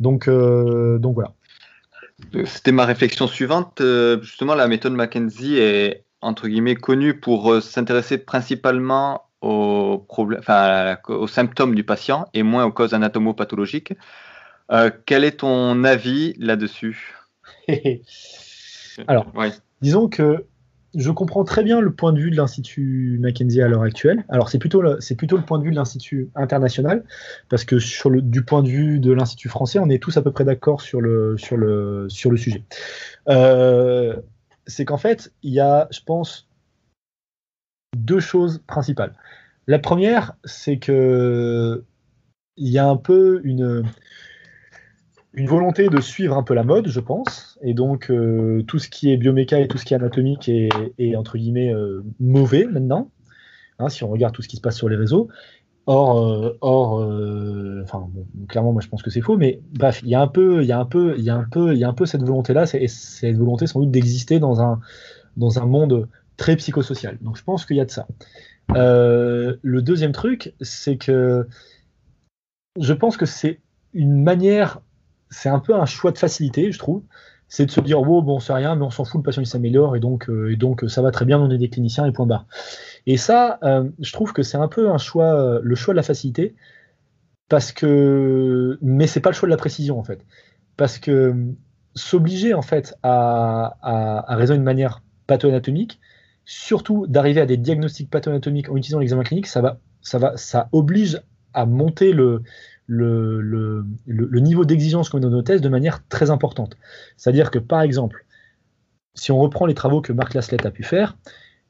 Donc, 0.00 0.26
euh, 0.26 0.98
donc 0.98 1.14
voilà. 1.14 1.34
C'était 2.46 2.72
ma 2.72 2.86
réflexion 2.86 3.26
suivante. 3.26 3.82
Euh, 3.82 4.22
justement, 4.22 4.54
la 4.54 4.68
méthode 4.68 4.94
McKenzie 4.94 5.58
est 5.58 6.04
entre 6.22 6.48
guillemets 6.48 6.76
connue 6.76 7.20
pour 7.20 7.60
s'intéresser 7.60 8.16
principalement 8.16 9.24
aux, 9.42 9.98
problèmes, 9.98 10.40
aux 11.08 11.26
symptômes 11.26 11.74
du 11.74 11.84
patient 11.84 12.24
et 12.32 12.42
moins 12.42 12.64
aux 12.64 12.72
causes 12.72 12.94
anatomopathologiques. 12.94 13.92
quel 15.04 15.24
est 15.24 15.40
ton 15.40 15.84
avis 15.84 16.32
là-dessus? 16.38 17.14
Alors, 19.06 19.32
disons 19.80 20.08
que 20.08 20.46
je 20.94 21.10
comprends 21.10 21.44
très 21.44 21.64
bien 21.64 21.80
le 21.80 21.92
point 21.92 22.12
de 22.12 22.20
vue 22.20 22.30
de 22.30 22.36
l'Institut 22.36 23.18
Mackenzie 23.20 23.60
à 23.60 23.68
l'heure 23.68 23.82
actuelle. 23.82 24.24
Alors, 24.28 24.48
c'est 24.48 24.58
plutôt, 24.58 24.80
le, 24.80 24.98
plutôt 25.16 25.36
le 25.36 25.42
point 25.42 25.58
de 25.58 25.64
vue 25.64 25.70
de 25.70 25.76
l'Institut 25.76 26.30
international, 26.34 27.04
parce 27.48 27.64
que 27.64 27.78
sur 27.78 28.10
le, 28.10 28.22
du 28.22 28.44
point 28.44 28.62
de 28.62 28.68
vue 28.68 29.00
de 29.00 29.12
l'Institut 29.12 29.48
français, 29.48 29.78
on 29.80 29.88
est 29.88 30.00
tous 30.00 30.16
à 30.16 30.22
peu 30.22 30.30
près 30.30 30.44
d'accord 30.44 30.80
sur 30.80 31.00
le, 31.00 31.36
sur, 31.36 31.56
le, 31.56 32.06
sur 32.08 32.30
le 32.30 32.36
sujet. 32.36 32.62
Euh, 33.28 34.16
c'est 34.66 34.84
qu'en 34.84 34.98
fait, 34.98 35.32
il 35.42 35.52
y 35.52 35.60
a, 35.60 35.88
je 35.90 36.00
pense, 36.00 36.48
deux 37.96 38.20
choses 38.20 38.62
principales. 38.66 39.14
La 39.66 39.78
première, 39.78 40.36
c'est 40.44 40.78
que 40.78 41.84
il 42.56 42.68
y 42.68 42.78
a 42.78 42.86
un 42.86 42.96
peu 42.96 43.40
une, 43.42 43.84
une 45.34 45.48
volonté 45.48 45.88
de 45.88 46.00
suivre 46.00 46.36
un 46.36 46.42
peu 46.42 46.54
la 46.54 46.62
mode, 46.62 46.88
je 46.88 47.00
pense, 47.00 47.58
et 47.60 47.74
donc 47.74 48.10
euh, 48.10 48.62
tout 48.62 48.78
ce 48.78 48.88
qui 48.88 49.12
est 49.12 49.16
bioméca 49.16 49.58
et 49.58 49.66
tout 49.66 49.78
ce 49.78 49.84
qui 49.84 49.92
est 49.92 49.96
anatomique 49.96 50.48
est, 50.48 51.16
entre 51.16 51.36
guillemets 51.38 51.74
euh, 51.74 52.04
mauvais 52.20 52.66
maintenant, 52.66 53.10
hein, 53.80 53.88
si 53.88 54.04
on 54.04 54.08
regarde 54.08 54.32
tout 54.32 54.42
ce 54.42 54.48
qui 54.48 54.56
se 54.56 54.60
passe 54.60 54.76
sur 54.76 54.88
les 54.88 54.96
réseaux. 54.96 55.28
Or, 55.86 56.26
euh, 56.26 56.56
or 56.62 56.94
enfin, 57.82 58.08
clairement, 58.48 58.72
moi 58.72 58.80
je 58.80 58.88
pense 58.88 59.02
que 59.02 59.10
c'est 59.10 59.20
faux, 59.20 59.36
mais 59.36 59.60
bref, 59.72 60.00
il 60.02 60.08
y 60.08 60.14
a 60.14 60.22
un 60.22 60.28
peu, 60.28 60.62
il 60.62 60.68
y 60.68 60.72
a 60.72 60.78
un 60.78 60.86
peu, 60.86 61.14
il 61.18 61.24
y 61.24 61.30
a 61.30 61.36
un 61.36 61.44
peu, 61.44 61.74
il 61.74 61.78
y 61.78 61.84
a 61.84 61.88
un 61.88 61.92
peu 61.92 62.06
cette 62.06 62.22
volonté-là, 62.22 62.64
et 62.72 62.88
cette 62.88 63.36
volonté 63.36 63.66
sans 63.66 63.80
doute 63.80 63.90
d'exister 63.90 64.38
dans 64.38 64.62
un, 64.62 64.80
dans 65.36 65.58
un 65.58 65.66
monde 65.66 66.08
très 66.36 66.56
psychosocial. 66.56 67.18
Donc 67.20 67.36
je 67.36 67.42
pense 67.42 67.66
qu'il 67.66 67.76
y 67.76 67.80
a 67.80 67.84
de 67.84 67.90
ça. 67.90 68.06
le 68.68 69.80
deuxième 69.80 70.12
truc, 70.12 70.54
c'est 70.60 70.96
que 70.96 71.48
je 72.80 72.92
pense 72.92 73.16
que 73.16 73.26
c'est 73.26 73.60
une 73.92 74.22
manière 74.22 74.80
c'est 75.34 75.48
un 75.48 75.58
peu 75.58 75.74
un 75.74 75.86
choix 75.86 76.12
de 76.12 76.18
facilité, 76.18 76.70
je 76.72 76.78
trouve. 76.78 77.02
C'est 77.48 77.66
de 77.66 77.70
se 77.70 77.80
dire, 77.80 78.00
oh, 78.00 78.22
bon, 78.22 78.40
c'est 78.40 78.52
rien, 78.52 78.74
mais 78.74 78.84
on 78.84 78.90
s'en 78.90 79.04
fout, 79.04 79.18
le 79.18 79.22
patient 79.22 79.42
il 79.42 79.46
s'améliore, 79.46 79.96
et 79.96 80.00
donc, 80.00 80.30
euh, 80.30 80.52
et 80.52 80.56
donc 80.56 80.84
ça 80.88 81.02
va 81.02 81.10
très 81.10 81.24
bien, 81.24 81.38
on 81.38 81.50
est 81.50 81.58
des 81.58 81.68
cliniciens, 81.68 82.06
et 82.06 82.12
point 82.12 82.26
barre. 82.26 82.46
Et 83.06 83.16
ça, 83.16 83.58
euh, 83.62 83.90
je 84.00 84.12
trouve 84.12 84.32
que 84.32 84.42
c'est 84.42 84.56
un 84.56 84.68
peu 84.68 84.90
un 84.90 84.98
choix, 84.98 85.34
euh, 85.34 85.60
le 85.62 85.74
choix 85.74 85.92
de 85.92 85.96
la 85.96 86.02
facilité, 86.02 86.54
parce 87.48 87.72
que, 87.72 88.78
mais 88.80 89.06
c'est 89.06 89.20
pas 89.20 89.30
le 89.30 89.34
choix 89.34 89.46
de 89.46 89.50
la 89.50 89.56
précision, 89.58 89.98
en 89.98 90.04
fait. 90.04 90.24
Parce 90.76 90.98
que 90.98 91.34
s'obliger, 91.94 92.54
en 92.54 92.62
fait, 92.62 92.96
à, 93.02 94.24
raisonner 94.28 94.60
de 94.60 94.64
manière 94.64 95.02
patho-anatomique, 95.26 96.00
surtout 96.44 97.06
d'arriver 97.06 97.40
à 97.40 97.46
des 97.46 97.56
diagnostics 97.56 98.10
patho-anatomiques 98.10 98.70
en 98.70 98.76
utilisant 98.76 99.00
l'examen 99.00 99.22
clinique, 99.22 99.46
ça 99.46 99.60
va, 99.60 99.78
ça 100.00 100.18
va, 100.18 100.36
ça 100.36 100.68
oblige 100.72 101.20
à 101.52 101.66
monter 101.66 102.12
le, 102.12 102.42
le, 102.86 103.84
niveau 104.06 104.64
d'exigence 104.64 105.08
qu'on 105.08 105.18
met 105.18 105.22
dans 105.22 105.30
nos 105.30 105.42
tests 105.42 105.64
de 105.64 105.68
manière 105.68 106.06
très 106.08 106.30
importante. 106.30 106.76
C'est-à-dire 107.16 107.50
que, 107.50 107.58
par 107.58 107.82
exemple, 107.82 108.24
si 109.14 109.32
on 109.32 109.38
reprend 109.38 109.66
les 109.66 109.74
travaux 109.74 110.00
que 110.00 110.12
Marc 110.12 110.34
Laslett 110.34 110.66
a 110.66 110.70
pu 110.70 110.82
faire, 110.82 111.16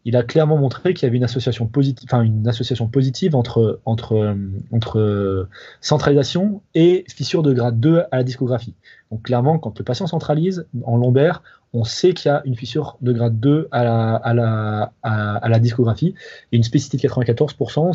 il 0.07 0.17
a 0.17 0.23
clairement 0.23 0.59
montré 0.59 0.93
qu'il 0.93 1.07
y 1.07 1.09
avait 1.09 1.17
une 1.17 1.25
association 1.25 1.67
positive, 1.67 3.35
entre, 3.35 3.81
entre 3.87 5.49
centralisation 5.81 6.63
et 6.75 7.05
fissure 7.09 7.43
de 7.43 7.53
grade 7.55 7.81
2 7.81 8.03
à 8.11 8.19
la 8.19 8.23
discographie. 8.23 8.75
Donc 9.11 9.23
clairement, 9.23 9.59
quand 9.59 9.79
le 9.79 9.85
patient 9.85 10.07
centralise 10.07 10.67
en 10.85 10.99
lombaire, 10.99 11.43
on 11.73 11.85
sait 11.85 12.13
qu'il 12.13 12.31
y 12.31 12.33
a 12.33 12.43
une 12.45 12.55
fissure 12.55 12.99
de 13.01 13.13
grade 13.13 13.41
2 13.41 13.69
à 13.73 13.83
la, 13.83 14.15
à 14.17 14.35
la, 14.35 14.93
à, 15.03 15.49
la 15.49 15.59
discographie. 15.59 16.15
Et 16.53 16.57
une 16.57 16.63
spécificité 16.63 17.09
de 17.09 17.13
94%, 17.13 17.95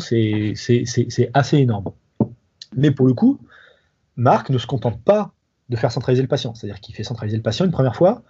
c'est 1.04 1.30
assez 1.32 1.58
énorme. 1.58 1.92
Mais 2.76 2.90
pour 2.90 3.06
le 3.06 3.14
coup, 3.14 3.40
Marc 4.16 4.50
ne 4.50 4.58
se 4.58 4.66
contente 4.66 5.02
pas 5.02 5.32
de 5.68 5.76
faire 5.76 5.92
centraliser 5.92 6.22
le 6.22 6.28
patient. 6.28 6.54
C'est-à-dire 6.54 6.80
qu'il 6.80 6.94
fait 6.94 7.04
centraliser 7.04 7.36
le 7.36 7.42
patient 7.42 7.64
une 7.64 7.70
première 7.70 7.96
fois, 7.96 8.22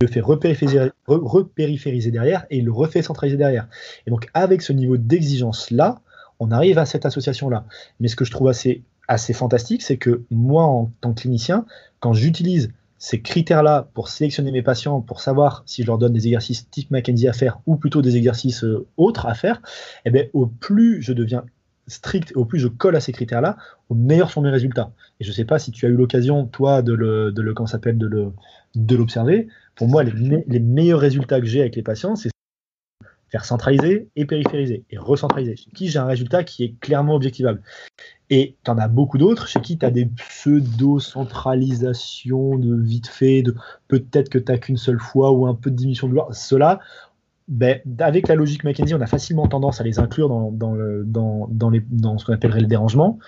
il 0.00 0.06
le 0.06 0.12
fait 0.12 0.20
repériphériser, 0.20 2.10
derrière 2.10 2.46
et 2.50 2.58
il 2.58 2.64
le 2.64 2.72
refait 2.72 3.02
centraliser 3.02 3.36
derrière. 3.36 3.68
Et 4.06 4.10
donc 4.10 4.28
avec 4.32 4.62
ce 4.62 4.72
niveau 4.72 4.96
d'exigence-là, 4.96 6.00
on 6.38 6.50
arrive 6.50 6.78
à 6.78 6.86
cette 6.86 7.04
association-là. 7.04 7.66
Mais 7.98 8.08
ce 8.08 8.16
que 8.16 8.24
je 8.24 8.30
trouve 8.30 8.48
assez, 8.48 8.82
assez 9.08 9.34
fantastique, 9.34 9.82
c'est 9.82 9.98
que 9.98 10.22
moi, 10.30 10.64
en 10.64 10.90
tant 11.00 11.12
que 11.12 11.20
clinicien, 11.20 11.66
quand 11.98 12.14
j'utilise 12.14 12.72
ces 12.96 13.20
critères-là 13.20 13.88
pour 13.94 14.08
sélectionner 14.08 14.52
mes 14.52 14.62
patients, 14.62 15.00
pour 15.00 15.20
savoir 15.20 15.62
si 15.66 15.82
je 15.82 15.86
leur 15.86 15.98
donne 15.98 16.12
des 16.12 16.26
exercices 16.26 16.68
type 16.70 16.90
McKenzie 16.90 17.28
à 17.28 17.32
faire 17.32 17.60
ou 17.66 17.76
plutôt 17.76 18.02
des 18.02 18.16
exercices 18.16 18.62
euh, 18.62 18.86
autres 18.96 19.26
à 19.26 19.34
faire, 19.34 19.60
eh 20.04 20.10
bien, 20.10 20.24
au 20.32 20.46
plus 20.46 21.02
je 21.02 21.12
deviens 21.12 21.44
strict 21.86 22.32
et 22.32 22.36
au 22.36 22.44
plus 22.44 22.58
je 22.58 22.68
colle 22.68 22.96
à 22.96 23.00
ces 23.00 23.12
critères-là, 23.12 23.56
au 23.88 23.94
meilleur 23.94 24.30
sont 24.30 24.42
mes 24.42 24.50
résultats. 24.50 24.92
Et 25.18 25.24
je 25.24 25.30
ne 25.30 25.34
sais 25.34 25.44
pas 25.44 25.58
si 25.58 25.70
tu 25.70 25.86
as 25.86 25.88
eu 25.88 25.94
l'occasion, 25.94 26.46
toi, 26.46 26.82
de 26.82 26.92
le, 26.92 27.30
le, 27.30 27.54
s'appelle, 27.66 27.98
de 27.98 28.32
de 28.74 28.96
l'observer. 28.96 29.48
Pour 29.74 29.88
moi, 29.88 30.04
les, 30.04 30.60
meilleurs 30.60 31.00
résultats 31.00 31.40
que 31.40 31.46
j'ai 31.46 31.60
avec 31.60 31.76
les 31.76 31.82
patients, 31.82 32.16
c'est 32.16 32.30
faire 33.28 33.44
centraliser 33.44 34.08
et 34.16 34.24
périphériser 34.24 34.84
et 34.90 34.98
recentraliser. 34.98 35.54
Chez 35.56 35.70
qui 35.70 35.88
j'ai 35.88 36.00
un 36.00 36.04
résultat 36.04 36.42
qui 36.42 36.64
est 36.64 36.74
clairement 36.80 37.14
objectivable. 37.14 37.62
Et 38.28 38.56
tu 38.64 38.70
en 38.70 38.78
as 38.78 38.88
beaucoup 38.88 39.18
d'autres 39.18 39.46
chez 39.46 39.60
qui 39.60 39.78
tu 39.78 39.86
as 39.86 39.90
des 39.90 40.06
pseudo-centralisations 40.06 42.58
de 42.58 42.74
vite 42.74 43.06
fait, 43.06 43.42
de 43.42 43.54
peut-être 43.86 44.30
que 44.30 44.38
tu 44.38 44.50
n'as 44.50 44.58
qu'une 44.58 44.76
seule 44.76 44.98
fois 44.98 45.30
ou 45.30 45.46
un 45.46 45.54
peu 45.54 45.70
de 45.70 45.76
diminution 45.76 46.08
de 46.08 46.12
gloire. 46.12 46.34
Cela, 46.34 46.80
ben, 47.50 47.80
avec 47.98 48.28
la 48.28 48.36
logique 48.36 48.62
McKenzie, 48.62 48.94
on 48.94 49.00
a 49.00 49.06
facilement 49.06 49.48
tendance 49.48 49.80
à 49.80 49.84
les 49.84 49.98
inclure 49.98 50.28
dans, 50.28 50.52
dans, 50.52 51.48
dans, 51.50 51.72
dans, 51.90 52.18
ce 52.18 52.24
qu'on 52.24 52.32
appellerait 52.32 52.60
le 52.60 52.68
dérangement. 52.68 53.18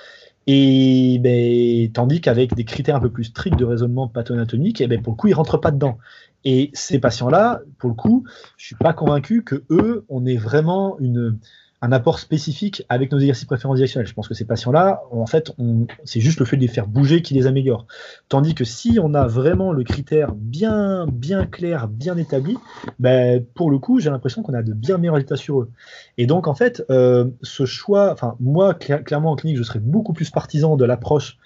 Et 0.47 1.19
ben, 1.21 1.91
tandis 1.93 2.21
qu'avec 2.21 2.55
des 2.55 2.65
critères 2.65 2.97
un 2.97 3.01
peu 3.01 3.11
plus 3.11 3.25
stricts 3.25 3.59
de 3.59 3.65
raisonnement 3.65 4.07
pathonatomique, 4.07 4.81
eh 4.81 4.87
ben, 4.87 5.03
pour 5.03 5.15
le 5.15 5.17
coup, 5.17 5.27
ils 5.27 5.35
rentrent 5.35 5.59
pas 5.59 5.73
dedans. 5.73 5.99
Et 6.45 6.71
ces 6.73 7.01
patients-là, 7.01 7.63
pour 7.79 7.91
le 7.91 7.97
coup, 7.97 8.25
je 8.57 8.67
suis 8.67 8.77
pas 8.77 8.93
convaincu 8.93 9.43
que 9.43 9.65
eux, 9.71 10.05
on 10.09 10.25
ait 10.25 10.37
vraiment 10.37 10.99
une, 11.01 11.39
un 11.83 11.91
apport 11.91 12.21
spécifique 12.21 12.85
avec 12.89 13.11
nos 13.11 13.19
exercices 13.19 13.45
préférentiels. 13.45 14.07
Je 14.07 14.15
pense 14.15 14.29
que 14.29 14.35
ces 14.35 14.45
patients-là, 14.45 15.03
en 15.11 15.27
fait, 15.27 15.53
c'est 16.05 16.21
juste 16.21 16.39
le 16.39 16.47
fait 16.47 16.57
de 16.57 16.63
les 16.63 16.69
faire 16.69 16.87
bouger 16.87 17.23
qui 17.23 17.35
les 17.35 17.49
améliore. 17.49 17.87
Tandis 18.29 18.55
que 18.55 18.65
si 18.65 18.99
on 19.03 19.15
a 19.15 19.27
vraiment 19.27 19.73
le 19.73 19.83
critère 19.83 20.33
bien, 20.33 21.07
bien 21.13 21.45
clair, 21.45 21.89
bien 21.89 22.17
établi, 22.17 22.57
ben, 23.01 23.45
pour 23.55 23.71
le 23.71 23.79
coup, 23.79 23.99
j'ai 23.99 24.11
l'impression 24.11 24.43
qu'on 24.43 24.55
a 24.55 24.63
de 24.63 24.73
bien 24.73 24.97
meilleurs 24.97 25.17
résultats 25.17 25.37
sur 25.37 25.61
eux. 25.61 25.71
Et 26.19 26.27
donc, 26.27 26.47
en 26.47 26.55
fait, 26.55 26.85
euh, 26.91 27.27
ce 27.43 27.67
choix, 27.67 28.13
enfin, 28.13 28.37
moi, 28.39 28.75
clairement 28.75 29.33
en 29.33 29.37
clinique, 29.37 29.59
je 29.59 29.65
serais 29.65 29.81
beaucoup 29.81 30.13
plus 30.13 30.31
partisan 30.31 30.77
de 30.77 30.85
l'approche 30.85 31.37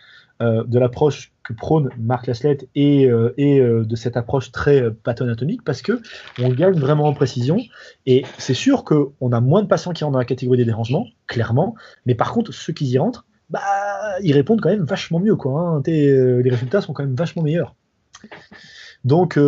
de 0.41 0.79
l'approche 0.79 1.33
que 1.47 1.53
prône 1.53 1.91
Marc 1.99 2.27
Laslett 2.27 2.69
et, 2.75 3.07
euh, 3.07 3.33
et 3.37 3.61
euh, 3.61 3.85
de 3.85 3.95
cette 3.95 4.17
approche 4.17 4.51
très 4.51 4.91
pathonatomique 4.91 5.63
parce 5.63 5.81
que 5.81 6.03
on 6.43 6.49
gagne 6.49 6.79
vraiment 6.79 7.05
en 7.05 7.15
précision 7.15 7.59
et 8.05 8.25
c'est 8.37 8.55
sûr 8.55 8.85
qu'on 8.85 9.33
a 9.33 9.41
moins 9.41 9.63
de 9.63 9.69
patients 9.69 9.93
qui 9.93 10.03
rentrent 10.03 10.15
dans 10.15 10.19
la 10.19 10.25
catégorie 10.25 10.59
des 10.59 10.65
dérangements, 10.65 11.07
clairement, 11.29 11.77
mais 12.05 12.17
par 12.17 12.33
contre 12.33 12.53
ceux 12.53 12.73
qui 12.73 12.87
y 12.87 12.99
rentrent, 12.99 13.27
bah, 13.49 13.61
ils 14.23 14.33
répondent 14.33 14.61
quand 14.61 14.71
même 14.71 14.85
vachement 14.85 15.21
mieux 15.21 15.37
quoi. 15.37 15.61
Hein. 15.61 15.83
les 15.87 16.51
résultats 16.51 16.81
sont 16.81 16.93
quand 16.93 17.05
même 17.05 17.15
vachement 17.15 17.43
meilleurs. 17.43 17.77
Donc, 19.05 19.39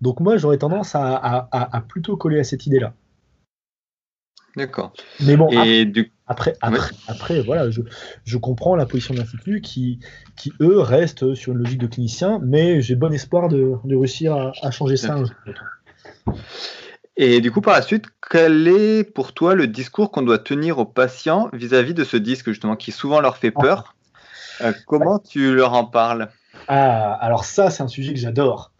donc 0.00 0.20
moi 0.20 0.36
j'aurais 0.36 0.58
tendance 0.58 0.94
à, 0.94 1.48
à, 1.50 1.80
plutôt 1.80 2.16
coller 2.16 2.38
à 2.38 2.44
cette 2.44 2.66
idée-là. 2.66 2.94
D'accord. 4.56 4.92
Mais 5.24 5.36
bon, 5.36 5.48
et 5.48 5.84
du... 5.84 6.12
Après, 6.30 6.54
après, 7.08 7.40
voilà, 7.40 7.70
je, 7.70 7.80
je, 8.24 8.38
comprends 8.38 8.76
la 8.76 8.86
position 8.86 9.14
de 9.14 9.18
l'Institut 9.18 9.60
qui, 9.60 9.98
qui, 10.36 10.52
eux, 10.60 10.78
restent 10.78 11.34
sur 11.34 11.52
une 11.52 11.58
logique 11.58 11.80
de 11.80 11.88
clinicien, 11.88 12.38
mais 12.40 12.80
j'ai 12.80 12.94
bon 12.94 13.12
espoir 13.12 13.48
de, 13.48 13.74
de 13.82 13.96
réussir 13.96 14.34
à, 14.34 14.52
à, 14.62 14.70
changer 14.70 14.96
ça. 14.96 15.16
Et 17.16 17.40
du 17.40 17.50
coup, 17.50 17.60
par 17.60 17.74
la 17.74 17.82
suite, 17.82 18.04
quel 18.30 18.68
est 18.68 19.02
pour 19.02 19.32
toi 19.32 19.56
le 19.56 19.66
discours 19.66 20.12
qu'on 20.12 20.22
doit 20.22 20.38
tenir 20.38 20.78
aux 20.78 20.84
patients 20.84 21.50
vis-à-vis 21.52 21.94
de 21.94 22.04
ce 22.04 22.16
disque, 22.16 22.50
justement, 22.50 22.76
qui 22.76 22.92
souvent 22.92 23.18
leur 23.20 23.36
fait 23.36 23.50
peur? 23.50 23.96
Euh, 24.60 24.72
Comment 24.86 25.18
tu 25.18 25.52
leur 25.52 25.72
en 25.72 25.84
parles? 25.84 26.28
Ah, 26.68 27.12
alors 27.14 27.44
ça, 27.44 27.70
c'est 27.70 27.82
un 27.82 27.88
sujet 27.88 28.14
que 28.14 28.20
j'adore. 28.20 28.70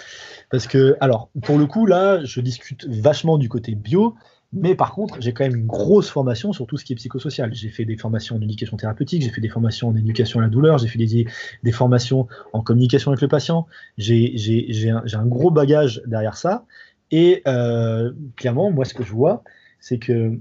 Parce 0.53 0.69
que, 0.69 0.97
alors, 1.01 1.31
pour 1.43 1.59
le 1.59 1.67
coup, 1.67 1.85
là, 1.85 2.25
je 2.25 2.41
discute 2.41 2.87
vachement 2.87 3.39
du 3.39 3.49
côté 3.49 3.75
bio, 3.75 4.15
mais 4.53 4.75
par 4.75 4.93
contre, 4.93 5.21
j'ai 5.21 5.33
quand 5.33 5.45
même 5.45 5.55
une 5.55 5.67
grosse 5.67 6.11
formation 6.11 6.53
sur 6.53 6.67
tout 6.67 6.77
ce 6.77 6.85
qui 6.85 6.93
est 6.93 6.97
psychosocial. 6.97 7.55
J'ai 7.55 7.69
fait 7.69 7.85
des 7.85 7.97
formations 7.97 8.37
en 8.37 8.41
éducation 8.41 8.77
thérapeutique, 8.77 9.23
j'ai 9.23 9.31
fait 9.31 9.41
des 9.41 9.49
formations 9.49 9.89
en 9.89 9.97
éducation 9.97 10.41
à 10.41 10.43
la 10.43 10.49
douleur, 10.49 10.79
j'ai 10.79 10.89
fait 10.89 10.99
des, 10.99 11.27
des, 11.63 11.73
formations 11.73 12.27
en 12.53 12.61
communication 12.61 13.13
avec 13.13 13.21
le 13.21 13.29
patient. 13.29 13.69
J'ai 13.97 14.91
un, 14.91 15.05
un, 15.13 15.27
gros 15.27 15.53
bagage 15.53 16.03
derrière 16.07 16.37
ça. 16.37 16.65
Et 17.13 17.43
euh, 17.47 18.13
clairement, 18.35 18.73
moi, 18.73 18.85
ce 18.85 18.95
que 18.95 19.05
je 19.05 19.13
vois, 19.13 19.45
c'est 19.79 19.99
que 19.99 20.37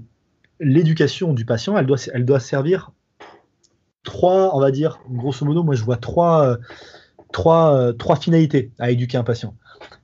l'éducation 0.58 1.32
du 1.32 1.44
patient, 1.44 1.78
elle 1.78 1.86
doit, 1.86 1.98
elle 2.12 2.24
doit 2.24 2.40
servir 2.40 2.90
trois, 4.02 4.56
on 4.56 4.60
va 4.60 4.72
dire, 4.72 5.00
grosso 5.08 5.46
modo, 5.46 5.62
moi, 5.62 5.76
je 5.76 5.84
vois 5.84 5.96
trois, 5.96 6.58
trois, 7.32 7.92
trois 7.96 8.16
finalités 8.16 8.72
à 8.80 8.90
éduquer 8.90 9.18
un 9.18 9.24
patient. 9.24 9.54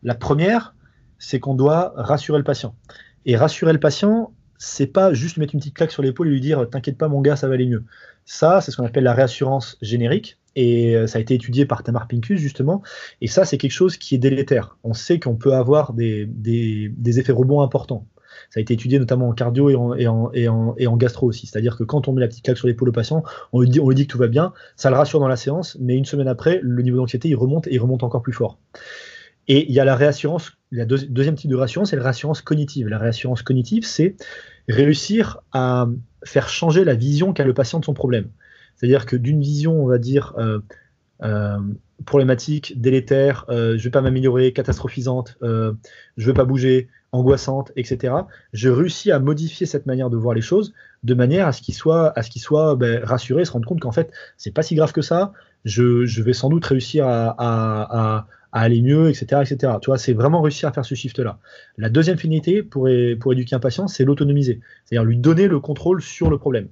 La 0.05 0.14
première, 0.14 0.77
c'est 1.19 1.40
qu'on 1.40 1.55
doit 1.55 1.92
rassurer 1.97 2.38
le 2.38 2.45
patient. 2.45 2.77
Et 3.27 3.37
rassurer 3.37 3.73
le 3.73 3.81
patient, 3.81 4.33
c'est 4.57 4.87
pas 4.87 5.12
juste 5.12 5.37
mettre 5.37 5.55
une 5.55 5.61
petite 5.61 5.75
claque 5.75 5.91
sur 5.93 6.03
l'épaule 6.03 6.29
et 6.29 6.31
lui 6.31 6.41
dire 6.41 6.69
T'inquiète 6.71 6.97
pas, 6.97 7.09
mon 7.09 7.21
gars, 7.21 7.37
ça 7.37 7.49
va 7.49 7.55
aller 7.55 7.67
mieux. 7.67 7.85
Ça, 8.25 8.61
c'est 8.61 8.71
ce 8.71 8.77
qu'on 8.77 8.87
appelle 8.87 9.05
la 9.05 9.12
réassurance 9.12 9.77
générique. 9.83 10.39
Et 10.55 10.97
euh, 10.97 11.07
ça 11.07 11.19
a 11.19 11.21
été 11.21 11.35
étudié 11.35 11.67
par 11.67 11.83
Tamar 11.83 12.09
Pincus, 12.09 12.41
justement. 12.41 12.83
Et 13.21 13.27
ça, 13.27 13.45
c'est 13.45 13.59
quelque 13.59 13.73
chose 13.73 13.97
qui 13.99 14.15
est 14.15 14.19
délétère. 14.19 14.79
On 14.85 14.95
sait 14.95 15.21
qu'on 15.21 15.37
peut 15.37 15.53
avoir 15.53 15.93
des, 15.93 16.27
des, 16.27 17.19
effets 17.21 17.33
rebonds 17.33 17.61
importants. 17.61 18.07
Ça 18.51 18.59
a 18.59 18.61
été 18.61 18.75
étudié 18.75 18.99
notamment 18.99 19.29
en 19.29 19.33
cardio 19.33 19.71
et 19.71 19.77
en, 19.77 19.95
et 19.95 20.09
en, 20.49 20.75
et 20.77 20.87
en, 20.87 20.97
gastro 20.97 21.27
aussi. 21.27 21.47
C'est-à-dire 21.47 21.77
que 21.77 21.85
quand 21.85 22.09
on 22.09 22.12
met 22.12 22.21
la 22.21 22.29
petite 22.29 22.45
claque 22.45 22.57
sur 22.57 22.69
l'épaule 22.69 22.89
au 22.89 22.93
patient, 22.93 23.23
on 23.53 23.61
lui, 23.61 23.69
dit, 23.69 23.81
on 23.81 23.89
lui 23.89 23.95
dit 23.95 24.07
que 24.07 24.12
tout 24.12 24.19
va 24.19 24.29
bien, 24.29 24.53
ça 24.77 24.91
le 24.91 24.97
rassure 24.97 25.21
dans 25.21 25.29
la 25.29 25.37
séance, 25.37 25.77
mais 25.81 25.97
une 25.97 26.05
semaine 26.05 26.29
après, 26.29 26.61
le 26.62 26.83
niveau 26.83 26.99
d'anxiété, 26.99 27.29
il 27.29 27.37
remonte 27.37 27.67
et 27.67 27.75
il 27.75 27.79
remonte 27.79 28.03
encore 28.03 28.23
plus 28.23 28.33
fort. 28.33 28.59
Et 29.49 29.69
il 29.69 29.75
y 29.75 29.81
a 29.81 29.85
la 29.85 29.95
réassurance, 29.95 30.53
le 30.70 30.85
deuxième 30.85 31.37
type 31.37 31.50
de 31.50 31.57
réassurance, 31.57 31.90
c'est 31.90 31.96
la 31.96 32.02
réassurance 32.02 32.42
cognitive. 32.42 32.88
La 32.88 32.98
réassurance 32.98 33.42
cognitive, 33.42 33.85
c'est 33.85 34.16
réussir 34.68 35.38
à 35.52 35.88
faire 36.24 36.48
changer 36.48 36.85
la 36.85 36.94
vision 36.94 37.33
qu'a 37.33 37.44
le 37.44 37.55
patient 37.55 37.79
de 37.79 37.85
son 37.85 37.94
problème. 37.94 38.29
C'est-à-dire 38.74 39.07
que 39.07 39.16
d'une 39.16 39.40
vision, 39.40 39.81
on 39.83 39.87
va 39.87 39.98
dire, 39.98 40.35
euh, 40.38 40.59
euh, 41.22 41.59
problématique, 42.05 42.81
délétère, 42.81 43.46
euh, 43.48 43.72
je 43.72 43.76
ne 43.76 43.83
vais 43.85 43.90
pas 43.90 44.02
m'améliorer, 44.02 44.52
catastrophisante, 44.52 45.38
je 45.40 45.46
ne 45.46 46.24
veux 46.24 46.35
pas 46.35 46.44
bouger, 46.44 46.88
angoissante, 47.12 47.72
etc. 47.76 48.12
Je 48.52 48.68
réussis 48.68 49.11
à 49.12 49.20
modifier 49.20 49.66
cette 49.66 49.87
manière 49.87 50.11
de 50.11 50.16
voir 50.16 50.35
les 50.35 50.42
choses 50.42 50.74
de 51.05 51.14
manière 51.14 51.46
à 51.46 51.52
ce 51.52 51.62
qu'il 51.62 51.74
soit, 51.74 52.12
ben, 52.76 53.05
rassuré, 53.05 53.44
se 53.44 53.52
rendre 53.52 53.66
compte 53.66 53.81
qu'en 53.81 53.92
fait, 53.92 54.12
c'est 54.37 54.50
pas 54.50 54.62
si 54.62 54.74
grave 54.74 54.92
que 54.92 55.02
ça. 55.02 55.33
Je, 55.64 56.22
vais 56.22 56.33
sans 56.33 56.48
doute 56.48 56.64
réussir 56.64 57.07
à 57.07 58.26
aller 58.62 58.83
mieux, 58.83 59.09
etc. 59.11 59.42
etc. 59.42 59.75
Tu 59.81 59.87
vois, 59.87 59.99
c'est 59.99 60.12
vraiment 60.12 60.40
réussir 60.40 60.69
à 60.69 60.73
faire 60.73 60.85
ce 60.85 60.95
shift-là. 60.95 61.38
La 61.77 61.88
deuxième 61.88 62.19
finalité 62.19 62.62
pour, 62.62 62.88
pour 63.21 63.33
éduquer 63.33 63.55
un 63.55 63.61
patient, 63.61 63.87
c'est 63.87 64.05
l'autonomiser, 64.05 64.61
c'est-à-dire 64.85 65.05
lui 65.05 65.19
donner 65.19 65.49
le 65.49 65.61
contrôle 65.61 66.01
sur 66.01 66.31
le 66.31 66.38
problème. 66.38 66.69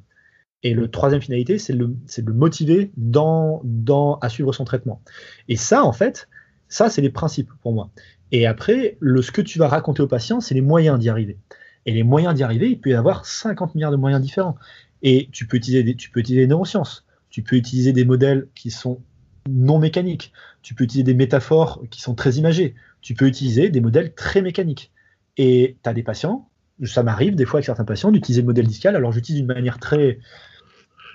Et 0.62 0.72
le 0.72 0.88
troisième 0.90 1.20
finalité, 1.20 1.58
c'est 1.58 1.74
le, 1.74 1.88
de 1.88 2.26
le 2.26 2.32
motiver 2.32 2.90
dans, 2.96 3.60
dans, 3.64 4.14
à 4.20 4.30
suivre 4.30 4.52
son 4.52 4.64
traitement. 4.64 5.02
Et 5.48 5.56
ça, 5.56 5.84
en 5.84 5.92
fait, 5.92 6.28
ça, 6.68 6.88
c'est 6.88 7.02
les 7.02 7.10
principes 7.10 7.50
pour 7.60 7.74
moi. 7.74 7.90
Et 8.32 8.46
après, 8.46 8.96
le, 8.98 9.20
ce 9.20 9.30
que 9.30 9.42
tu 9.42 9.58
vas 9.58 9.68
raconter 9.68 10.02
au 10.02 10.08
patient, 10.08 10.40
c'est 10.40 10.54
les 10.54 10.62
moyens 10.62 10.98
d'y 10.98 11.10
arriver. 11.10 11.38
Et 11.84 11.92
les 11.92 12.02
moyens 12.02 12.34
d'y 12.34 12.42
arriver, 12.42 12.70
il 12.70 12.80
peut 12.80 12.90
y 12.90 12.94
avoir 12.94 13.26
50 13.26 13.74
milliards 13.74 13.92
de 13.92 13.98
moyens 13.98 14.22
différents. 14.22 14.56
Et 15.02 15.28
tu 15.32 15.46
peux 15.46 15.58
utiliser 15.58 15.94
tu 15.96 16.10
peux 16.10 16.20
utiliser 16.20 16.44
des 16.44 16.48
neurosciences, 16.48 17.04
tu 17.28 17.42
peux 17.42 17.56
utiliser 17.56 17.92
des 17.92 18.06
modèles 18.06 18.48
qui 18.54 18.70
sont 18.70 19.02
non 19.48 19.78
mécaniques. 19.78 20.32
Tu 20.62 20.74
peux 20.74 20.84
utiliser 20.84 21.04
des 21.04 21.14
métaphores 21.14 21.82
qui 21.90 22.00
sont 22.00 22.14
très 22.14 22.34
imagées. 22.34 22.74
Tu 23.00 23.14
peux 23.14 23.26
utiliser 23.26 23.68
des 23.70 23.80
modèles 23.80 24.14
très 24.14 24.42
mécaniques. 24.42 24.92
Et 25.36 25.76
tu 25.82 25.88
as 25.88 25.92
des 25.92 26.02
patients, 26.02 26.48
ça 26.84 27.02
m'arrive 27.02 27.34
des 27.34 27.44
fois 27.44 27.58
avec 27.58 27.66
certains 27.66 27.84
patients 27.84 28.10
d'utiliser 28.10 28.42
le 28.42 28.46
modèle 28.46 28.66
discal. 28.66 28.96
Alors 28.96 29.12
j'utilise 29.12 29.42
d'une 29.42 29.52
manière 29.52 29.78
très 29.78 30.18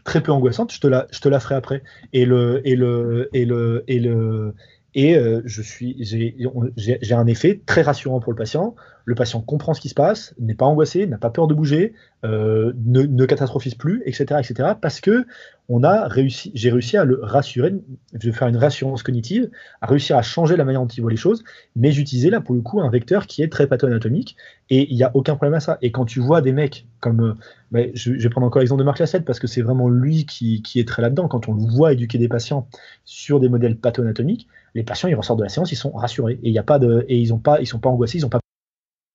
très 0.04 0.22
peu 0.22 0.32
angoissante. 0.32 0.74
Je 0.74 0.80
te 0.80 0.88
la, 0.88 1.08
je 1.12 1.20
te 1.20 1.30
la 1.30 1.40
ferai 1.40 1.56
après. 1.56 1.84
Et 2.14 2.26
le 2.26 2.62
et 2.68 2.76
le 2.76 3.30
et 3.34 3.46
le 3.46 3.84
et 3.88 4.00
le 4.00 4.56
et 4.96 5.16
euh, 5.16 5.42
je 5.46 5.62
suis 5.62 5.96
j'ai 6.00 7.14
un 7.14 7.28
effet 7.28 7.62
très 7.66 7.82
rassurant 7.82 8.20
pour 8.20 8.32
le 8.32 8.38
patient. 8.38 8.76
Le 9.06 9.16
patient 9.16 9.42
comprend 9.42 9.74
ce 9.74 9.82
qui 9.82 9.90
se 9.90 9.96
passe, 9.96 10.36
n'est 10.40 10.56
pas 10.56 10.66
angoissé, 10.66 11.08
n'a 11.08 11.18
pas 11.18 11.30
peur 11.32 11.48
de 11.48 11.54
bouger, 11.54 11.94
euh, 12.24 12.74
ne, 12.86 13.02
ne, 13.04 13.26
catastrophise 13.26 13.74
plus, 13.74 14.04
etc., 14.06 14.40
etc. 14.40 14.74
Parce 14.80 15.00
que 15.02 15.26
on 15.68 15.84
a 15.84 16.08
réussi, 16.08 16.52
j'ai 16.54 16.72
réussi 16.72 16.98
à 16.98 17.06
le 17.06 17.20
rassurer, 17.22 17.74
je 18.20 18.30
vais 18.30 18.36
faire 18.36 18.48
une 18.48 18.58
rassurance 18.58 19.02
cognitive, 19.02 19.50
à 19.82 19.88
réussir 19.88 20.18
à 20.18 20.22
changer 20.22 20.58
la 20.58 20.64
manière 20.64 20.82
dont 20.82 20.88
il 20.88 21.02
voit 21.02 21.12
les 21.12 21.18
choses, 21.18 21.44
mais 21.76 21.92
j'utilisais 21.92 22.30
là 22.30 22.42
pour 22.42 22.56
le 22.56 22.62
coup 22.62 22.82
un 22.82 22.90
vecteur 22.90 23.26
qui 23.26 23.42
est 23.42 23.52
très 23.52 23.68
patho-anatomique 23.68 24.36
et 24.70 24.92
il 24.92 24.96
n'y 24.96 25.04
a 25.04 25.12
aucun 25.16 25.36
problème 25.36 25.56
à 25.56 25.60
ça. 25.60 25.78
Et 25.82 25.92
quand 25.92 26.06
tu 26.06 26.20
vois 26.20 26.42
des 26.42 26.52
mecs 26.52 26.88
comme, 27.00 27.38
bah, 27.72 27.82
je, 27.94 28.14
je, 28.14 28.24
vais 28.24 28.30
prendre 28.30 28.48
encore 28.48 28.60
l'exemple 28.60 28.80
de 28.80 28.86
Marc 28.86 29.00
Lassette 29.00 29.26
parce 29.26 29.40
que 29.40 29.48
c'est 29.48 29.62
vraiment 29.62 29.90
lui 29.90 30.26
qui, 30.26 30.62
qui 30.62 30.80
est 30.80 30.88
très 30.88 31.02
là-dedans. 31.02 31.28
Quand 31.28 31.48
on 31.48 31.54
le 31.54 31.62
voit 31.62 31.94
éduquer 31.94 32.18
des 32.18 32.28
patients 32.28 32.68
sur 33.06 33.40
des 33.40 33.50
modèles 33.50 33.78
patho-anatomiques, 33.78 34.48
les 34.76 34.84
patients 34.84 35.10
ils 35.10 35.16
ressortent 35.16 35.40
de 35.40 35.44
la 35.44 35.50
séance, 35.50 35.72
ils 35.72 35.76
sont 35.76 35.92
rassurés 35.92 36.34
et 36.44 36.50
il 36.50 36.54
y 36.54 36.60
a 36.60 36.64
pas 36.64 36.80
de, 36.80 37.06
et 37.08 37.18
ils 37.18 37.34
ont 37.34 37.40
pas, 37.40 37.60
ils 37.62 37.68
sont 37.68 37.80
pas 37.80 37.90
angoissés, 37.90 38.18
ils 38.18 38.26
ont 38.26 38.30
pas 38.30 38.40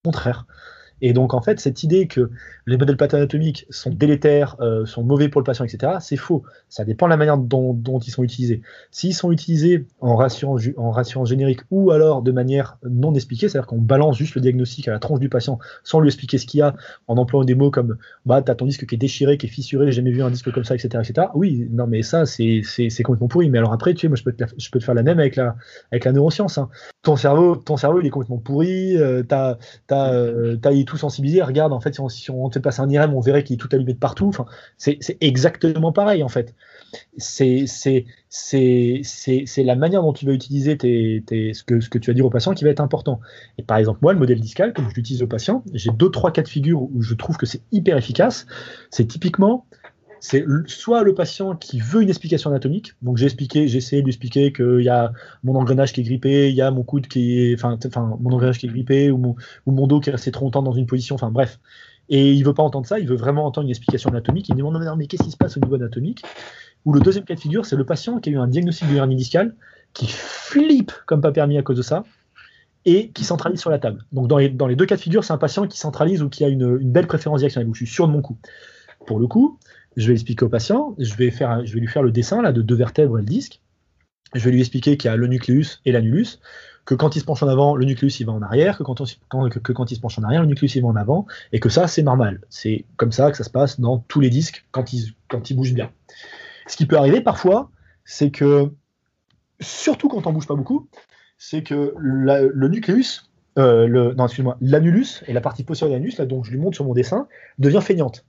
contraire. 0.04 0.46
Et 1.00 1.12
donc, 1.12 1.34
en 1.34 1.42
fait, 1.42 1.60
cette 1.60 1.82
idée 1.82 2.06
que 2.06 2.30
les 2.66 2.76
modèles 2.76 2.96
pathonatomiques 2.96 3.66
sont 3.70 3.90
délétères, 3.90 4.56
euh, 4.60 4.86
sont 4.86 5.02
mauvais 5.02 5.28
pour 5.28 5.40
le 5.40 5.44
patient, 5.44 5.64
etc., 5.64 5.94
c'est 6.00 6.16
faux. 6.16 6.42
Ça 6.68 6.84
dépend 6.84 7.06
de 7.06 7.10
la 7.10 7.16
manière 7.16 7.36
dont, 7.36 7.74
ils 7.98 8.10
sont 8.10 8.22
utilisés. 8.22 8.62
S'ils 8.90 9.14
sont 9.14 9.32
utilisés 9.32 9.86
en 10.00 10.16
ration, 10.16 10.56
en 10.76 11.24
générique 11.24 11.60
ou 11.70 11.90
alors 11.90 12.22
de 12.22 12.32
manière 12.32 12.78
non 12.88 13.14
expliquée, 13.14 13.48
c'est-à-dire 13.48 13.66
qu'on 13.66 13.78
balance 13.78 14.16
juste 14.16 14.34
le 14.34 14.40
diagnostic 14.40 14.88
à 14.88 14.92
la 14.92 14.98
tronche 14.98 15.20
du 15.20 15.28
patient 15.28 15.58
sans 15.82 16.00
lui 16.00 16.08
expliquer 16.08 16.38
ce 16.38 16.46
qu'il 16.46 16.58
y 16.58 16.62
a, 16.62 16.74
en 17.06 17.16
employant 17.16 17.44
des 17.44 17.54
mots 17.54 17.70
comme 17.70 17.96
bah, 18.26 18.42
tu 18.42 18.50
as 18.50 18.54
ton 18.54 18.66
disque 18.66 18.86
qui 18.86 18.94
est 18.94 18.98
déchiré, 18.98 19.36
qui 19.36 19.46
est 19.46 19.50
fissuré, 19.50 19.86
j'ai 19.86 19.92
jamais 19.92 20.10
vu 20.10 20.22
un 20.22 20.30
disque 20.30 20.50
comme 20.52 20.64
ça, 20.64 20.74
etc. 20.74 21.02
etc. 21.06 21.28
Oui, 21.34 21.68
non, 21.70 21.86
mais 21.86 22.02
ça, 22.02 22.24
c'est 22.26 22.62
complètement 23.04 23.28
pourri. 23.28 23.50
Mais 23.50 23.58
alors 23.58 23.72
après, 23.72 23.94
tu 23.94 24.00
sais, 24.00 24.08
moi, 24.08 24.16
je 24.16 24.22
peux 24.22 24.32
te, 24.32 24.44
je 24.56 24.70
peux 24.70 24.78
te 24.78 24.84
faire 24.84 24.94
la 24.94 25.02
même 25.02 25.18
avec 25.18 25.36
la, 25.36 25.56
avec 25.90 26.04
la 26.04 26.12
neuroscience. 26.12 26.58
Hein. 26.58 26.68
Ton 27.02 27.16
cerveau, 27.16 27.56
ton 27.56 27.76
cerveau, 27.76 28.00
il 28.00 28.06
est 28.06 28.10
complètement 28.10 28.38
pourri. 28.38 28.96
Euh, 28.96 29.22
t'as, 29.22 29.58
t'as, 29.86 30.12
euh, 30.12 30.56
est 30.84 30.86
tout 30.86 30.96
sensibilisé, 30.96 31.42
regarde, 31.42 31.72
en 31.72 31.80
fait, 31.80 31.98
si 32.08 32.30
on, 32.30 32.48
te 32.48 32.58
passe 32.58 32.78
un 32.78 32.88
IRM, 32.88 33.14
on 33.14 33.20
verrait 33.20 33.44
qu'il 33.44 33.54
est 33.54 33.58
tout 33.58 33.68
allumé 33.72 33.92
de 33.92 33.98
partout. 33.98 34.28
Enfin, 34.28 34.46
c'est 34.78 34.98
exactement 35.20 35.92
pareil, 35.92 36.22
en 36.22 36.28
fait. 36.28 36.54
C'est 37.18 37.64
la 39.58 39.76
manière 39.76 40.02
dont 40.02 40.12
tu 40.12 40.26
vas 40.26 40.32
utiliser 40.32 40.78
ce, 40.80 41.62
que, 41.64 41.80
ce 41.80 41.88
que 41.88 41.98
tu 41.98 42.10
vas 42.10 42.14
dire 42.14 42.26
au 42.26 42.30
patient 42.30 42.54
qui 42.54 42.64
va 42.64 42.70
être 42.70 42.80
important. 42.80 43.20
Et 43.58 43.62
par 43.62 43.78
exemple, 43.78 43.98
moi, 44.02 44.12
le 44.12 44.18
modèle 44.18 44.40
discal, 44.40 44.72
comme 44.72 44.88
je 44.88 44.94
l'utilise 44.94 45.22
au 45.22 45.26
patient, 45.26 45.64
j'ai 45.72 45.90
deux, 45.90 46.10
trois 46.10 46.30
cas 46.30 46.42
de 46.42 46.48
figure 46.48 46.82
où 46.82 47.02
je 47.02 47.14
trouve 47.14 47.36
que 47.36 47.46
c'est 47.46 47.62
hyper 47.72 47.96
efficace. 47.96 48.46
C'est 48.90 49.06
typiquement, 49.06 49.66
c'est 50.24 50.46
soit 50.68 51.02
le 51.02 51.14
patient 51.14 51.54
qui 51.54 51.80
veut 51.80 52.00
une 52.00 52.08
explication 52.08 52.48
anatomique. 52.48 52.94
Donc 53.02 53.18
j'ai 53.18 53.26
expliqué, 53.26 53.68
j'ai 53.68 53.76
essayé 53.76 54.00
de 54.00 54.06
lui 54.06 54.10
expliquer 54.10 54.54
qu'il 54.54 54.80
y 54.80 54.88
a 54.88 55.12
mon 55.42 55.54
engrenage 55.54 55.92
qui 55.92 56.00
est 56.00 56.04
grippé, 56.04 56.48
il 56.48 56.54
y 56.54 56.62
a 56.62 56.70
mon 56.70 56.82
coude 56.82 57.08
qui 57.08 57.38
est, 57.38 57.62
enfin, 57.62 57.76
mon 58.20 58.32
engrenage 58.32 58.58
qui 58.58 58.64
est 58.64 58.70
grippé 58.70 59.10
ou 59.10 59.18
mon, 59.66 59.86
dos 59.86 60.00
qui 60.00 60.08
est 60.08 60.12
resté 60.12 60.30
trop 60.30 60.46
longtemps 60.46 60.62
dans 60.62 60.72
une 60.72 60.86
position. 60.86 61.14
Enfin 61.14 61.30
bref. 61.30 61.60
Et 62.08 62.32
il 62.32 62.42
veut 62.42 62.54
pas 62.54 62.62
entendre 62.62 62.86
ça, 62.86 62.98
il 62.98 63.06
veut 63.06 63.16
vraiment 63.16 63.44
entendre 63.44 63.66
une 63.66 63.70
explication 63.70 64.08
anatomique. 64.08 64.48
Il 64.48 64.54
demande 64.54 64.82
mais 64.96 65.06
qu'est-ce 65.06 65.24
qui 65.24 65.30
se 65.30 65.36
passe 65.36 65.58
au 65.58 65.60
niveau 65.60 65.74
anatomique? 65.74 66.22
Ou 66.86 66.94
le 66.94 67.00
deuxième 67.00 67.24
cas 67.24 67.34
de 67.34 67.40
figure, 67.40 67.66
c'est 67.66 67.76
le 67.76 67.84
patient 67.84 68.18
qui 68.18 68.30
a 68.30 68.32
eu 68.32 68.38
un 68.38 68.46
diagnostic 68.46 68.90
de 68.90 68.96
hernie 68.96 69.16
discale, 69.16 69.54
qui 69.92 70.06
flippe 70.08 70.92
comme 71.04 71.20
pas 71.20 71.32
permis 71.32 71.58
à 71.58 71.62
cause 71.62 71.76
de 71.76 71.82
ça, 71.82 72.02
et 72.86 73.10
qui 73.10 73.24
centralise 73.24 73.60
sur 73.60 73.70
la 73.70 73.78
table. 73.78 74.06
Donc 74.12 74.28
dans 74.28 74.38
les, 74.38 74.48
dans 74.48 74.68
les 74.68 74.76
deux 74.76 74.86
cas 74.86 74.96
de 74.96 75.00
figure, 75.02 75.22
c'est 75.22 75.34
un 75.34 75.38
patient 75.38 75.66
qui 75.66 75.78
centralise 75.78 76.22
ou 76.22 76.30
qui 76.30 76.44
a 76.44 76.48
une, 76.48 76.78
une 76.80 76.92
belle 76.92 77.06
préférence 77.06 77.40
directionnelle, 77.40 77.68
où 77.68 77.74
je 77.74 77.84
suis 77.84 77.94
sûr 77.94 78.06
de 78.06 78.12
mon 78.12 78.22
coup. 78.22 78.38
Pour 79.06 79.18
le 79.18 79.26
coup, 79.26 79.58
je 79.96 80.08
vais 80.08 80.14
expliquer 80.14 80.44
au 80.44 80.48
patient, 80.48 80.94
je 80.98 81.14
vais, 81.14 81.32
lui 81.74 81.86
faire 81.86 82.02
le 82.02 82.10
dessin 82.10 82.42
là, 82.42 82.52
de 82.52 82.62
deux 82.62 82.74
vertèbres 82.74 83.18
et 83.18 83.22
le 83.22 83.26
disque. 83.26 83.60
Je 84.34 84.44
vais 84.44 84.50
lui 84.50 84.60
expliquer 84.60 84.96
qu'il 84.96 85.10
y 85.10 85.14
a 85.14 85.16
le 85.16 85.26
nucléus 85.26 85.80
et 85.84 85.92
l'annulus, 85.92 86.40
que 86.84 86.94
quand 86.94 87.16
il 87.16 87.20
se 87.20 87.24
penche 87.24 87.42
en 87.42 87.48
avant, 87.48 87.76
le 87.76 87.84
nucléus 87.84 88.20
il 88.20 88.26
va 88.26 88.32
en 88.32 88.42
arrière, 88.42 88.76
que 88.76 88.82
quand, 88.82 89.00
il 89.00 89.96
se 89.96 90.00
penche 90.00 90.18
en 90.18 90.22
arrière, 90.22 90.42
le 90.42 90.48
nucléus 90.48 90.74
il 90.74 90.82
va 90.82 90.88
en 90.88 90.96
avant, 90.96 91.26
et 91.52 91.60
que 91.60 91.68
ça 91.68 91.86
c'est 91.86 92.02
normal. 92.02 92.40
C'est 92.50 92.84
comme 92.96 93.12
ça 93.12 93.30
que 93.30 93.36
ça 93.36 93.44
se 93.44 93.50
passe 93.50 93.80
dans 93.80 93.98
tous 93.98 94.20
les 94.20 94.30
disques 94.30 94.66
quand 94.72 94.92
ils, 94.92 95.14
bougent 95.54 95.74
bien. 95.74 95.90
Ce 96.66 96.76
qui 96.76 96.86
peut 96.86 96.96
arriver 96.96 97.20
parfois, 97.20 97.70
c'est 98.04 98.30
que, 98.30 98.70
surtout 99.60 100.08
quand 100.08 100.26
on 100.26 100.32
bouge 100.32 100.46
pas 100.46 100.56
beaucoup, 100.56 100.88
c'est 101.38 101.62
que 101.62 101.94
le 101.96 102.68
nucléus, 102.68 103.30
euh, 103.56 104.14
non 104.14 104.24
excuse-moi, 104.24 104.56
l'annulus 104.60 105.22
et 105.28 105.32
la 105.32 105.40
partie 105.40 105.62
postérieure 105.62 105.92
de 105.92 105.96
l'annulus, 106.00 106.18
là 106.18 106.26
donc 106.26 106.44
je 106.44 106.50
lui 106.50 106.58
montre 106.58 106.74
sur 106.74 106.84
mon 106.84 106.92
dessin, 106.92 107.28
devient 107.58 107.80
feignante. 107.82 108.24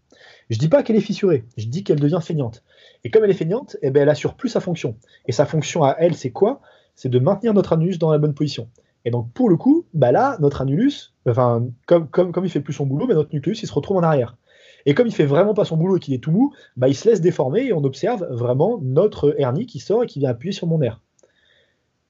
Je 0.49 0.59
dis 0.59 0.67
pas 0.67 0.83
qu'elle 0.83 0.95
est 0.95 1.01
fissurée, 1.01 1.45
je 1.57 1.65
dis 1.65 1.83
qu'elle 1.83 1.99
devient 1.99 2.19
feignante. 2.21 2.63
Et 3.03 3.09
comme 3.09 3.23
elle 3.23 3.31
est 3.31 3.35
feignante, 3.35 3.77
eh 3.81 3.89
ben, 3.89 4.03
elle 4.03 4.09
assure 4.09 4.35
plus 4.35 4.49
sa 4.49 4.59
fonction. 4.59 4.95
Et 5.27 5.31
sa 5.31 5.45
fonction 5.45 5.83
à 5.83 5.95
elle, 5.97 6.15
c'est 6.15 6.31
quoi? 6.31 6.61
C'est 6.95 7.09
de 7.09 7.19
maintenir 7.19 7.53
notre 7.53 7.73
annulus 7.73 7.97
dans 7.97 8.11
la 8.11 8.19
bonne 8.19 8.33
position. 8.33 8.69
Et 9.05 9.11
donc 9.11 9.31
pour 9.33 9.49
le 9.49 9.57
coup, 9.57 9.85
bah 9.93 10.11
là, 10.11 10.37
notre 10.39 10.61
annulus, 10.61 11.13
enfin, 11.27 11.67
comme, 11.85 12.07
comme, 12.09 12.31
comme 12.31 12.45
il 12.45 12.51
fait 12.51 12.59
plus 12.59 12.73
son 12.73 12.85
boulot, 12.85 13.07
bah, 13.07 13.13
notre 13.13 13.33
nucléus, 13.33 13.61
il 13.63 13.67
se 13.67 13.73
retrouve 13.73 13.97
en 13.97 14.03
arrière. 14.03 14.37
Et 14.85 14.93
comme 14.93 15.07
il 15.07 15.13
fait 15.13 15.25
vraiment 15.25 15.53
pas 15.53 15.65
son 15.65 15.77
boulot 15.77 15.97
et 15.97 15.99
qu'il 15.99 16.13
est 16.13 16.23
tout 16.23 16.31
mou, 16.31 16.53
bah, 16.77 16.87
il 16.87 16.95
se 16.95 17.09
laisse 17.09 17.21
déformer 17.21 17.65
et 17.65 17.73
on 17.73 17.83
observe 17.83 18.27
vraiment 18.29 18.79
notre 18.81 19.35
hernie 19.39 19.65
qui 19.65 19.79
sort 19.79 20.03
et 20.03 20.07
qui 20.07 20.19
vient 20.19 20.29
appuyer 20.29 20.51
sur 20.51 20.67
mon 20.67 20.77
nerf. 20.77 21.01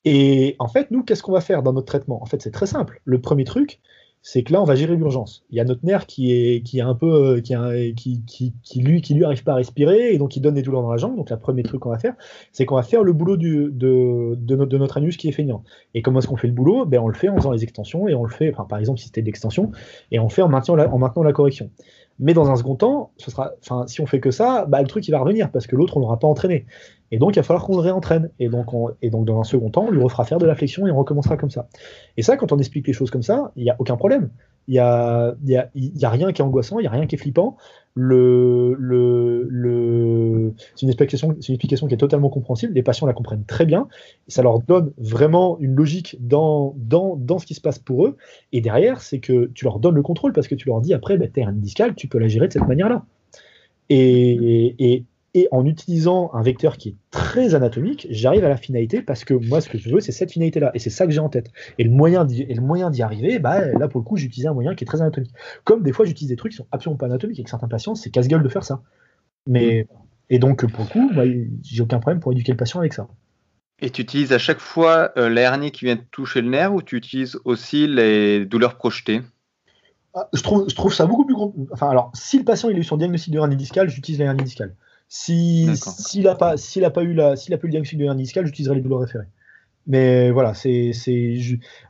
Et 0.04 0.56
en 0.60 0.68
fait, 0.68 0.92
nous, 0.92 1.04
qu'est-ce 1.04 1.24
qu'on 1.24 1.32
va 1.32 1.42
faire 1.42 1.64
dans 1.64 1.74
notre 1.74 1.88
traitement? 1.88 2.22
En 2.22 2.26
fait, 2.26 2.42
c'est 2.42 2.52
très 2.52 2.68
simple. 2.68 3.02
Le 3.06 3.20
premier 3.20 3.44
truc, 3.44 3.80
c'est 4.28 4.42
que 4.42 4.52
là, 4.52 4.60
on 4.60 4.66
va 4.66 4.74
gérer 4.74 4.96
l'urgence. 4.96 5.46
Il 5.52 5.58
y 5.58 5.60
a 5.60 5.64
notre 5.64 5.86
nerf 5.86 6.08
qui 6.08 6.32
est, 6.32 6.64
qui 6.64 6.80
est 6.80 6.82
un 6.82 6.96
peu, 6.96 7.38
euh, 7.38 7.42
qui, 7.42 8.24
lui, 8.76 9.02
qui 9.04 9.24
arrive 9.24 9.44
pas 9.44 9.52
à 9.52 9.56
respirer 9.56 10.16
et 10.16 10.18
donc 10.18 10.36
il 10.36 10.42
donne 10.42 10.56
des 10.56 10.64
douleurs 10.64 10.82
dans 10.82 10.90
la 10.90 10.98
jambe. 10.98 11.16
Donc, 11.16 11.30
le 11.30 11.38
premier 11.38 11.62
truc 11.62 11.82
qu'on 11.82 11.92
va 11.92 12.00
faire, 12.00 12.16
c'est 12.52 12.66
qu'on 12.66 12.74
va 12.74 12.82
faire 12.82 13.04
le 13.04 13.14
boulot 13.14 13.38
de, 13.38 13.70
de, 13.72 14.76
notre, 14.76 14.98
anus 14.98 15.18
qui 15.18 15.28
est 15.28 15.32
feignant. 15.32 15.64
Et 15.94 16.02
comment 16.02 16.18
est-ce 16.18 16.28
qu'on 16.28 16.38
fait 16.38 16.48
le 16.48 16.54
boulot? 16.54 16.88
Ben, 16.88 17.00
on 17.02 17.08
le 17.08 17.14
fait 17.14 17.30
en 17.30 17.36
faisant 17.36 17.52
les 17.52 17.62
extensions 17.62 18.08
et 18.08 18.16
on 18.16 18.24
le 18.24 18.32
fait, 18.32 18.52
par 18.68 18.80
exemple, 18.80 18.98
si 18.98 19.06
c'était 19.06 19.22
de 19.22 19.28
l'extension, 19.28 19.70
et 20.12 20.18
on 20.18 20.24
le 20.24 20.30
fait 20.30 20.42
en 20.42 20.50
maintenant 20.50 20.76
la 20.76 21.32
correction. 21.32 21.70
Mais 22.20 22.34
dans 22.34 22.49
un 22.49 22.55
second 22.55 22.76
temps, 22.76 23.11
ce 23.18 23.30
sera, 23.30 23.51
enfin, 23.61 23.86
si 23.88 23.99
on 23.99 24.05
fait 24.05 24.20
que 24.20 24.32
ça, 24.32 24.66
bah, 24.66 24.82
le 24.82 24.88
truc 24.88 25.07
il 25.07 25.11
va 25.11 25.20
revenir 25.20 25.51
parce 25.51 25.68
que 25.68 25.76
l'autre 25.76 25.97
on 25.97 25.99
l'aura 25.99 26.18
pas 26.18 26.28
entraîné. 26.28 26.66
Et 27.11 27.18
donc 27.18 27.36
il 27.36 27.39
va 27.39 27.43
falloir 27.43 27.66
qu'on 27.66 27.76
le 27.76 27.82
réentraîne. 27.82 28.30
Et 28.39 28.47
donc, 28.47 28.68
et 29.01 29.09
donc 29.09 29.26
dans 29.26 29.39
un 29.39 29.43
second 29.43 29.70
temps, 29.70 29.86
on 29.88 29.91
lui 29.91 30.01
refera 30.01 30.24
faire 30.24 30.38
de 30.38 30.45
la 30.45 30.55
flexion 30.55 30.88
et 30.88 30.91
on 30.91 30.97
recommencera 30.97 31.36
comme 31.36 31.49
ça. 31.49 31.68
Et 32.16 32.22
ça, 32.22 32.38
quand 32.38 32.51
on 32.51 32.57
explique 32.57 32.88
les 32.88 32.93
choses 32.93 33.11
comme 33.11 33.24
ça, 33.24 33.51
il 33.55 33.63
n'y 33.63 33.70
a 33.70 33.76
aucun 33.80 33.97
problème. 33.97 34.30
Il 34.68 34.74
n'y 34.74 34.80
a, 34.80 35.36
y 35.45 35.55
a, 35.55 35.70
y 35.76 36.05
a 36.05 36.09
rien 36.09 36.32
qui 36.32 36.41
est 36.41 36.45
angoissant, 36.45 36.80
il 36.80 36.84
n'y 36.84 36.88
a 36.88 36.91
rien 36.91 37.05
qui 37.05 37.16
est 37.16 37.18
flippant. 37.20 37.57
Le, 37.97 38.76
le, 38.78 39.47
le... 39.49 40.53
C'est 40.76 40.82
une, 40.82 40.89
explication, 40.89 41.32
une 41.32 41.53
explication 41.53 41.88
qui 41.88 41.93
est 41.93 41.97
totalement 41.97 42.30
compréhensible. 42.30 42.74
Les 42.74 42.84
patients 42.84 43.07
la 43.07 43.13
comprennent 43.13 43.45
très 43.45 43.66
bien. 43.66 43.88
Ça 44.28 44.41
leur 44.43 44.59
donne 44.59 44.91
vraiment 44.97 45.57
une 45.59 45.76
logique 45.76 46.18
dans, 46.20 46.74
dans, 46.78 47.16
dans 47.16 47.39
ce 47.39 47.45
qui 47.45 47.53
se 47.53 47.61
passe 47.61 47.80
pour 47.80 48.05
eux. 48.05 48.18
Et 48.51 48.59
derrière, 48.59 49.01
c'est 49.01 49.20
que 49.20 49.49
tu 49.53 49.63
leur 49.63 49.80
donnes 49.80 49.95
le 49.95 50.01
contrôle 50.01 50.34
parce 50.34 50.47
que 50.47 50.55
tu 50.55 50.68
leur 50.68 50.82
dis 50.82 50.93
après, 50.93 51.18
bah, 51.18 51.28
tu 51.34 51.39
es 51.39 51.43
un 51.43 51.53
discal, 51.53 51.95
tu 51.95 52.07
peux 52.07 52.18
la 52.18 52.28
gérer 52.28 52.47
de 52.47 52.53
cette 52.53 52.68
manière-là. 52.68 53.05
Et, 53.89 55.05
et 55.36 55.50
en 55.52 55.66
utilisant 55.66 56.32
un 56.34 56.42
vecteur 56.42 56.78
qui 56.78 56.90
est 56.90 56.96
très 57.12 57.56
anatomique, 57.56 58.08
j'arrive 58.10 58.46
à 58.46 58.50
la 58.50 58.56
finalité 58.56 59.02
parce 59.02 59.26
que 59.26 59.34
moi, 59.34 59.60
ce 59.60 59.68
que 59.68 59.78
je 59.78 59.90
veux, 59.90 60.00
c'est 60.00 60.14
cette 60.14 60.32
finalité-là. 60.32 60.72
Et 60.74 60.80
c'est 60.80 60.90
ça 60.90 61.06
que 61.06 61.12
j'ai 61.12 61.20
en 61.20 61.28
tête. 61.28 61.52
Et 61.78 61.84
le 61.84 61.90
moyen 61.90 62.24
d'y 62.24 63.02
arriver, 63.02 63.38
bah, 63.38 63.66
là, 63.74 63.90
pour 63.90 64.00
le 64.00 64.06
coup, 64.06 64.16
j'utilise 64.16 64.48
un 64.48 64.54
moyen 64.54 64.76
qui 64.76 64.86
est 64.86 64.88
très 64.88 65.02
anatomique. 65.02 65.34
Comme 65.66 65.84
des 65.84 65.92
fois, 65.92 66.06
j'utilise 66.06 66.30
des 66.30 66.38
trucs 66.38 66.54
qui 66.54 66.58
sont 66.58 66.68
absolument 66.72 66.98
pas 66.98 67.08
anatomiques. 67.08 67.38
Et 67.42 67.44
que 67.44 67.50
certains 67.50 67.68
patients, 67.68 67.96
c'est 67.96 68.10
casse-gueule 68.12 68.44
de 68.44 68.48
faire 68.48 68.64
ça. 68.64 68.82
Mais, 69.46 69.88
et 70.30 70.40
donc, 70.40 70.66
pour 70.72 70.86
le 70.86 70.90
coup, 70.90 71.12
moi, 71.14 71.26
j'ai 71.64 71.84
aucun 71.84 72.00
problème 72.00 72.22
pour 72.22 72.32
éduquer 72.32 72.54
le 72.54 72.58
patient 72.58 72.80
avec 72.80 72.94
ça. 72.94 73.10
Et 73.80 73.90
tu 73.90 74.04
utilises 74.04 74.32
à 74.32 74.38
chaque 74.38 74.60
fois 74.60 75.12
euh, 75.18 75.28
l'hernie 75.28 75.72
qui 75.72 75.84
vient 75.84 75.98
de 75.98 76.04
toucher 76.12 76.42
le 76.42 76.50
nerf 76.50 76.74
ou 76.74 76.82
tu 76.82 76.96
utilises 76.96 77.38
aussi 77.44 77.88
les 77.88 78.46
douleurs 78.46 78.78
projetées? 78.78 79.22
Ah, 80.14 80.30
je, 80.32 80.42
trouve, 80.42 80.70
je 80.70 80.76
trouve 80.76 80.94
ça 80.94 81.06
beaucoup 81.06 81.26
plus 81.26 81.36
gros. 81.36 81.54
Enfin, 81.74 81.90
alors, 81.90 82.10
si 82.14 82.38
le 82.38 82.46
patient 82.46 82.70
il 82.70 82.78
a 82.78 82.80
eu 82.80 82.84
son 82.86 82.96
diagnostic 82.96 83.34
de 83.34 83.38
hernie 83.38 83.58
discale, 83.58 83.90
j'utilise 83.90 84.20
la 84.20 84.28
hernie 84.28 84.46
discale. 84.46 84.74
Si 85.08 85.70
s'il 85.76 86.24
n'a 86.24 86.36
pas 86.36 86.58
s'il 86.58 86.84
a 86.86 86.89
pas 86.89 87.03
eu 87.03 87.14
la 87.14 87.36
s'il 87.36 87.53
a 87.53 87.58
pas 87.58 87.66
eu 87.66 87.68
le 87.68 87.72
diagnostic 87.72 87.99
de 87.99 88.06
hernie 88.06 88.24
discale, 88.24 88.45
j'utiliserai 88.45 88.76
les 88.76 88.82
douleurs 88.82 88.99
référées. 88.99 89.28
Mais 89.88 90.32
voilà, 90.32 90.56
c'est 90.56 90.93
c'est 90.93 91.38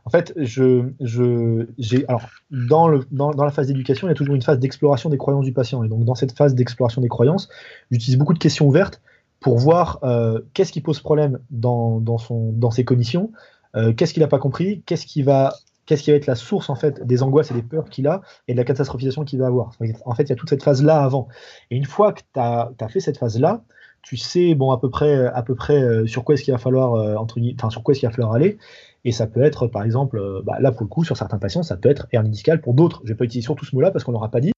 en 0.04 0.10
fait 0.10 0.34
je 0.36 0.90
je 1.00 1.66
j'ai 1.78 2.06
alors 2.08 2.28
dans 2.50 2.88
le 2.88 3.06
dans, 3.10 3.30
dans 3.30 3.44
la 3.44 3.50
phase 3.50 3.68
d'éducation, 3.68 4.06
il 4.06 4.10
y 4.10 4.12
a 4.12 4.14
toujours 4.14 4.34
une 4.34 4.42
phase 4.42 4.58
d'exploration 4.58 5.08
des 5.08 5.16
croyances 5.16 5.46
du 5.46 5.52
patient 5.52 5.82
et 5.82 5.88
donc 5.88 6.04
dans 6.04 6.14
cette 6.14 6.32
phase 6.32 6.54
d'exploration 6.54 7.00
des 7.00 7.08
croyances, 7.08 7.48
j'utilise 7.90 8.18
beaucoup 8.18 8.34
de 8.34 8.38
questions 8.38 8.66
ouvertes 8.66 9.00
pour 9.40 9.58
voir 9.58 9.98
euh, 10.02 10.40
qu'est-ce 10.52 10.72
qui 10.72 10.82
pose 10.82 11.00
problème 11.00 11.38
dans, 11.50 12.00
dans 12.00 12.18
son 12.18 12.52
dans 12.52 12.70
ses 12.70 12.84
cognitions, 12.84 13.32
euh, 13.76 13.94
qu'est-ce 13.94 14.12
qu'il 14.12 14.22
n'a 14.22 14.28
pas 14.28 14.38
compris, 14.38 14.82
qu'est-ce 14.84 15.06
qui 15.06 15.22
va 15.22 15.54
qu'est-ce 15.86 16.02
qui 16.02 16.10
va 16.10 16.16
être 16.16 16.26
la 16.26 16.34
source 16.34 16.68
en 16.68 16.74
fait 16.74 17.06
des 17.06 17.22
angoisses 17.22 17.50
et 17.50 17.54
des 17.54 17.62
peurs 17.62 17.88
qu'il 17.88 18.06
a 18.06 18.20
et 18.48 18.52
de 18.52 18.58
la 18.58 18.64
catastrophisation 18.64 19.24
qu'il 19.24 19.38
va 19.38 19.46
avoir. 19.46 19.70
En 20.04 20.14
fait, 20.14 20.24
il 20.24 20.28
y 20.28 20.32
a 20.32 20.36
toute 20.36 20.50
cette 20.50 20.62
phase-là 20.62 21.02
avant. 21.02 21.28
Et 21.70 21.76
une 21.76 21.84
fois 21.84 22.12
que 22.12 22.20
tu 22.20 22.40
as, 22.40 22.88
fait 22.88 23.00
cette 23.00 23.18
phase-là, 23.18 23.62
tu 24.02 24.16
sais 24.16 24.54
bon 24.54 24.70
à 24.70 24.78
peu 24.78 24.88
près 24.88 25.26
à 25.26 25.42
peu 25.42 25.56
près 25.56 25.82
euh, 25.82 26.06
sur 26.06 26.22
quoi 26.22 26.34
est-ce 26.34 26.44
qu'il 26.44 26.52
va 26.52 26.58
falloir 26.58 26.94
euh, 26.94 27.16
entre 27.16 27.40
enfin 27.54 27.70
sur 27.70 27.82
quoi 27.82 27.92
est-ce 27.92 28.00
qu'il 28.00 28.08
va 28.08 28.14
falloir 28.14 28.34
aller 28.34 28.56
et 29.04 29.10
ça 29.10 29.26
peut 29.26 29.42
être 29.42 29.66
par 29.66 29.82
exemple 29.82 30.18
euh, 30.18 30.42
bah, 30.44 30.58
là 30.60 30.70
pour 30.70 30.82
le 30.82 30.86
coup 30.86 31.02
sur 31.02 31.16
certains 31.16 31.38
patients 31.38 31.64
ça 31.64 31.76
peut 31.76 31.88
être 31.88 32.06
hernie 32.12 32.30
discale 32.30 32.60
pour 32.60 32.74
d'autres 32.74 33.00
je 33.02 33.08
vais 33.08 33.16
pas 33.16 33.24
utiliser 33.24 33.44
surtout 33.44 33.64
ce 33.64 33.74
mot-là 33.74 33.90
parce 33.90 34.04
qu'on 34.04 34.12
l'aura 34.12 34.30
pas 34.30 34.40
dit 34.40 34.52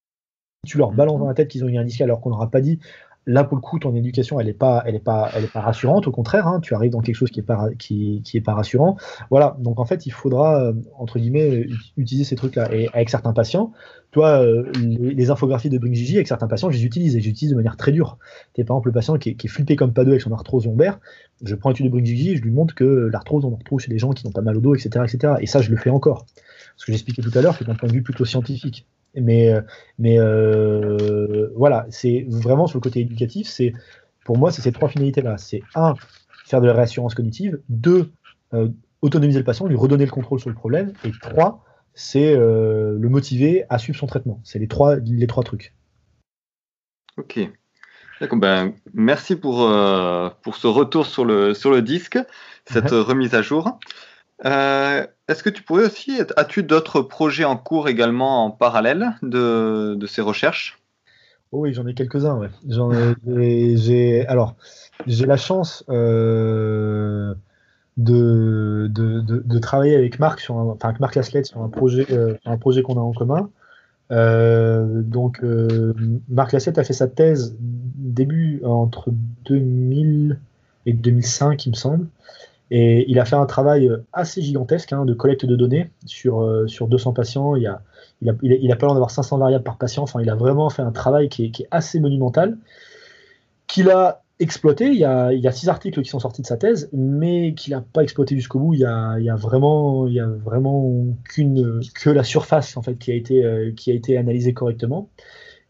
tu 0.67 0.77
leur 0.77 0.93
balances 0.93 1.19
dans 1.19 1.29
la 1.29 1.33
tête 1.33 1.49
qu'ils 1.49 1.65
ont 1.65 1.69
une 1.69 1.77
hernie 1.77 1.89
discale 1.89 2.11
alors 2.11 2.21
qu'on 2.21 2.29
n'aura 2.29 2.51
pas 2.51 2.61
dit 2.61 2.79
Là, 3.27 3.45
pour 3.45 3.57
le 3.57 3.61
coup, 3.61 3.79
ton 3.79 3.95
éducation, 3.95 4.41
elle 4.41 4.47
n'est 4.47 4.55
pas, 4.55 4.83
elle 4.87 4.95
est 4.95 5.01
pas, 5.01 5.31
elle 5.35 5.45
est 5.45 5.53
pas 5.53 5.61
rassurante. 5.61 6.07
Au 6.07 6.11
contraire, 6.11 6.47
hein, 6.47 6.61
tu 6.61 6.75
arrives 6.75 6.93
dans 6.93 7.03
quelque 7.03 7.17
chose 7.17 7.31
qui 7.31 7.41
est 7.41 7.43
pas, 7.43 7.69
qui, 7.79 8.23
est 8.33 8.41
pas 8.41 8.55
rassurant. 8.55 8.97
Voilà. 9.31 9.57
Donc 9.59 9.81
en 9.81 9.85
fait, 9.85 10.07
il 10.07 10.11
faudra 10.11 10.63
euh, 10.63 10.73
entre 10.99 11.19
guillemets 11.19 11.67
utiliser 11.99 12.25
ces 12.25 12.37
trucs-là. 12.37 12.73
Et 12.75 12.89
avec 12.95 13.11
certains 13.11 13.35
patients, 13.35 13.73
toi, 14.13 14.43
euh, 14.43 14.73
les, 14.75 15.31
infographies 15.31 15.69
de 15.69 15.77
Bring 15.77 15.95
Gigi, 15.95 16.17
avec 16.17 16.27
certains 16.27 16.49
patients, 16.49 16.71
je 16.71 16.79
les 16.79 16.85
utilise 16.87 17.17
et 17.17 17.21
j'utilise 17.21 17.51
de 17.51 17.57
manière 17.57 17.77
très 17.77 17.93
dure. 17.93 18.17
es 18.57 18.65
par 18.65 18.77
exemple 18.77 18.89
le 18.89 18.95
patient 18.95 19.19
qui 19.19 19.31
est, 19.31 19.49
flippé 19.49 19.77
comme 19.77 19.93
pas 19.93 20.05
deux 20.05 20.13
avec 20.13 20.23
son 20.23 20.33
arthrose 20.33 20.65
lombaire. 20.65 20.99
Je 21.43 21.55
prends 21.55 21.69
l'étude 21.69 21.87
de 21.87 21.91
Bring 21.91 22.07
Gigi 22.07 22.37
je 22.37 22.43
lui 22.43 22.51
montre 22.51 22.75
que 22.75 23.11
l'arthrose, 23.13 23.45
on 23.45 23.53
en 23.53 23.57
retrouve 23.57 23.81
chez 23.81 23.91
des 23.91 23.99
gens 23.99 24.13
qui 24.13 24.25
n'ont 24.25 24.33
pas 24.33 24.41
mal 24.41 24.57
au 24.57 24.61
dos, 24.61 24.75
etc., 24.75 25.05
etc. 25.07 25.35
Et 25.41 25.47
ça, 25.47 25.61
je 25.61 25.71
le 25.71 25.77
fais 25.77 25.91
encore. 25.91 26.25
Ce 26.77 26.87
que 26.87 26.93
j'expliquais 26.93 27.21
tout 27.21 27.33
à 27.35 27.43
l'heure, 27.43 27.55
c'est 27.59 27.67
d'un 27.67 27.75
point 27.75 27.89
de 27.89 27.95
vue 27.95 28.03
plutôt 28.03 28.25
scientifique. 28.25 28.87
Mais, 29.15 29.53
euh, 29.53 29.61
mais 29.99 30.19
euh, 30.19 31.49
voilà, 31.57 31.87
c'est 31.91 32.27
vraiment 32.29 32.67
sur 32.67 32.79
le 32.79 32.83
côté 32.83 33.01
éducatif, 33.01 33.49
c'est 33.49 33.73
pour 34.25 34.39
moi, 34.39 34.53
c'est 34.53 34.63
ces 34.63 34.73
trois 34.73 34.89
finalités-là. 34.89 35.39
C'est 35.39 35.63
un, 35.75 35.95
faire 36.45 36.61
de 36.61 36.67
la 36.67 36.75
réassurance 36.75 37.15
cognitive. 37.15 37.61
Deux, 37.69 38.11
euh, 38.55 38.69
autonomiser 39.03 39.39
le 39.39 39.45
patient, 39.45 39.67
lui 39.67 39.77
redonner 39.77 40.05
le 40.05 40.11
contrôle 40.11 40.41
sur 40.41 40.51
le 40.51 40.55
problème. 40.55 40.93
Et 41.05 41.13
trois, 41.23 41.65
c'est 41.95 42.37
le 42.37 43.09
motiver 43.09 43.65
à 43.71 43.79
suivre 43.79 43.99
son 43.99 44.07
traitement. 44.07 44.41
C'est 44.45 44.59
les 44.59 44.69
trois, 44.69 44.97
les 44.97 45.27
trois 45.27 45.43
trucs. 45.43 45.75
Ok. 47.17 47.41
Ben, 48.33 48.75
merci 48.95 49.37
pour, 49.37 49.69
pour 50.43 50.57
ce 50.57 50.67
retour 50.67 51.07
sur 51.07 51.25
le, 51.25 51.55
sur 51.55 51.71
le 51.71 51.83
disque, 51.83 52.19
cette 52.67 52.91
remise 52.91 53.35
à 53.35 53.43
jour. 53.43 53.79
Euh, 54.45 55.07
est-ce 55.27 55.43
que 55.43 55.51
tu 55.51 55.63
pourrais 55.63 55.87
aussi, 55.87 56.21
as-tu 56.37 56.63
d'autres 56.63 57.01
projets 57.01 57.45
en 57.45 57.57
cours 57.57 57.89
également 57.89 58.45
en 58.45 58.51
parallèle 58.51 59.15
de, 59.23 59.99
ces 60.07 60.23
recherches? 60.23 60.81
Oh 61.51 61.61
Oui, 61.61 61.73
j'en 61.73 61.87
ai 61.87 61.95
quelques-uns. 61.95 62.41
J'ai, 62.67 64.27
alors, 64.27 64.55
j'ai 65.07 65.27
la 65.27 65.37
chance 65.37 65.85
euh, 65.89 67.35
de, 67.97 68.89
de, 68.91 69.21
de, 69.21 69.59
travailler 69.59 69.97
avec 69.97 70.19
Marc 70.19 70.41
sur, 70.41 70.57
un, 70.57 70.67
enfin 70.67 70.91
avec 70.91 71.01
Marc 71.01 71.19
sur 71.45 71.63
un 71.63 71.69
projet, 71.69 72.07
euh, 72.11 72.35
un 72.45 72.59
projet 72.59 72.83
qu'on 72.83 72.97
a 72.97 73.01
en 73.01 73.13
commun. 73.13 73.51
donc, 74.11 75.43
Marc 76.29 76.53
Lassette 76.53 76.79
a 76.79 76.85
fait 76.85 76.93
sa 76.93 77.09
thèse 77.09 77.57
début 77.61 78.61
entre 78.65 79.11
2000 79.47 80.39
et 80.87 80.93
2005, 80.93 81.67
il 81.67 81.71
me 81.71 81.75
semble. 81.75 82.07
Et 82.71 83.11
il 83.11 83.19
a 83.19 83.25
fait 83.25 83.37
un 83.37 83.47
travail 83.47 83.91
assez 84.13 84.43
gigantesque 84.43 84.93
hein, 84.93 85.07
de 85.07 85.15
collecte 85.15 85.47
de 85.47 85.57
données 85.57 85.91
sur, 86.05 86.65
sur 86.67 86.87
200 86.87 87.13
patients. 87.15 87.57
Il 87.57 87.67
a, 87.67 87.83
il 88.21 88.73
a, 88.73 88.77
pas 88.77 88.87
l'air 88.87 88.95
d'avoir 88.95 89.11
500 89.11 89.39
variables 89.39 89.65
par 89.65 89.79
patient. 89.79 90.03
Enfin, 90.03 90.21
il 90.21 90.29
a 90.29 90.35
vraiment 90.35 90.69
fait 90.71 90.83
un 90.83 90.93
travail 90.93 91.29
qui 91.29 91.47
est, 91.47 91.51
qui 91.51 91.63
est 91.63 91.69
assez 91.71 92.01
monumental, 92.01 92.59
qu'il 93.67 93.91
a 93.91 94.23
exploité. 94.41 94.87
Il 94.87 94.99
y, 94.99 95.05
a, 95.05 95.33
il 95.33 95.41
y, 95.41 95.49
a, 95.49 95.53
six 95.53 95.69
articles 95.69 96.03
qui 96.03 96.09
sont 96.09 96.19
sortis 96.19 96.43
de 96.43 96.47
sa 96.47 96.57
thèse, 96.57 96.89
mais 96.93 97.55
qu'il 97.55 97.73
n'a 97.73 97.81
pas 97.81 98.03
exploité 98.03 98.35
jusqu'au 98.35 98.59
bout. 98.59 98.75
Il 98.75 98.81
y 98.81 98.85
a, 98.85 99.13
a 99.13 99.37
vraiment, 99.37 100.07
il 100.07 100.15
y 100.15 100.21
a 100.21 100.27
vraiment 100.27 101.07
qu'une, 101.25 101.81
que 101.95 102.11
la 102.11 102.25
surface 102.25 102.77
en 102.77 102.83
fait 102.83 102.97
qui 102.97 103.11
a 103.11 103.15
été, 103.15 103.45
euh, 103.45 103.73
qui 103.73 103.91
a 103.91 103.95
été 103.95 104.17
analysée 104.17 104.53
correctement. 104.53 105.09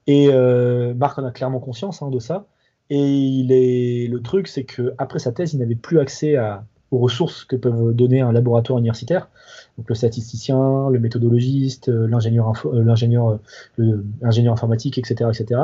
Et 0.07 0.28
euh, 0.30 0.94
Marc 0.94 1.18
en 1.18 1.24
a 1.24 1.30
clairement 1.30 1.61
conscience 1.61 2.03
hein, 2.03 2.11
de 2.11 2.18
ça. 2.18 2.46
Et 2.90 2.99
il 2.99 3.53
est, 3.53 4.09
le 4.09 4.22
truc, 4.22 4.49
c'est 4.49 4.64
que 4.64 4.94
après 4.96 5.18
sa 5.18 5.32
thèse, 5.32 5.53
il 5.53 5.59
n'avait 5.59 5.74
plus 5.74 5.99
accès 5.99 6.36
à, 6.36 6.64
aux 6.91 6.99
ressources 6.99 7.45
que 7.45 7.57
peuvent 7.57 7.93
donner 7.95 8.20
un 8.20 8.32
laboratoire 8.32 8.78
universitaire. 8.78 9.28
Donc 9.76 9.89
le 9.89 9.95
statisticien, 9.95 10.89
le 10.91 10.99
méthodologiste, 10.99 11.89
euh, 11.89 12.07
l'ingénieur, 12.09 12.53
euh, 12.66 12.82
l'ingénieur, 12.82 13.39
euh, 13.78 14.05
l'ingénieur 14.20 14.53
informatique, 14.53 14.99
etc., 14.99 15.30
etc. 15.32 15.61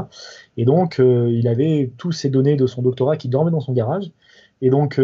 Et 0.57 0.65
donc 0.65 0.99
il 0.99 1.49
avait 1.49 1.93
tous 1.97 2.13
ces 2.13 2.31
données 2.31 2.57
de 2.57 2.67
son 2.67 2.83
doctorat 2.83 3.17
qui 3.17 3.29
dormaient 3.29 3.51
dans 3.51 3.61
son 3.61 3.73
garage. 3.73 4.11
Et 4.61 4.71
donc 4.71 5.01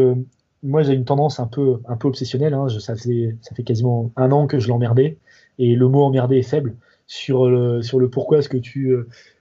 moi 0.62 0.82
j'ai 0.82 0.92
une 0.92 1.04
tendance 1.04 1.40
un 1.40 1.46
peu, 1.46 1.80
un 1.88 1.96
peu 1.96 2.08
obsessionnelle. 2.08 2.54
Hein. 2.54 2.68
Ça, 2.68 2.94
fait, 2.96 3.36
ça 3.40 3.54
fait 3.54 3.62
quasiment 3.62 4.12
un 4.16 4.30
an 4.32 4.46
que 4.46 4.58
je 4.58 4.68
l'emmerdais. 4.68 5.18
Et 5.58 5.74
le 5.74 5.88
mot 5.88 6.02
emmerder 6.04 6.36
est 6.36 6.42
faible 6.42 6.76
sur 7.06 7.48
le, 7.48 7.82
sur 7.82 7.98
le 7.98 8.08
pourquoi 8.08 8.38
est-ce 8.38 8.48
que 8.48 8.56
tu 8.56 8.96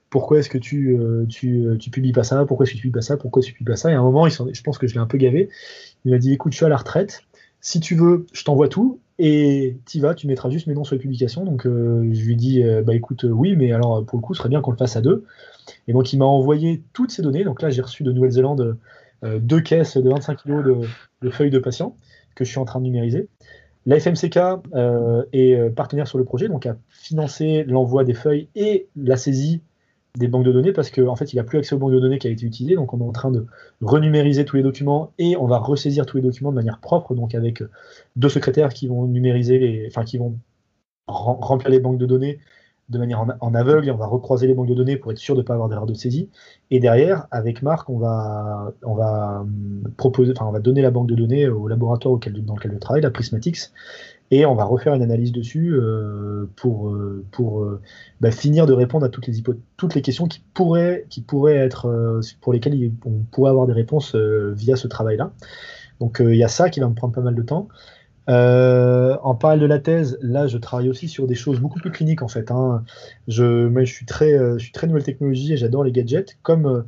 pourquoi 0.10 0.40
est-ce 0.40 0.50
que 0.50 0.58
tu, 0.58 0.98
tu, 1.30 1.66
tu, 1.80 1.90
publies 1.92 2.12
pas 2.12 2.24
ça, 2.24 2.46
pourquoi 2.46 2.66
est-ce 2.66 2.72
que 2.72 2.78
tu 2.78 2.82
publies 2.82 2.94
pas 2.94 3.02
ça, 3.02 3.18
pourquoi 3.18 3.42
tu 3.42 3.54
publies 3.54 3.74
pas 3.74 3.76
ça. 3.76 3.92
Et 3.92 3.94
à 3.94 4.00
un 4.00 4.04
moment, 4.04 4.28
je 4.28 4.62
pense 4.64 4.78
que 4.78 4.88
je 4.88 4.94
l'ai 4.94 5.00
un 5.00 5.06
peu 5.06 5.18
gavé. 5.18 5.50
Il 6.06 6.12
m'a 6.12 6.18
dit 6.18 6.34
écoute, 6.34 6.54
je 6.54 6.58
suis 6.58 6.66
à 6.66 6.70
la 6.70 6.78
retraite. 6.78 7.24
Si 7.62 7.80
tu 7.80 7.96
veux, 7.96 8.26
je 8.34 8.44
t'envoie 8.44 8.70
tout 8.70 9.00
et 9.22 9.78
tu 9.86 10.00
vas, 10.00 10.16
tu 10.16 10.28
mettras 10.28 10.50
juste 10.50 10.68
mes 10.68 10.74
noms 10.74 10.86
sur 10.86 10.96
les 10.96 11.02
publications. 11.02 11.44
Donc 11.44 11.68
euh, 11.68 12.10
je 12.14 12.24
lui 12.24 12.38
dis 12.38 12.64
euh, 12.64 12.82
bah 12.82 12.96
écoute, 12.96 13.26
euh, 13.26 13.30
oui, 13.30 13.56
mais 13.58 13.74
alors 13.74 14.06
pour 14.06 14.18
le 14.18 14.22
coup, 14.22 14.34
ce 14.34 14.40
serait 14.40 14.50
bien 14.50 14.62
qu'on 14.62 14.72
le 14.72 14.78
fasse 14.78 14.96
à 14.96 15.02
deux. 15.02 15.26
Et 15.88 15.94
donc 15.94 16.14
il 16.14 16.18
m'a 16.18 16.26
envoyé 16.26 16.82
toutes 16.94 17.12
ces 17.12 17.22
données. 17.22 17.44
Donc 17.44 17.62
là, 17.62 17.70
j'ai 17.70 17.82
reçu 17.82 18.04
de 18.04 18.12
Nouvelle-Zélande 18.12 18.78
deux 19.22 19.60
caisses 19.60 19.98
de 19.98 20.10
25 20.10 20.44
kg 20.44 20.86
de, 21.22 21.30
feuilles 21.30 21.50
de 21.50 21.60
patients 21.60 21.98
que 22.36 22.46
je 22.46 22.50
suis 22.50 22.60
en 22.60 22.64
train 22.64 22.80
de 22.80 22.86
numériser. 22.86 23.28
La 23.86 24.00
FMCK 24.00 24.40
est 25.34 25.76
partenaire 25.76 26.08
sur 26.08 26.18
le 26.18 26.24
projet, 26.24 26.48
donc 26.48 26.66
a 26.66 26.78
financé 26.88 27.66
l'envoi 27.66 28.06
des 28.06 28.14
feuilles 28.14 28.48
et 28.56 28.88
la 28.96 29.18
saisie 29.18 29.62
des 30.18 30.28
banques 30.28 30.46
de 30.46 30.52
données 30.52 30.74
parce 30.74 30.90
qu'en 30.92 31.08
en 31.08 31.16
fait, 31.16 31.34
il 31.34 31.38
n'a 31.38 31.44
plus 31.44 31.60
accès 31.60 31.76
aux 31.76 31.78
banques 31.78 31.94
de 31.94 32.00
données 32.00 32.20
qui 32.20 32.28
a 32.28 32.32
été 32.32 32.46
utilisées. 32.46 32.76
Donc, 32.76 32.94
on 32.94 33.00
est 33.00 33.04
en 33.04 33.12
train 33.12 33.32
de 33.32 33.46
renumériser 33.82 34.46
tous 34.46 34.56
les 34.56 34.64
documents 34.64 35.14
et 35.18 35.38
on 35.38 35.46
va 35.46 35.60
ressaisir 35.60 36.06
tous 36.06 36.18
les 36.18 36.24
documents 36.24 36.52
de 36.52 36.56
manière 36.56 36.80
propre, 36.80 37.16
donc 37.16 37.36
avec 37.36 37.64
deux 38.16 38.30
secrétaires 38.30 38.74
qui 38.74 38.88
vont 38.88 39.06
numériser 39.06 39.60
les, 39.60 39.88
enfin, 39.88 40.04
qui 40.04 40.18
vont 40.18 40.38
remplir 41.08 41.70
les 41.70 41.80
banques 41.80 41.98
de 41.98 42.06
données 42.06 42.40
de 42.90 42.98
manière 42.98 43.24
en, 43.40 43.54
aveugle 43.54 43.88
et 43.88 43.92
on 43.92 43.98
va 43.98 44.08
recroiser 44.08 44.48
les 44.48 44.56
banques 44.56 44.68
de 44.68 44.74
données 44.74 44.98
pour 44.98 45.12
être 45.12 45.20
sûr 45.20 45.36
de 45.36 45.42
ne 45.42 45.46
pas 45.46 45.54
avoir 45.54 45.70
d'erreur 45.70 45.86
de 45.86 45.94
saisie. 45.94 46.30
Et 46.72 46.80
derrière, 46.80 47.28
avec 47.30 47.62
Marc, 47.62 47.90
on 47.90 48.00
va, 48.00 48.74
on 48.84 48.96
va 48.96 49.42
hum, 49.42 49.84
proposer, 49.96 50.34
enfin, 50.36 50.48
on 50.48 50.52
va 50.52 50.60
donner 50.60 50.82
la 50.82 50.90
banque 50.90 51.08
de 51.08 51.16
données 51.16 51.48
au 51.48 51.68
laboratoire 51.68 52.18
dans 52.18 52.56
lequel 52.56 52.72
je 52.74 52.78
travaille, 52.78 53.04
la 53.04 53.12
Prismatics, 53.12 53.72
et 54.32 54.46
on 54.46 54.56
va 54.56 54.64
refaire 54.64 54.94
une 54.94 55.02
analyse 55.02 55.32
dessus 55.32 55.74
euh, 55.74 56.46
pour, 56.56 56.90
euh, 56.90 57.26
euh, 57.40 57.82
bah, 58.22 58.32
finir 58.32 58.66
de 58.68 58.74
répondre 58.74 59.06
à 59.06 59.10
toutes 59.10 59.28
les, 59.28 60.02
questions 60.02 60.28
qui 60.28 60.44
pourraient, 60.54 61.06
être, 61.56 62.22
pour 62.42 62.54
lesquelles 62.54 62.92
on 63.06 63.24
pourrait 63.32 63.50
avoir 63.50 63.66
des 63.66 63.74
réponses 63.74 64.16
via 64.16 64.76
ce 64.76 64.88
travail-là. 64.88 65.32
Donc 66.00 66.22
il 66.24 66.36
y 66.36 66.44
a 66.44 66.48
ça 66.48 66.70
qui 66.70 66.80
va 66.80 66.88
me 66.88 66.94
prendre 66.94 67.14
pas 67.14 67.22
mal 67.22 67.36
de 67.36 67.42
temps. 67.42 67.68
en 68.28 69.36
parallèle 69.36 69.62
de 69.62 69.66
la 69.66 69.80
thèse, 69.80 70.20
là, 70.22 70.48
je 70.48 70.58
travaille 70.58 70.90
aussi 70.90 71.08
sur 71.08 71.26
des 71.26 71.36
choses 71.36 71.60
beaucoup 71.60 71.80
plus 71.80 71.92
cliniques 71.92 72.22
en 72.22 72.28
fait. 72.28 72.52
Hein. 72.52 72.84
Je, 73.28 73.84
suis 73.86 74.06
très, 74.06 74.38
nouvelle 74.88 75.04
technologie 75.04 75.54
et 75.54 75.58
j'adore 75.58 75.84
les 75.84 75.92
gadgets, 75.92 76.38
comme 76.44 76.86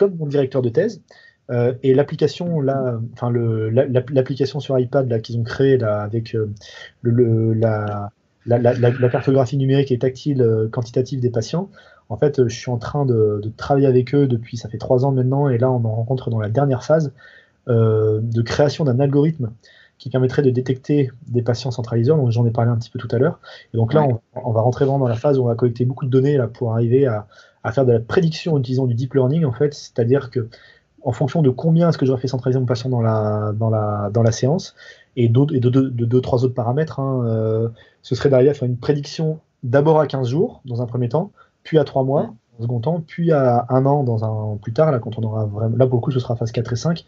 mon 0.00 0.26
directeur 0.26 0.62
de 0.62 0.68
thèse. 0.68 1.02
Euh, 1.50 1.74
et 1.82 1.94
l'application 1.94 2.60
là, 2.60 2.98
enfin 3.12 3.30
l'application 3.30 4.60
sur 4.60 4.78
iPad 4.78 5.08
là 5.10 5.18
qu'ils 5.18 5.38
ont 5.38 5.42
créée 5.42 5.76
là 5.76 6.00
avec 6.00 6.34
euh, 6.34 6.50
le, 7.02 7.52
la, 7.52 8.10
la, 8.46 8.58
la, 8.58 9.08
cartographie 9.10 9.58
numérique 9.58 9.92
et 9.92 9.98
tactile 9.98 10.40
euh, 10.40 10.68
quantitative 10.68 11.20
des 11.20 11.30
patients. 11.30 11.68
En 12.08 12.16
fait, 12.16 12.48
je 12.48 12.54
suis 12.54 12.70
en 12.70 12.78
train 12.78 13.04
de, 13.04 13.40
de, 13.42 13.52
travailler 13.54 13.86
avec 13.86 14.14
eux 14.14 14.26
depuis 14.26 14.56
ça 14.56 14.70
fait 14.70 14.78
trois 14.78 15.04
ans 15.04 15.12
maintenant, 15.12 15.48
et 15.48 15.58
là 15.58 15.70
on 15.70 15.84
en 15.84 15.94
rencontre 15.94 16.30
dans 16.30 16.40
la 16.40 16.48
dernière 16.48 16.84
phase 16.84 17.12
de 17.66 18.42
création 18.42 18.84
d'un 18.84 19.00
algorithme 19.00 19.50
qui 19.96 20.10
permettrait 20.10 20.42
de 20.42 20.50
détecter 20.50 21.10
des 21.28 21.40
patients 21.40 21.70
centraliseurs, 21.70 22.18
dont 22.18 22.30
j'en 22.30 22.44
ai 22.44 22.50
parlé 22.50 22.70
un 22.70 22.76
petit 22.76 22.90
peu 22.90 22.98
tout 22.98 23.08
à 23.10 23.18
l'heure. 23.18 23.40
Et 23.72 23.78
donc 23.78 23.94
là, 23.94 24.02
on, 24.02 24.20
on, 24.34 24.52
va 24.52 24.60
rentrer 24.60 24.84
vraiment 24.84 24.98
dans 24.98 25.08
la 25.08 25.14
phase 25.14 25.38
où 25.38 25.44
on 25.44 25.46
va 25.46 25.54
collecter 25.54 25.86
beaucoup 25.86 26.04
de 26.04 26.10
données 26.10 26.36
là 26.36 26.46
pour 26.46 26.74
arriver 26.74 27.06
à, 27.06 27.26
à 27.64 27.72
faire 27.72 27.86
de 27.86 27.92
la 27.92 28.00
prédiction 28.00 28.52
en 28.52 28.60
utilisant 28.60 28.86
du 28.86 28.94
deep 28.94 29.14
learning 29.14 29.44
en 29.46 29.52
fait, 29.52 29.72
c'est-à-dire 29.72 30.30
que 30.30 30.48
en 31.04 31.12
fonction 31.12 31.42
de 31.42 31.50
combien 31.50 31.90
est-ce 31.90 31.98
que 31.98 32.06
j'aurais 32.06 32.20
fait 32.20 32.28
centraliser 32.28 32.58
mon 32.58 32.66
patient 32.66 32.88
dans 32.88 33.02
la, 33.02 33.52
dans 33.54 33.70
la, 33.70 34.10
dans 34.12 34.22
la 34.22 34.32
séance, 34.32 34.74
et, 35.16 35.24
et 35.24 35.28
de, 35.28 35.68
deux, 35.68 36.20
trois 36.20 36.44
autres 36.44 36.54
paramètres, 36.54 36.98
hein, 36.98 37.24
euh, 37.26 37.68
ce 38.02 38.14
serait 38.14 38.30
d'arriver 38.30 38.50
à 38.50 38.54
faire 38.54 38.66
une 38.66 38.78
prédiction 38.78 39.38
d'abord 39.62 40.00
à 40.00 40.06
15 40.06 40.28
jours, 40.28 40.62
dans 40.64 40.82
un 40.82 40.86
premier 40.86 41.08
temps, 41.08 41.30
puis 41.62 41.78
à 41.78 41.84
3 41.84 42.04
mois, 42.04 42.34
dans 42.58 42.64
un 42.64 42.66
second 42.66 42.80
temps, 42.80 43.04
puis 43.06 43.32
à 43.32 43.66
un 43.68 43.84
an 43.86 44.02
dans 44.02 44.24
un 44.24 44.56
plus 44.56 44.72
tard, 44.72 44.92
là, 44.92 44.98
quand 44.98 45.18
on 45.18 45.22
aura 45.22 45.44
vraiment, 45.44 45.76
là, 45.76 45.86
beaucoup, 45.86 46.10
ce 46.10 46.20
sera 46.20 46.36
phase 46.36 46.52
4 46.52 46.72
et 46.72 46.76
5, 46.76 47.04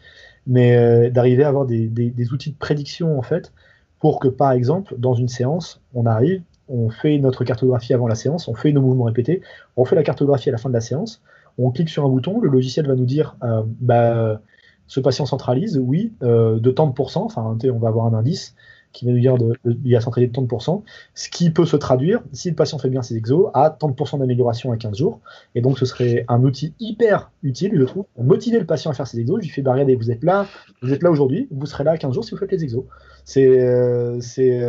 mais 0.46 0.76
euh, 0.76 1.10
d'arriver 1.10 1.44
à 1.44 1.48
avoir 1.48 1.64
des, 1.64 1.86
des, 1.88 2.32
outils 2.32 2.50
de 2.50 2.56
prédiction, 2.56 3.18
en 3.18 3.22
fait, 3.22 3.52
pour 3.98 4.20
que, 4.20 4.28
par 4.28 4.52
exemple, 4.52 4.94
dans 4.98 5.14
une 5.14 5.28
séance, 5.28 5.80
on 5.94 6.04
arrive, 6.04 6.42
on 6.68 6.90
fait 6.90 7.18
notre 7.18 7.44
cartographie 7.44 7.94
avant 7.94 8.08
la 8.08 8.14
séance, 8.14 8.46
on 8.48 8.54
fait 8.54 8.72
nos 8.72 8.82
mouvements 8.82 9.04
répétés, 9.04 9.40
on 9.76 9.84
fait 9.84 9.96
la 9.96 10.02
cartographie 10.02 10.50
à 10.50 10.52
la 10.52 10.58
fin 10.58 10.68
de 10.68 10.74
la 10.74 10.80
séance, 10.80 11.22
on 11.58 11.70
clique 11.70 11.88
sur 11.88 12.04
un 12.04 12.08
bouton, 12.08 12.40
le 12.40 12.48
logiciel 12.48 12.86
va 12.86 12.94
nous 12.94 13.06
dire 13.06 13.36
euh, 13.42 13.62
bah, 13.80 14.40
ce 14.86 15.00
patient 15.00 15.26
centralise, 15.26 15.78
oui, 15.78 16.12
euh, 16.22 16.58
de 16.58 16.70
tant 16.70 16.86
de 16.86 16.92
pourcents, 16.92 17.24
enfin 17.24 17.56
on 17.64 17.78
va 17.78 17.88
avoir 17.88 18.06
un 18.06 18.14
indice 18.14 18.54
qui 18.92 19.04
va 19.04 19.12
nous 19.12 19.20
dire 19.20 19.36
de, 19.36 19.52
a 19.94 20.00
centralisé 20.00 20.28
de 20.28 20.32
tant 20.32 20.40
de 20.40 20.46
pourcents, 20.46 20.82
ce 21.14 21.28
qui 21.28 21.50
peut 21.50 21.66
se 21.66 21.76
traduire, 21.76 22.22
si 22.32 22.48
le 22.48 22.56
patient 22.56 22.78
fait 22.78 22.88
bien 22.88 23.02
ses 23.02 23.14
exos, 23.14 23.50
à 23.52 23.68
tant 23.68 23.88
de 23.88 23.94
pourcents 23.94 24.16
d'amélioration 24.16 24.72
à 24.72 24.78
15 24.78 24.96
jours. 24.96 25.20
Et 25.54 25.60
donc 25.60 25.78
ce 25.78 25.84
serait 25.84 26.24
un 26.28 26.42
outil 26.42 26.72
hyper 26.80 27.30
utile, 27.42 27.72
je 27.76 27.84
trouve, 27.84 28.06
pour 28.14 28.24
motiver 28.24 28.58
le 28.58 28.64
patient 28.64 28.90
à 28.90 28.94
faire 28.94 29.06
ses 29.06 29.20
exos. 29.20 29.38
Je 29.40 29.48
lui 29.48 29.50
fais 29.50 29.60
bah, 29.60 29.72
regardez, 29.72 29.96
vous 29.96 30.10
êtes 30.10 30.24
là, 30.24 30.46
vous 30.80 30.94
êtes 30.94 31.02
là 31.02 31.10
aujourd'hui, 31.10 31.46
vous 31.50 31.66
serez 31.66 31.84
là 31.84 31.90
à 31.90 31.98
15 31.98 32.14
jours 32.14 32.24
si 32.24 32.30
vous 32.30 32.38
faites 32.38 32.52
les 32.52 32.64
exos. 32.64 32.84
C'est, 33.24 33.60
euh, 33.60 34.18
c'est, 34.20 34.64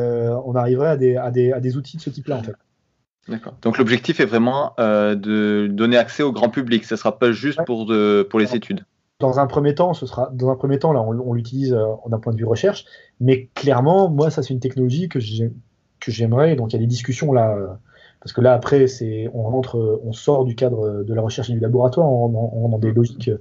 on 0.46 0.56
arriverait 0.56 0.90
à 0.90 0.98
des, 0.98 1.16
à, 1.16 1.32
des, 1.32 1.54
à 1.54 1.62
des 1.62 1.78
outils 1.78 1.96
de 1.96 2.02
ce 2.02 2.10
type-là 2.10 2.36
en 2.36 2.44
fait. 2.44 2.56
D'accord. 3.28 3.53
Donc 3.61 3.78
l'objectif 3.78 4.19
est 4.19 4.25
vraiment 4.25 4.73
euh, 4.80 5.15
de 5.15 5.67
donner 5.69 5.97
accès 5.97 6.23
au 6.23 6.32
grand 6.32 6.49
public. 6.49 6.86
Ce 6.86 6.93
ne 6.93 6.97
sera 6.97 7.17
pas 7.19 7.32
juste 7.32 7.59
pour, 7.65 7.86
de, 7.86 8.25
pour 8.30 8.39
les 8.39 8.55
études. 8.55 8.86
Dans 9.19 9.39
un 9.39 9.47
premier 9.47 9.73
temps, 9.73 9.93
ce 9.93 10.05
sera 10.05 10.30
dans 10.34 10.49
un 10.49 10.55
premier 10.55 10.80
temps 10.80 10.93
là, 10.93 11.01
on, 11.01 11.34
l'utilise 11.34 11.73
euh, 11.73 11.86
d'un 12.07 12.19
point 12.19 12.34
de 12.34 12.38
vue 12.38 12.45
recherche, 12.45 12.86
mais 13.19 13.49
clairement, 13.55 14.09
moi, 14.09 14.30
ça 14.30 14.43
c'est 14.43 14.53
une 14.53 14.59
technologie 14.59 15.09
que 15.09 15.19
j'aimerais. 16.07 16.55
Donc 16.55 16.71
il 16.71 16.75
y 16.75 16.80
a 16.80 16.80
des 16.80 16.88
discussions 16.88 17.34
là, 17.34 17.55
euh, 17.55 17.67
parce 18.19 18.32
que 18.32 18.41
là 18.41 18.53
après, 18.53 18.88
c'est 18.88 19.28
on 19.34 19.43
rentre, 19.43 20.01
on 20.03 20.13
sort 20.13 20.45
du 20.45 20.55
cadre 20.55 21.03
de 21.03 21.13
la 21.13 21.21
recherche 21.21 21.49
et 21.49 21.53
du 21.53 21.59
laboratoire, 21.59 22.07
on 22.07 22.28
rentre 22.28 22.69
dans 22.69 22.78
des 22.78 22.91
logiques 22.91 23.32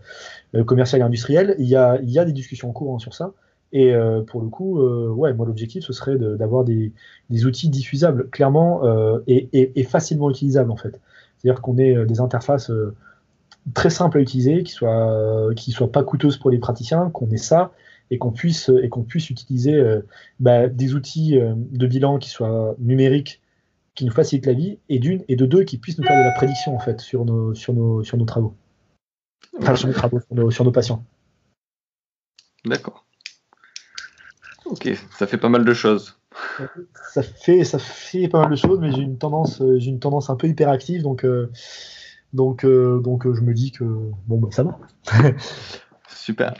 commerciales 0.64 1.02
et 1.02 1.04
industrielles. 1.04 1.54
Il 1.58 1.66
y 1.66 1.76
a, 1.76 1.98
il 2.02 2.10
y 2.10 2.18
a 2.18 2.24
des 2.24 2.32
discussions 2.32 2.70
en 2.70 2.72
cours 2.72 2.94
hein, 2.94 2.98
sur 2.98 3.14
ça. 3.14 3.32
Et 3.72 3.92
euh, 3.92 4.22
pour 4.22 4.40
le 4.40 4.48
coup, 4.48 4.80
euh, 4.80 5.08
ouais, 5.08 5.32
moi 5.34 5.46
l'objectif 5.46 5.84
ce 5.84 5.92
serait 5.92 6.16
d'avoir 6.16 6.64
des, 6.64 6.92
outils 7.44 7.68
diffusables 7.68 8.30
clairement 8.30 8.84
euh, 8.84 9.18
et, 9.26 9.82
facilement 9.82 10.30
utilisables 10.30 10.70
en 10.70 10.76
fait. 10.76 11.00
C'est-à-dire 11.36 11.60
qu'on 11.60 11.76
ait 11.78 12.06
des 12.06 12.20
interfaces 12.20 12.70
très 13.74 13.90
simples 13.90 14.18
à 14.18 14.20
utiliser, 14.20 14.62
qui 14.62 14.72
soient 14.72 15.50
soient 15.56 15.92
pas 15.92 16.04
coûteuses 16.04 16.38
pour 16.38 16.50
les 16.50 16.58
praticiens, 16.58 17.10
qu'on 17.10 17.28
ait 17.30 17.36
ça 17.36 17.72
et 18.10 18.18
qu'on 18.18 18.30
puisse 18.30 18.70
utiliser 19.30 19.82
bah, 20.38 20.68
des 20.68 20.94
outils 20.94 21.38
de 21.38 21.86
bilan 21.86 22.18
qui 22.18 22.30
soient 22.30 22.76
numériques, 22.78 23.42
qui 23.94 24.04
nous 24.04 24.12
facilitent 24.12 24.46
la 24.46 24.52
vie 24.52 24.78
et 24.88 25.00
d'une 25.00 25.24
et 25.28 25.36
de 25.36 25.44
deux 25.44 25.64
qui 25.64 25.76
puissent 25.76 25.98
nous 25.98 26.04
faire 26.04 26.18
de 26.18 26.28
la 26.28 26.32
prédiction 26.32 26.74
en 26.74 26.78
fait 26.78 27.00
sur 27.00 27.24
nos 27.24 27.52
travaux, 28.26 28.54
enfin 29.60 29.74
sur 29.74 29.88
nos 29.88 29.94
travaux 29.94 30.20
sur 30.50 30.64
nos 30.64 30.72
patients. 30.72 31.04
D'accord. 32.64 33.05
Ok, 34.70 34.88
ça 35.16 35.26
fait 35.26 35.38
pas 35.38 35.48
mal 35.48 35.64
de 35.64 35.74
choses. 35.74 36.18
Ça 37.12 37.22
fait, 37.22 37.64
ça 37.64 37.78
fait 37.78 38.28
pas 38.28 38.40
mal 38.40 38.50
de 38.50 38.56
choses, 38.56 38.78
mais 38.80 38.92
j'ai 38.92 39.02
une 39.02 39.18
tendance, 39.18 39.60
euh, 39.60 39.78
j'ai 39.78 39.90
une 39.90 40.00
tendance 40.00 40.28
un 40.30 40.36
peu 40.36 40.48
hyperactive, 40.48 41.02
donc, 41.02 41.24
euh, 41.24 41.50
donc, 42.32 42.64
euh, 42.64 43.00
donc 43.00 43.32
je 43.32 43.40
me 43.40 43.54
dis 43.54 43.72
que 43.72 43.84
bon, 43.84 44.38
bah, 44.38 44.48
ça 44.50 44.64
va. 44.64 44.78
Super. 46.08 46.54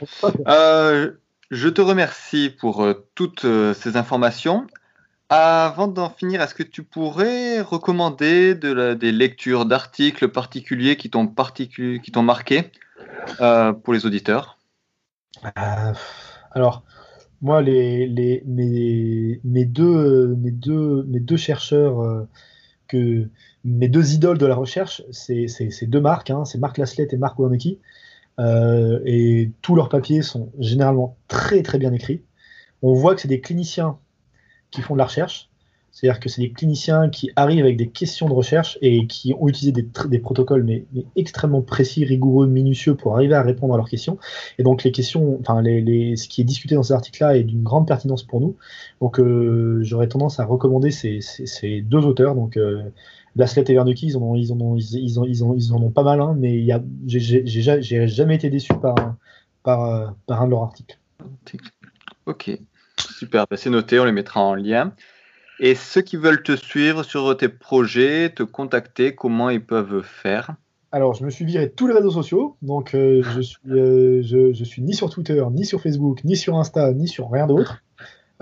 je 1.51 1.67
te 1.69 1.81
remercie 1.81 2.49
pour 2.49 2.87
toutes 3.15 3.45
ces 3.73 3.97
informations. 3.97 4.65
Avant 5.29 5.89
d'en 5.89 6.09
finir, 6.09 6.41
est-ce 6.41 6.55
que 6.55 6.63
tu 6.63 6.83
pourrais 6.83 7.59
recommander 7.59 8.55
des 8.55 9.11
lectures 9.11 9.65
d'articles 9.65 10.29
particuliers 10.29 10.95
qui 10.95 11.09
t'ont 11.09 11.33
marqué 12.23 12.71
pour 13.83 13.93
les 13.93 14.05
auditeurs? 14.05 14.57
Alors, 16.51 16.83
moi, 17.41 17.61
les, 17.61 18.43
mes, 18.45 19.65
deux, 19.65 21.37
chercheurs, 21.37 22.01
euh, 22.01 22.27
que, 22.87 23.29
mes 23.63 23.89
deux 23.89 24.13
idoles 24.13 24.37
de 24.37 24.45
la 24.45 24.55
recherche, 24.55 25.03
c'est 25.11 25.47
deux 25.83 26.01
marques, 26.01 26.29
hein, 26.29 26.45
c'est 26.45 26.57
Marc 26.57 26.77
Laslett 26.77 27.13
et 27.13 27.17
Marc 27.17 27.37
Wernicke. 27.39 27.79
et 28.39 29.51
tous 29.61 29.75
leurs 29.75 29.89
papiers 29.89 30.21
sont 30.21 30.51
généralement 30.59 31.17
très 31.27 31.63
très 31.63 31.77
bien 31.77 31.93
écrits. 31.93 32.23
On 32.81 32.93
voit 32.93 33.15
que 33.15 33.21
c'est 33.21 33.27
des 33.27 33.41
cliniciens 33.41 33.97
qui 34.71 34.81
font 34.81 34.93
de 34.93 34.99
la 34.99 35.05
recherche. 35.05 35.49
C'est-à-dire 35.91 36.19
que 36.19 36.29
c'est 36.29 36.41
des 36.41 36.51
cliniciens 36.51 37.09
qui 37.09 37.31
arrivent 37.35 37.63
avec 37.63 37.75
des 37.75 37.87
questions 37.87 38.27
de 38.27 38.33
recherche 38.33 38.77
et 38.81 39.07
qui 39.07 39.33
ont 39.33 39.47
utilisé 39.47 39.71
des, 39.71 40.19
protocoles 40.19 40.63
mais, 40.63 40.85
extrêmement 41.15 41.61
précis, 41.61 42.05
rigoureux, 42.05 42.45
minutieux 42.45 42.95
pour 42.95 43.15
arriver 43.15 43.33
à 43.33 43.41
répondre 43.41 43.73
à 43.73 43.77
leurs 43.77 43.89
questions. 43.89 44.19
Et 44.59 44.63
donc 44.63 44.83
les 44.83 44.91
questions, 44.91 45.39
enfin 45.39 45.63
ce 45.63 46.27
qui 46.27 46.41
est 46.41 46.43
discuté 46.43 46.75
dans 46.75 46.83
ces 46.83 46.93
articles-là 46.93 47.37
est 47.37 47.43
d'une 47.43 47.63
grande 47.63 47.87
pertinence 47.87 48.23
pour 48.23 48.41
nous. 48.41 48.55
Donc 49.01 49.19
euh, 49.19 49.79
j'aurais 49.81 50.07
tendance 50.07 50.39
à 50.39 50.45
recommander 50.45 50.91
ces, 50.91 51.81
deux 51.81 52.05
auteurs. 52.05 52.35
Donc 52.35 52.57
euh, 52.57 52.83
et 53.39 53.73
Wernicke, 53.73 54.03
ils 54.03 54.17
en 54.17 54.21
ont, 54.21 55.91
pas 55.91 56.03
mal, 56.03 56.21
hein, 56.21 56.35
mais 56.37 56.67
j'ai 57.05 58.07
jamais 58.07 58.35
été 58.35 58.49
déçu 58.49 58.73
par, 58.81 58.95
par, 59.63 60.15
par 60.25 60.41
un 60.41 60.45
de 60.45 60.51
leurs 60.51 60.63
articles. 60.63 60.97
Ok. 62.25 62.59
Super, 63.17 63.45
bah, 63.49 63.57
c'est 63.57 63.69
noté, 63.69 63.99
on 63.99 64.05
les 64.05 64.11
mettra 64.11 64.41
en 64.41 64.55
lien. 64.55 64.93
Et 65.59 65.75
ceux 65.75 66.01
qui 66.01 66.17
veulent 66.17 66.43
te 66.43 66.55
suivre 66.55 67.03
sur 67.03 67.35
tes 67.35 67.49
projets, 67.49 68.29
te 68.29 68.43
contacter, 68.43 69.15
comment 69.15 69.49
ils 69.49 69.63
peuvent 69.63 70.03
faire? 70.03 70.55
Alors, 70.91 71.15
je 71.15 71.25
me 71.25 71.29
suis 71.29 71.45
viré 71.45 71.69
tous 71.69 71.87
les 71.87 71.93
réseaux 71.93 72.11
sociaux, 72.11 72.55
donc 72.61 72.93
euh, 72.93 73.21
je, 73.35 73.41
suis, 73.41 73.57
euh, 73.69 74.21
je, 74.23 74.63
suis 74.63 74.81
ni 74.81 74.93
sur 74.93 75.09
Twitter, 75.09 75.43
ni 75.51 75.65
sur 75.65 75.81
Facebook, 75.81 76.23
ni 76.23 76.35
sur 76.35 76.57
Insta, 76.57 76.93
ni 76.93 77.07
sur 77.07 77.31
rien 77.31 77.47
d'autre. 77.47 77.83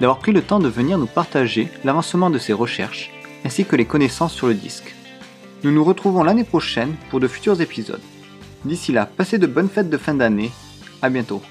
d'avoir 0.00 0.18
pris 0.18 0.32
le 0.32 0.42
temps 0.42 0.60
de 0.60 0.68
venir 0.68 0.96
nous 0.96 1.06
partager 1.06 1.68
l'avancement 1.84 2.30
de 2.30 2.38
ses 2.38 2.52
recherches 2.52 3.10
ainsi 3.44 3.64
que 3.64 3.76
les 3.76 3.84
connaissances 3.84 4.32
sur 4.32 4.46
le 4.46 4.54
disque. 4.54 4.94
Nous 5.64 5.72
nous 5.72 5.84
retrouvons 5.84 6.22
l'année 6.22 6.44
prochaine 6.44 6.94
pour 7.10 7.18
de 7.18 7.28
futurs 7.28 7.60
épisodes. 7.60 8.00
D'ici 8.64 8.92
là, 8.92 9.06
passez 9.06 9.38
de 9.38 9.46
bonnes 9.46 9.68
fêtes 9.68 9.90
de 9.90 9.96
fin 9.96 10.14
d'année. 10.14 10.50
À 11.00 11.10
bientôt. 11.10 11.42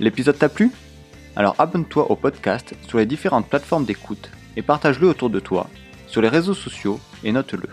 L'épisode 0.00 0.38
t'a 0.38 0.48
plu? 0.48 0.72
Alors 1.36 1.54
abonne-toi 1.58 2.10
au 2.10 2.16
podcast 2.16 2.74
sur 2.88 2.98
les 2.98 3.06
différentes 3.06 3.48
plateformes 3.48 3.84
d'écoute 3.84 4.30
et 4.56 4.62
partage-le 4.62 5.08
autour 5.08 5.30
de 5.30 5.38
toi, 5.38 5.68
sur 6.06 6.20
les 6.20 6.28
réseaux 6.28 6.54
sociaux 6.54 6.98
et 7.22 7.32
note-le. 7.32 7.68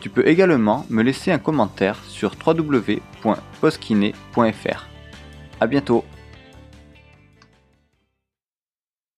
Tu 0.00 0.08
peux 0.08 0.26
également 0.26 0.86
me 0.88 1.02
laisser 1.02 1.30
un 1.30 1.38
commentaire 1.38 1.98
sur 2.08 2.34
www.poskiné.fr. 2.44 4.86
À 5.60 5.66
bientôt 5.66 6.04